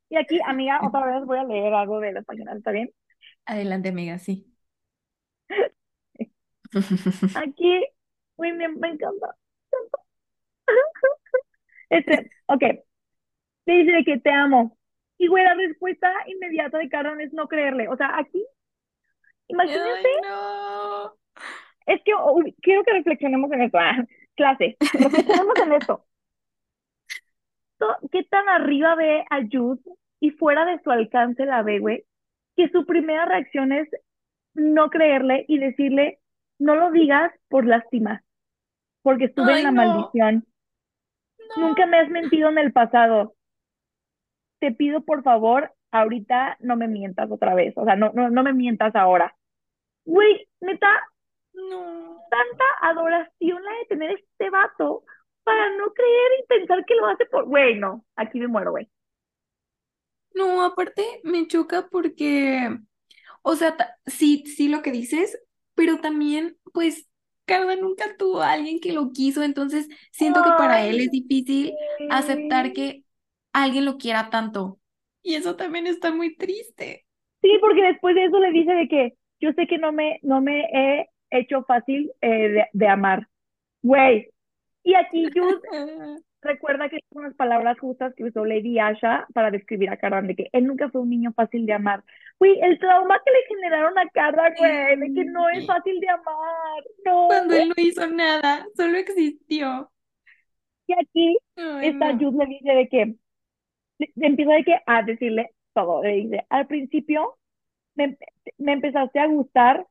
[0.10, 2.92] Y aquí, amiga, otra vez voy a leer algo de la página, ¿está bien?
[3.46, 4.46] Adelante, amiga, sí.
[7.34, 7.88] Aquí,
[8.36, 9.36] uy, me, me encanta.
[11.90, 12.64] Este, ok.
[13.66, 14.78] Le dice que te amo.
[15.18, 17.88] Y güey, la respuesta inmediata de Cardan es no creerle.
[17.90, 18.44] O sea, aquí,
[19.52, 20.10] imagínense.
[20.28, 21.14] no.
[21.86, 22.12] Es que
[22.62, 23.78] quiero que reflexionemos en esto.
[23.80, 24.06] Ah,
[24.36, 26.06] clase, reflexionemos en esto.
[28.12, 29.82] ¿Qué tan arriba ve a Jude
[30.20, 32.06] y fuera de su alcance la ve, güey?
[32.56, 33.90] Que su primera reacción es
[34.54, 36.20] no creerle y decirle,
[36.60, 38.24] no lo digas por lástima,
[39.02, 40.46] porque estuve en la maldición.
[41.58, 43.34] Nunca me has mentido en el pasado.
[44.60, 47.74] Te pido por favor, ahorita no me mientas otra vez.
[47.78, 49.36] O sea, no, no, no me mientas ahora.
[50.06, 50.88] Güey, neta,
[51.54, 52.20] no.
[52.30, 55.04] tanta adoración la de tener este vato
[55.44, 57.46] para no creer y pensar que lo hace por.
[57.46, 58.90] Güey, no, aquí me muero, güey.
[60.34, 62.70] No, aparte me choca porque,
[63.42, 63.76] o sea,
[64.06, 65.38] sí, sí lo que dices,
[65.76, 67.10] pero también, pues,
[67.46, 71.74] Carla nunca tuvo a alguien que lo quiso, entonces siento que para él es difícil
[72.10, 73.04] aceptar que
[73.52, 74.80] alguien lo quiera tanto.
[75.22, 77.06] Y eso también está muy triste.
[77.42, 80.40] Sí, porque después de eso le dice de que yo sé que no me, no
[80.40, 83.28] me he hecho fácil eh, de, amar.
[83.82, 84.30] Güey.
[84.84, 85.62] Y aquí Jude
[86.42, 90.36] recuerda que son las palabras justas que usó Lady Asha para describir a Cardan, de
[90.36, 92.04] que él nunca fue un niño fácil de amar.
[92.40, 96.10] Güey, el trauma que le generaron a Cardan, güey, de que no es fácil de
[96.10, 96.84] amar.
[97.06, 97.28] No.
[97.28, 99.92] Cuando él no hizo nada, solo existió.
[100.88, 101.38] Y aquí
[101.82, 103.16] esta Jude le dice de que,
[104.18, 107.38] empieza de que a decirle todo, le dice, al principio
[107.96, 108.18] me,
[108.58, 109.86] me empezaste a gustar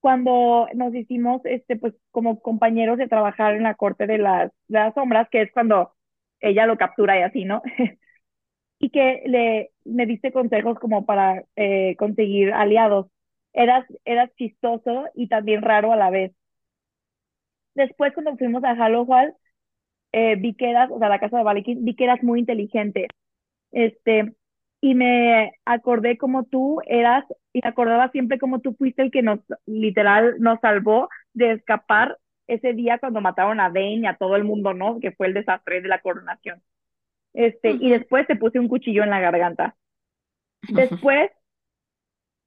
[0.00, 4.94] cuando nos hicimos, este, pues, como compañeros de trabajar en la corte de las, las
[4.94, 5.92] sombras, que es cuando
[6.40, 7.62] ella lo captura y así, ¿no?
[8.78, 13.06] y que le, me diste consejos como para eh, conseguir aliados.
[13.52, 16.32] Eras, eras chistoso y también raro a la vez.
[17.74, 19.32] Después, cuando fuimos a Halloween,
[20.12, 23.08] eh, vi que eras, o sea, la casa de Valikin, vi que eras muy inteligente.
[23.72, 24.34] Este,
[24.80, 29.22] y me acordé como tú eras, y me acordaba siempre como tú fuiste el que
[29.22, 34.36] nos, literal, nos salvó de escapar ese día cuando mataron a Dane y a todo
[34.36, 35.00] el mundo, ¿no?
[35.00, 36.62] Que fue el desastre de la coronación.
[37.34, 39.76] Este, y después te puse un cuchillo en la garganta.
[40.68, 41.30] Después,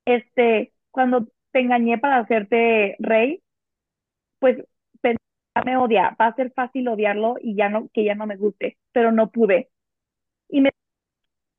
[0.06, 3.42] este, cuando te engañé para hacerte rey,
[4.40, 4.58] pues
[5.02, 5.20] pensé,
[5.66, 8.78] me odia, va a ser fácil odiarlo y ya no, que ya no me guste,
[8.92, 9.70] pero no pude.
[10.50, 10.72] Y me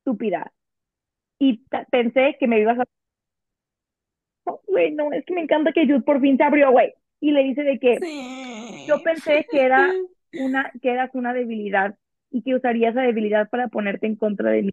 [0.01, 0.53] estúpida,
[1.45, 2.85] y pensé que me ibas a...
[4.67, 6.93] Güey, no, es que me encanta que Jude por fin se abrió, güey.
[7.21, 8.85] y le dice de que Sí.
[8.89, 9.93] yo pensé que era
[10.41, 11.97] una, que eras una debilidad
[12.31, 14.71] y que usaría esa debilidad para ponerte en contra de mí.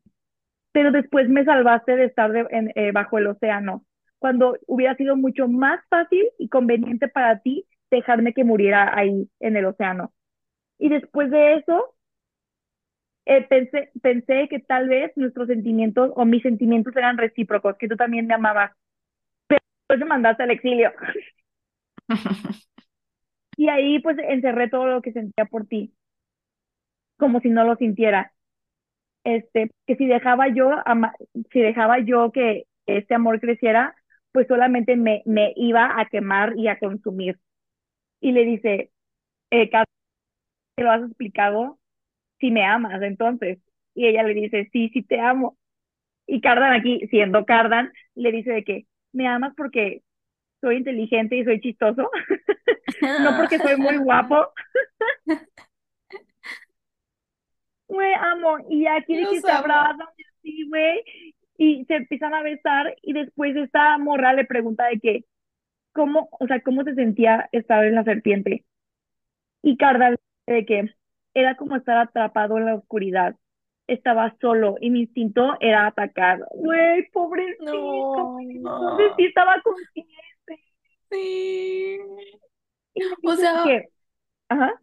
[0.72, 3.84] Pero después me salvaste de estar de- en- eh, bajo el océano,
[4.20, 9.58] cuando hubiera sido mucho más fácil y conveniente para ti dejarme que muriera ahí en
[9.58, 10.12] el océano.
[10.80, 11.96] Y después de eso,
[13.30, 17.98] eh, pensé, pensé que tal vez nuestros sentimientos o mis sentimientos eran recíprocos, que tú
[17.98, 18.74] también me amabas,
[19.48, 20.92] pero después me mandaste al exilio.
[23.58, 25.94] Y ahí pues encerré todo lo que sentía por ti,
[27.18, 28.34] como si no lo sintiera.
[29.24, 31.14] Este, que si dejaba yo, ama-
[31.52, 33.96] si dejaba yo que este amor creciera,
[34.34, 37.40] pues solamente me, me iba a quemar y a consumir.
[38.22, 38.92] Y le dice,
[39.52, 39.70] eh,
[40.76, 41.79] te lo has explicado,
[42.40, 43.60] si me amas, entonces.
[43.94, 45.58] Y ella le dice, sí, sí te amo.
[46.26, 50.04] Y Cardan aquí, siendo Cardan, le dice de que me amas porque
[50.62, 52.10] soy inteligente y soy chistoso,
[53.02, 54.48] no porque soy muy guapo.
[57.88, 58.58] Güey, amo.
[58.70, 61.04] Y aquí de Los que se abrazan así, güey,
[61.58, 65.26] y se empiezan a besar y después esta morra le pregunta de que,
[65.92, 68.64] ¿cómo, o sea, cómo se sentía estar en la serpiente?
[69.64, 70.94] Y Cardan de que
[71.40, 73.36] era como estar atrapado en la oscuridad.
[73.88, 76.46] Estaba solo y mi instinto era atacar.
[76.54, 77.74] Güey, pobrecito.
[77.74, 78.40] No.
[78.40, 80.64] Entonces sí estaba consciente.
[81.10, 82.00] Sí.
[83.24, 83.90] O sea, que,
[84.50, 84.80] ajá,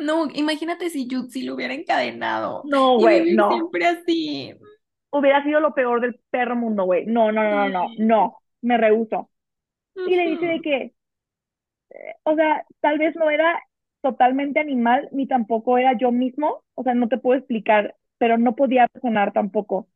[0.00, 3.52] no, imagínate si Jutsi lo hubiera encadenado no, güey, no.
[3.52, 4.54] siempre así.
[5.10, 7.04] Hubiera sido lo peor del perro mundo, güey.
[7.06, 8.38] No, no, no, no, no, no.
[8.62, 9.28] Me rehuso.
[9.94, 10.94] Y le dice de que,
[12.22, 13.60] o sea, tal vez no era
[14.02, 18.54] totalmente animal, ni tampoco era yo mismo, o sea, no te puedo explicar, pero no
[18.56, 19.88] podía razonar tampoco.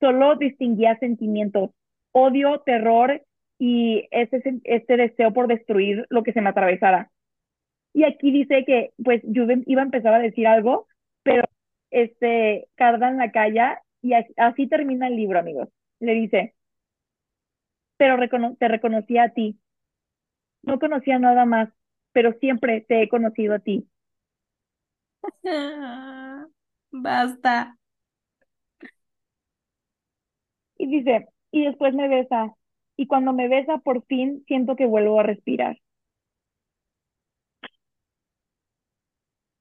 [0.00, 1.70] Solo distinguía sentimientos,
[2.12, 3.22] odio, terror
[3.58, 7.10] y ese, este deseo por destruir lo que se me atravesara.
[7.92, 10.86] Y aquí dice que, pues, Juven iba a empezar a decir algo,
[11.22, 11.44] pero
[11.90, 15.68] este, Cardan la calla y así, así termina el libro, amigos.
[16.00, 16.54] Le dice,
[17.96, 19.58] pero recono- te reconocí a ti.
[20.62, 21.68] No conocía nada más,
[22.12, 23.88] pero siempre te he conocido a ti.
[26.92, 27.76] Basta.
[30.78, 32.52] Y dice, y después me besa.
[32.96, 35.76] Y cuando me besa, por fin siento que vuelvo a respirar.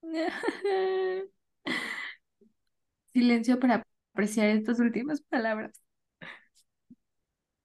[3.13, 5.79] Silencio para apreciar estas últimas palabras.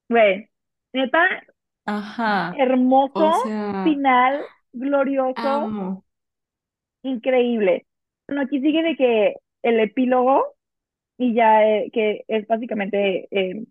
[0.08, 0.48] Güey,
[0.92, 1.20] neta,
[1.86, 2.62] Ajá.
[3.12, 4.42] O hermoso, sea, final,
[4.74, 6.04] glorioso, amo.
[7.02, 7.86] increíble.
[8.26, 10.54] Bueno, aquí sigue de que el epílogo,
[11.18, 13.64] y ya eh, que es básicamente eh,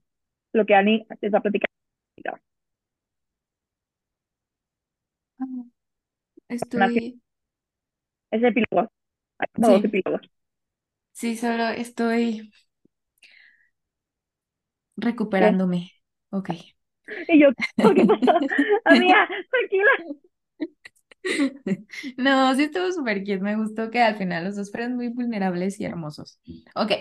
[0.53, 1.69] lo que Annie te está platicando.
[6.47, 7.21] Estoy,
[8.31, 8.89] Ese epílogo.
[9.39, 10.21] Hay como dos sí, epílogos.
[11.11, 12.51] sí, solo estoy
[15.37, 15.57] ¿Qué?
[15.57, 15.91] recuperándome.
[16.31, 16.49] Ok.
[17.27, 17.49] Y yo,
[17.95, 18.45] ¿qué pasó?
[18.85, 19.91] Amiga, tranquila.
[22.17, 23.39] No, sí estuvo súper cute.
[23.39, 26.39] Me gustó que al final los dos fueran muy vulnerables y hermosos.
[26.75, 26.91] Ok,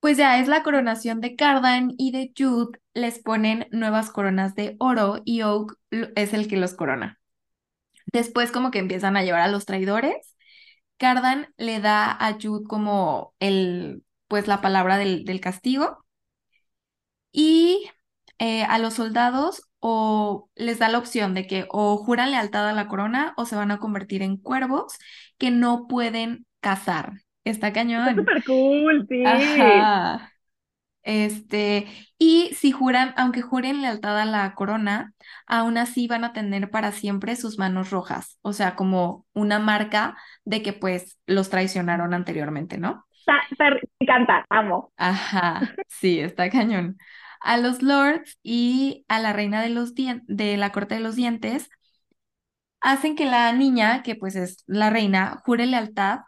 [0.00, 4.76] pues ya es la coronación de Cardan y de Jude les ponen nuevas coronas de
[4.80, 7.20] oro y Oak es el que los corona.
[8.12, 10.36] Después como que empiezan a llevar a los traidores.
[10.98, 16.04] Cardan le da a Jude como el, pues la palabra del, del castigo
[17.32, 17.90] y
[18.38, 22.74] eh, a los soldados o les da la opción de que o juran lealtad a
[22.74, 24.98] la corona o se van a convertir en cuervos
[25.38, 27.14] que no pueden cazar.
[27.44, 28.14] Está Está cañón.
[28.14, 29.18] súper cool, sí.
[29.24, 30.32] Ajá.
[31.04, 31.88] Este,
[32.18, 35.14] y si juran, aunque juren lealtad a la corona,
[35.46, 40.16] aún así van a tener para siempre sus manos rojas, o sea, como una marca
[40.44, 43.06] de que pues los traicionaron anteriormente, ¿no?
[43.20, 44.92] Está, está- me encanta, amo.
[44.96, 46.98] Ajá, sí, está cañón.
[47.44, 51.68] A los lords y a la reina de los de la corte de los dientes
[52.80, 56.20] hacen que la niña, que pues es la reina, jure lealtad,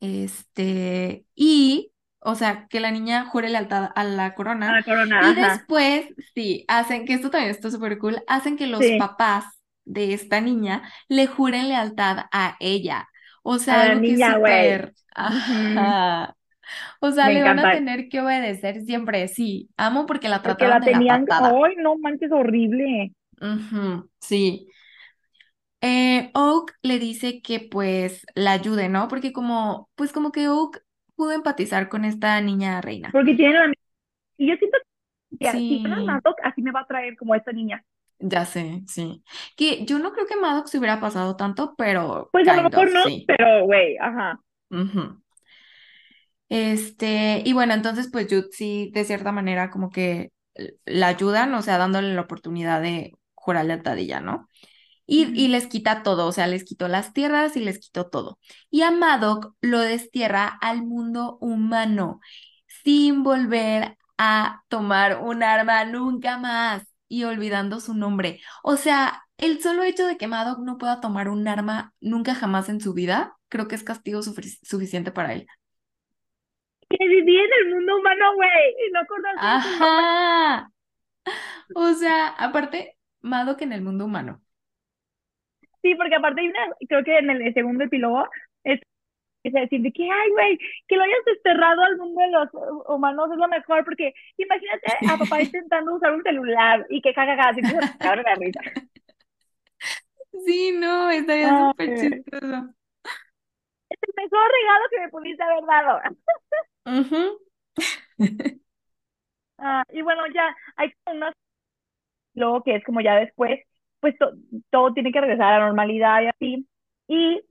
[0.00, 4.34] este, y, o sea, que la niña jure lealtad a la
[4.66, 4.76] A corona.
[4.76, 5.68] la corona, Y ajá.
[5.74, 9.44] después, sí, hacen, que esto también está súper cool, hacen que los Sí, papás
[9.84, 13.08] de esta niña le juren lealtad a ella.
[13.42, 14.88] O a sea, la que es niña, güey.
[15.14, 16.36] ajá.
[17.00, 19.28] O sea, Me le van a tener que obedecer siempre.
[19.28, 21.60] Sí, amo porque la Porque trataron la de la patada.
[21.64, 23.12] ay, no manches, horrible.
[23.40, 24.68] Ujú, sí.
[25.80, 29.08] Eh, Oak le dice que pues la ayude, ¿no?
[29.08, 30.82] Porque como, pues como que Oak
[31.16, 33.12] pudo empatizar con esta niña reina.
[33.12, 33.74] Porque tienen la...
[34.38, 34.78] Y yo siento
[35.40, 37.84] que Sí, ganan Nazok, así me va a traer como esta niña.
[38.18, 39.24] Ya sé, sí.
[39.56, 42.90] Que yo no creo que Maddox se hubiera pasado tanto, pero Pues a lo mejor
[42.90, 43.26] of, no, sí.
[43.26, 44.40] pero güey, ajá.
[44.70, 45.21] Ujú.
[46.54, 50.32] Este, y bueno, entonces pues Jude sí, de cierta manera como que
[50.84, 54.48] la ayudan, o sea, dándole la oportunidad de jurarle a Tadilla, ¿no?
[55.06, 58.38] Y, y les quita todo, o sea, les quitó las tierras y les quitó todo.
[58.70, 62.20] Y a Madoc lo destierra al mundo humano,
[62.84, 68.40] sin volver a tomar un arma nunca más y olvidando su nombre.
[68.62, 72.68] O sea, el solo hecho de que Madoc no pueda tomar un arma nunca jamás
[72.68, 75.46] en su vida, creo que es castigo sufic- suficiente para él.
[76.92, 79.32] Que viví en el mundo humano, güey, y no nombre.
[79.38, 80.70] Ajá.
[81.74, 84.42] O sea, aparte, Madoc en el mundo humano.
[85.80, 88.28] Sí, porque aparte hay una, creo que en el segundo epílogo,
[88.62, 88.80] es
[89.44, 92.48] es decir, de que, ay, güey, que lo hayas desterrado al mundo de los
[92.88, 97.48] humanos es lo mejor, porque imagínate a papá intentando usar un celular y que jajaja,
[97.48, 98.60] así empieza a cagar de la risa.
[100.46, 102.74] Sí, no, estaría súper chistoso.
[103.90, 106.00] es el mejor regalo que me pudiste haber dado.
[106.86, 107.38] Ujú.
[109.58, 111.34] Ah, y bueno, ya hay unas,
[112.34, 113.60] luego que es como ya después,
[114.00, 114.32] pues to-
[114.70, 116.68] todo tiene que regresar a la normalidad y así,
[117.08, 117.42] y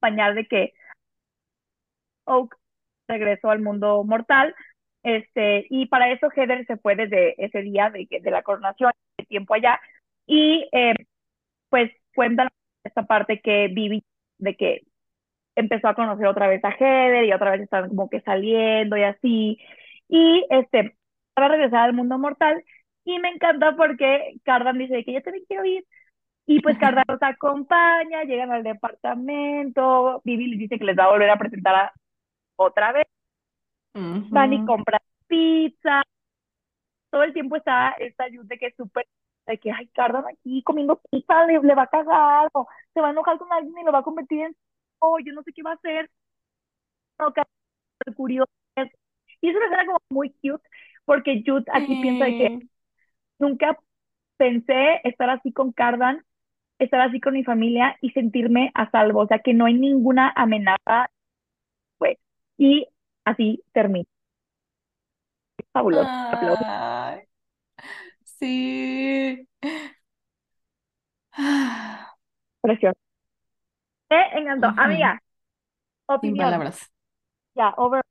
[0.00, 0.72] acompañar de que
[2.24, 2.56] Oak
[3.08, 4.54] regresó al mundo mortal,
[5.02, 9.24] este, y para eso Heather se fue desde ese día de, de la coronación, de
[9.26, 9.80] tiempo allá,
[10.26, 10.94] y eh,
[11.70, 12.48] pues cuentan
[12.84, 14.04] esta parte que Vivi,
[14.38, 14.82] de que
[15.56, 19.02] empezó a conocer otra vez a Heather y otra vez están como que saliendo y
[19.02, 19.58] así,
[20.08, 20.96] y este,
[21.34, 22.64] para regresar al mundo mortal,
[23.04, 25.84] y me encanta porque Cardan dice que yo también quiero ir,
[26.46, 31.10] y pues Cardan los acompaña, llegan al departamento, Vivi les dice que les va a
[31.10, 31.92] volver a presentar a,
[32.56, 33.06] otra vez,
[33.94, 36.02] van y compran pizza,
[37.10, 39.06] todo el tiempo está esta ayuda de que es súper,
[39.46, 43.08] de que, ay, Cardan aquí comiendo pizza, le, le va a cagar, o se va
[43.08, 44.56] a enojar con alguien y lo va a convertir en,
[45.02, 46.10] oh, yo no sé qué va a hacer,
[48.16, 48.50] curioso,
[49.40, 50.62] y es una escena como muy cute,
[51.04, 52.66] porque Jude aquí piensa de que
[53.38, 53.78] nunca
[54.38, 56.24] pensé estar así con Cardan,
[56.78, 60.32] estar así con mi familia y sentirme a salvo, o sea, que no hay ninguna
[60.36, 61.10] amenaza,
[61.98, 62.18] pues,
[62.58, 62.88] y
[63.24, 64.06] así termina.
[65.72, 66.10] Fabuloso,
[68.24, 69.48] sí.
[72.62, 73.11] Precioso.
[74.34, 74.72] Me encantó.
[74.76, 74.78] ujú.
[74.78, 75.20] Amiga,
[76.20, 76.36] Sin opinión.
[76.36, 76.90] palabras.
[77.56, 78.02] Ya, over.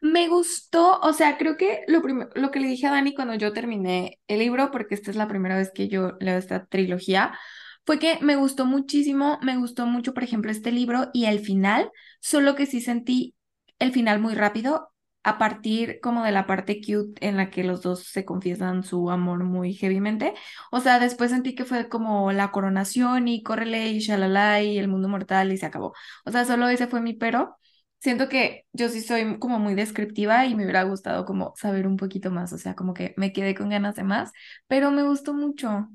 [0.00, 3.34] Me gustó, o sea, creo que lo primero, lo que le dije a Dani cuando
[3.34, 7.38] yo terminé el libro, porque esta es la primera vez que yo leo esta trilogía,
[7.86, 11.90] fue que me gustó muchísimo, me gustó mucho, por ejemplo, este libro y el final,
[12.20, 13.36] solo que sí sentí
[13.78, 14.91] el final muy rápido,
[15.24, 19.10] a partir como de la parte cute en la que los dos se confiesan su
[19.10, 20.34] amor muy heavymente.
[20.70, 24.88] O sea, después sentí que fue como la coronación y córrele y shalala y el
[24.88, 25.94] mundo mortal y se acabó.
[26.24, 27.56] O sea, solo ese fue mi pero.
[28.00, 31.96] Siento que yo sí soy como muy descriptiva y me hubiera gustado como saber un
[31.96, 34.32] poquito más, o sea, como que me quedé con ganas de más,
[34.66, 35.88] pero me gustó mucho.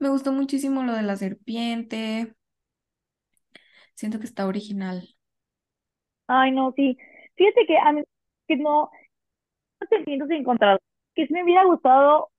[0.00, 2.34] Me gustó muchísimo lo de la serpiente.
[3.94, 5.08] Siento que está original.
[6.26, 6.96] Ay, no, sí.
[7.36, 8.02] Fíjate que a mí
[8.56, 8.90] que no,
[9.80, 10.80] no sentimientos encontrados.
[11.14, 12.30] Que sí me hubiera gustado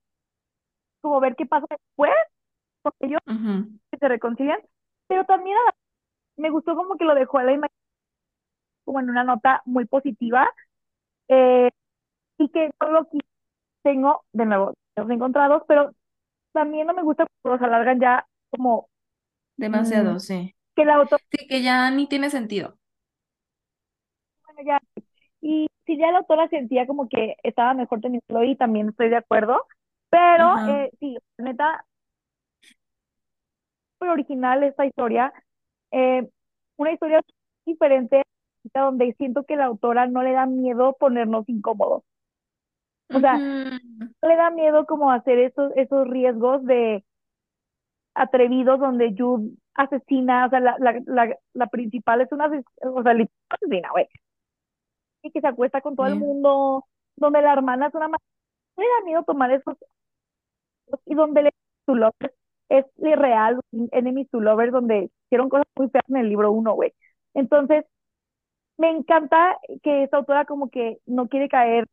[1.00, 2.10] como ver qué pasa después
[2.82, 3.20] con ellos
[3.90, 4.60] que se reconcilian,
[5.08, 5.74] pero también la-
[6.38, 7.76] me gustó como que lo dejó a la imagen
[8.84, 10.48] como en una nota muy positiva
[11.28, 11.70] eh,
[12.38, 13.20] y que solo aquí
[13.82, 15.92] tengo, de nuevo, los encontrados, pero
[16.52, 18.88] también no me gusta cuando los alargan ya como
[19.68, 20.54] mm, Demasiado, sí.
[20.76, 22.78] que el autor, Sí, que ya ni tiene sentido.
[24.44, 24.80] bueno, ya,
[25.42, 29.16] y si ya la autora sentía como que estaba mejor teniéndolo ahí, también estoy de
[29.16, 29.66] acuerdo,
[30.10, 31.84] pero eh, sí, neta,
[34.00, 35.32] muy original esta historia,
[35.90, 36.28] eh,
[36.76, 37.20] una historia
[37.66, 38.22] diferente
[38.74, 42.02] donde siento que la autora no le da miedo ponernos incómodos,
[43.12, 47.04] o sea, no le da miedo como hacer esos, esos riesgos de
[48.14, 53.14] atrevidos donde Jude asesina, o sea, la, la, la, la principal es una o sea,
[53.50, 54.08] asesina, güey,
[55.24, 56.86] y que se acuesta con todo el mundo,
[57.16, 58.18] donde la hermana es una ma-
[58.76, 59.76] no le da miedo tomar esos,
[61.06, 61.50] y donde el
[61.86, 62.34] to lovers
[62.68, 63.60] es irreal,
[63.92, 66.92] enemies to lovers, donde hicieron cosas muy feas en el libro uno, güey.
[67.34, 67.84] Entonces,
[68.78, 71.86] me encanta que esta autora como que no quiere caer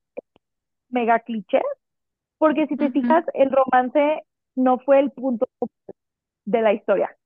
[0.90, 1.62] mega cliché,
[2.40, 2.92] porque si te Ujú.
[2.92, 4.24] fijas, el romance
[4.56, 5.48] no fue el punto
[6.46, 7.18] de la historia.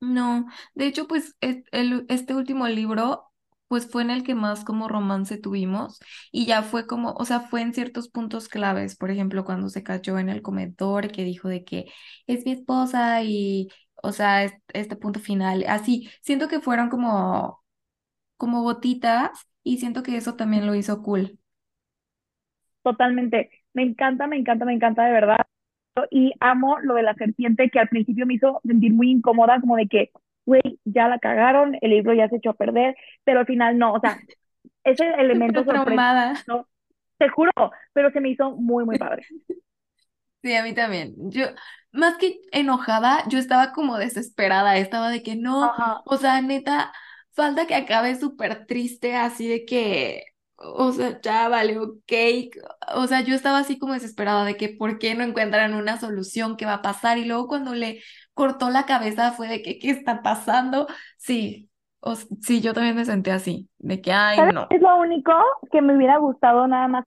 [0.00, 3.31] No, de hecho, pues es- el- este último libro
[3.72, 5.98] pues fue en el que más como romance tuvimos
[6.30, 9.82] y ya fue como, o sea, fue en ciertos puntos claves, por ejemplo, cuando se
[9.82, 11.86] cayó en el comedor que dijo de que
[12.26, 13.70] es mi esposa y,
[14.02, 14.44] o sea,
[14.74, 17.64] este punto final, así, siento que fueron como,
[18.36, 19.30] como gotitas
[19.64, 21.38] y siento que eso también lo hizo cool.
[22.82, 23.50] Totalmente.
[23.74, 25.38] Me encanta, me encanta, me encanta de verdad.
[26.10, 29.76] Y amo lo de la serpiente que al principio me hizo sentir muy incómoda, como
[29.76, 30.10] de que,
[30.44, 32.94] güey, ya la cagaron, el libro ya se echó a perder,
[33.24, 34.18] pero al final no, o sea,
[34.84, 35.64] ese elemento.
[36.46, 36.68] No,
[37.18, 37.52] te juro,
[37.92, 39.26] pero se me hizo muy, muy padre.
[40.42, 41.14] Sí, a mí también.
[41.30, 41.46] Yo,
[41.92, 45.72] más que enojada, yo estaba como desesperada, estaba de que no,
[46.04, 46.92] o sea, neta,
[47.32, 50.24] falta que acabe súper triste, así de que,
[50.56, 52.58] o sea, ya valió cake.
[52.94, 56.56] O sea, yo estaba así como desesperada de que por qué no encuentran una solución,
[56.56, 57.18] qué va a pasar.
[57.18, 58.02] Y luego cuando le
[58.34, 60.86] cortó la cabeza fue de que, ¿qué está pasando?
[61.18, 64.66] Sí, o, sí, yo también me senté así, de que, ay, no.
[64.70, 65.32] Es lo único
[65.70, 67.04] que me hubiera gustado nada más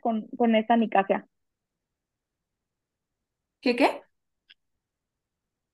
[0.00, 1.26] con, con esta Nicasia.
[3.60, 4.02] ¿Qué qué?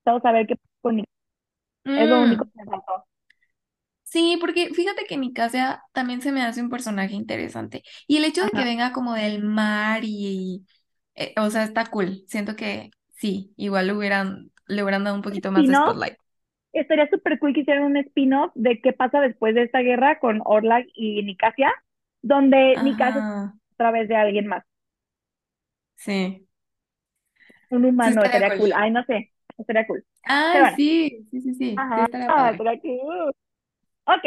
[0.04, 1.06] Vamos a ver qué con Es
[1.84, 2.48] lo único mm.
[2.48, 3.04] que me faltó.
[4.02, 7.82] Sí, porque fíjate que mi casa también se me hace un personaje interesante.
[8.06, 10.66] Y el hecho de que venga como del mar y,
[11.14, 12.22] eh, o sea, está cool.
[12.26, 16.16] Siento que sí, igual hubieran, le hubieran dado un poquito más de spotlight.
[16.72, 20.40] Estaría súper cool que hicieran un spin-off de qué pasa después de esta guerra con
[20.44, 21.72] Orlag y Nicasia,
[22.22, 24.64] donde Nicasia es a través de alguien más.
[25.96, 26.46] Sí.
[27.70, 28.72] Un humano, estaría cool.
[28.74, 30.04] Ay, no sé, estaría cool.
[30.24, 31.74] Ah, sí, sí, sí, sí.
[31.76, 33.32] Ajá, ah, estaría cool.
[34.04, 34.24] Ok,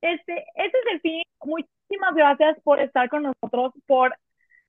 [0.00, 1.22] este, este es el fin.
[1.44, 4.14] Muchísimas gracias por estar con nosotros, por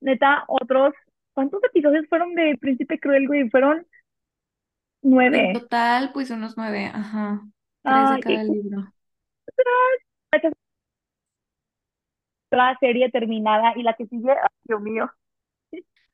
[0.00, 0.94] neta, otros.
[1.34, 3.48] ¿Cuántos episodios fueron de Príncipe Cruel, güey?
[3.50, 3.86] Fueron
[5.02, 5.50] nueve.
[5.50, 7.42] En total, pues unos nueve, ajá.
[7.82, 8.92] Tres de cada libro.
[12.50, 15.10] La serie terminada y la que sigue, Dios mío.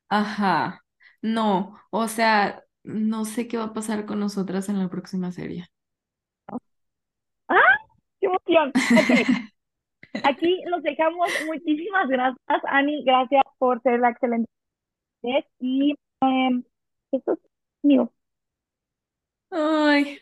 [0.09, 0.83] Ajá.
[1.21, 5.67] No, o sea, no sé qué va a pasar con nosotras en la próxima serie.
[7.47, 7.77] ¡Ah!
[8.21, 8.71] emoción.
[10.23, 11.29] Aquí los dejamos.
[11.45, 13.03] Muchísimas gracias, Ani.
[13.03, 14.49] Gracias por ser la excelente.
[15.59, 16.63] Y em,
[17.11, 17.39] esto es
[17.83, 18.11] mío.
[19.49, 20.19] Ay,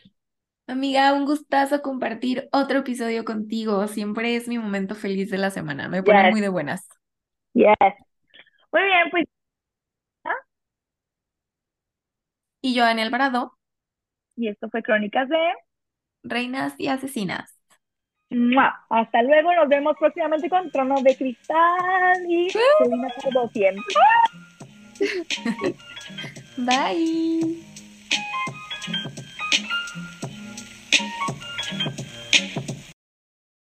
[0.66, 3.86] amiga, un gustazo compartir otro episodio contigo.
[3.88, 5.88] Siempre es mi momento feliz de la semana.
[5.88, 6.88] Me pone muy de buenas.
[7.54, 7.74] Yes.
[8.72, 9.24] Muy bien, pues.
[10.24, 10.34] ¿ah?
[12.60, 13.58] Y yo, en Alvarado.
[14.36, 15.38] Y esto fue Crónicas de
[16.22, 17.56] Reinas y Asesinas.
[18.90, 23.08] Hasta luego, nos vemos próximamente con Trono de Cristal y Selena
[26.56, 27.62] Bye.